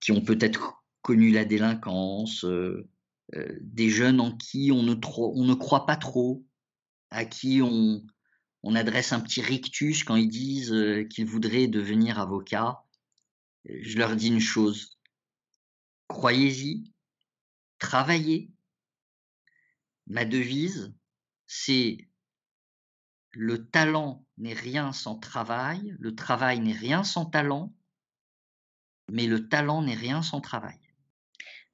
qui 0.00 0.12
ont 0.12 0.20
peut-être 0.20 0.82
connu 1.02 1.30
la 1.30 1.44
délinquance, 1.44 2.44
heu, 2.44 2.88
des 3.60 3.90
jeunes 3.90 4.20
en 4.20 4.36
qui 4.36 4.72
on 4.72 4.82
ne 4.82 5.54
croit 5.54 5.86
pas 5.86 5.96
trop, 5.96 6.44
à 7.10 7.24
qui 7.24 7.60
on 7.62 8.04
on 8.64 8.74
adresse 8.74 9.12
un 9.12 9.20
petit 9.20 9.40
rictus 9.40 10.02
quand 10.02 10.16
ils 10.16 10.28
disent, 10.28 10.74
qu'ils 11.10 11.26
voudraient 11.26 11.68
devenir 11.68 12.18
avocats. 12.18 12.82
Je 13.66 13.96
leur 13.98 14.16
dis 14.16 14.28
une 14.28 14.40
chose: 14.40 14.98
«Croyez-y, 16.08 16.92
travaillez». 17.78 18.50
Ma 20.08 20.24
devise, 20.24 20.94
c'est 21.46 22.08
le 23.32 23.68
talent 23.68 24.26
n'est 24.38 24.54
rien 24.54 24.92
sans 24.92 25.18
travail, 25.18 25.94
le 25.98 26.14
travail 26.14 26.60
n'est 26.60 26.72
rien 26.72 27.04
sans 27.04 27.26
talent, 27.26 27.74
mais 29.10 29.26
le 29.26 29.48
talent 29.48 29.82
n'est 29.82 29.94
rien 29.94 30.22
sans 30.22 30.40
travail. 30.40 30.78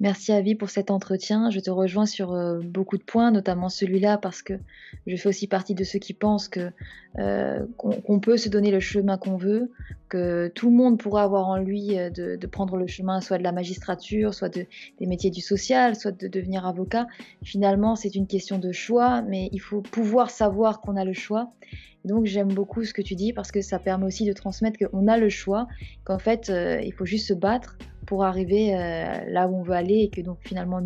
Merci 0.04 0.32
Avi 0.32 0.54
pour 0.54 0.68
cet 0.68 0.90
entretien. 0.90 1.48
Je 1.48 1.60
te 1.60 1.70
rejoins 1.70 2.04
sur 2.04 2.34
euh, 2.34 2.60
beaucoup 2.60 2.98
de 2.98 3.02
points, 3.02 3.30
notamment 3.30 3.70
celui-là, 3.70 4.18
parce 4.18 4.42
que 4.42 4.52
je 5.06 5.16
fais 5.16 5.30
aussi 5.30 5.46
partie 5.46 5.74
de 5.74 5.82
ceux 5.82 5.98
qui 5.98 6.12
pensent 6.12 6.46
que 6.46 6.72
euh, 7.18 7.64
qu'on 7.78 8.20
peut 8.20 8.36
se 8.36 8.50
donner 8.50 8.70
le 8.70 8.80
chemin 8.80 9.16
qu'on 9.16 9.38
veut, 9.38 9.70
que 10.10 10.48
tout 10.54 10.68
le 10.68 10.76
monde 10.76 10.98
pourra 10.98 11.22
avoir 11.22 11.48
en 11.48 11.56
lui 11.56 11.98
euh, 11.98 12.10
de, 12.10 12.46
prendre 12.46 12.76
le 12.76 12.86
chemin 12.86 13.22
soit 13.22 13.38
de 13.38 13.42
la 13.42 13.52
magistrature, 13.52 14.34
soit 14.34 14.50
de, 14.50 14.66
des 14.98 15.06
métiers 15.06 15.30
du 15.30 15.40
social, 15.40 15.96
soit 15.96 16.12
de 16.12 16.28
devenir 16.28 16.66
avocat. 16.66 17.06
Finalement, 17.42 17.96
c'est 17.96 18.14
une 18.14 18.26
question 18.26 18.58
de 18.58 18.72
choix, 18.72 19.22
mais 19.22 19.48
il 19.52 19.60
faut 19.60 19.80
pouvoir 19.80 20.28
savoir 20.28 20.82
qu'on 20.82 20.96
a 20.96 21.06
le 21.06 21.14
choix. 21.14 21.50
donc 22.04 22.26
j'aime 22.26 22.52
beaucoup 22.52 22.84
ce 22.84 22.92
que 22.92 23.00
tu 23.00 23.14
dis 23.14 23.32
parce 23.32 23.50
que 23.50 23.62
ça 23.62 23.78
permet 23.78 24.04
aussi 24.04 24.26
de 24.26 24.34
transmettre 24.34 24.78
qu'on 24.78 25.08
a 25.08 25.16
le 25.16 25.30
choix, 25.30 25.66
qu'en 26.04 26.18
fait 26.18 26.52
il 26.84 26.92
faut 26.92 27.06
juste 27.06 27.28
se 27.28 27.32
battre 27.32 27.78
pour 28.06 28.24
arriver 28.24 28.74
euh, 28.74 29.04
là 29.28 29.48
où 29.48 29.56
on 29.56 29.62
veut 29.62 29.74
aller 29.74 30.00
et 30.00 30.08
que 30.08 30.20
donc 30.20 30.38
finalement 30.42 30.80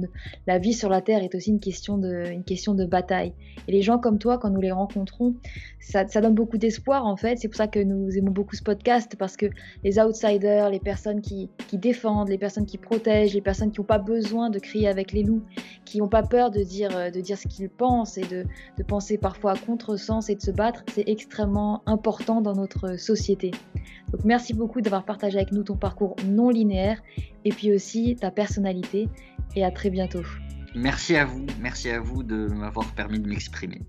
la 0.47 0.59
vie 0.59 0.73
sur 0.73 0.89
la 0.89 1.01
Terre 1.01 1.23
est 1.23 1.35
aussi 1.35 1.51
une 1.51 1.61
question 1.61 1.99
de, 1.99 2.31
une 2.31 2.45
question 2.45 2.75
de 2.75 2.85
bataille. 2.85 3.33
Et 3.67 3.73
les 3.73 3.83
gens 3.83 3.99
comme 3.99 4.19
toi, 4.19 4.39
quand 4.39 4.51
nous 4.51 4.61
les 4.61 4.73
rencontrons, 4.73 5.35
ça, 5.81 6.05
donne 6.05 6.35
beaucoup 6.35 6.59
d'espoir 6.59 7.07
en 7.07 7.17
fait. 7.17 7.37
C'est 7.39 7.49
pour 7.49 7.57
ça 7.57 7.67
que 7.67 7.79
nous 7.81 8.17
aimons 8.17 8.31
beaucoup 8.31 8.57
ce 8.57 8.63
podcast 8.63 9.17
parce 9.19 9.37
que 9.37 9.47
les 9.85 9.99
outsiders, 9.99 10.71
les 10.71 10.81
personnes 10.81 11.21
qui, 11.21 11.51
défendent, 11.73 12.29
les 12.29 12.39
personnes 12.39 12.67
qui 12.67 12.79
protègent, 12.79 13.35
les 13.35 13.41
personnes 13.41 13.71
qui 13.71 13.81
n'ont 13.81 13.87
pas 13.87 13.99
besoin 13.99 14.51
de 14.51 14.59
crier 14.59 14.89
avec 14.89 15.13
les 15.13 15.23
loups, 15.23 15.43
qui 15.85 15.99
n'ont 15.99 16.09
pas 16.09 16.23
peur 16.23 16.51
de 16.51 16.63
dire, 16.63 16.97
euh, 16.97 17.11
de 17.11 17.21
dire 17.21 17.39
ce 17.39 17.49
qu'ils 17.49 17.69
pensent 17.69 18.19
et 18.19 18.27
de, 18.27 18.45
de 18.77 18.83
penser 18.83 19.19
parfois 19.19 19.53
à 19.53 19.57
contresens 19.57 20.29
et 20.31 20.35
de 20.35 20.41
se 20.41 20.51
battre, 20.51 20.85
c'est 20.95 21.09
extrêmement 21.09 21.83
important 21.87 22.41
dans 22.41 22.55
notre 22.55 22.99
société. 22.99 23.51
Donc 24.13 24.25
merci 24.25 24.55
beaucoup 24.55 24.81
d'avoir 24.81 25.05
partagé 25.05 25.39
avec 25.39 25.53
nous 25.53 25.63
ton 25.63 25.77
parcours 25.77 26.17
non 26.27 26.51
linéaire 26.51 27.03
et 27.45 27.51
puis 27.51 27.73
aussi 27.73 28.17
ta 28.17 28.31
personnalité 28.31 29.09
et 29.55 29.65
à 29.65 29.71
très 29.71 29.91
bientôt. 29.91 30.23
Merci 30.75 31.17
à 31.17 31.25
vous, 31.25 31.47
merci 31.61 31.91
à 31.91 32.01
vous 32.01 32.23
de 32.23 32.47
m'avoir 32.47 32.87
permis 32.95 33.19
de 33.19 33.29
m'exprimer. 33.29 33.83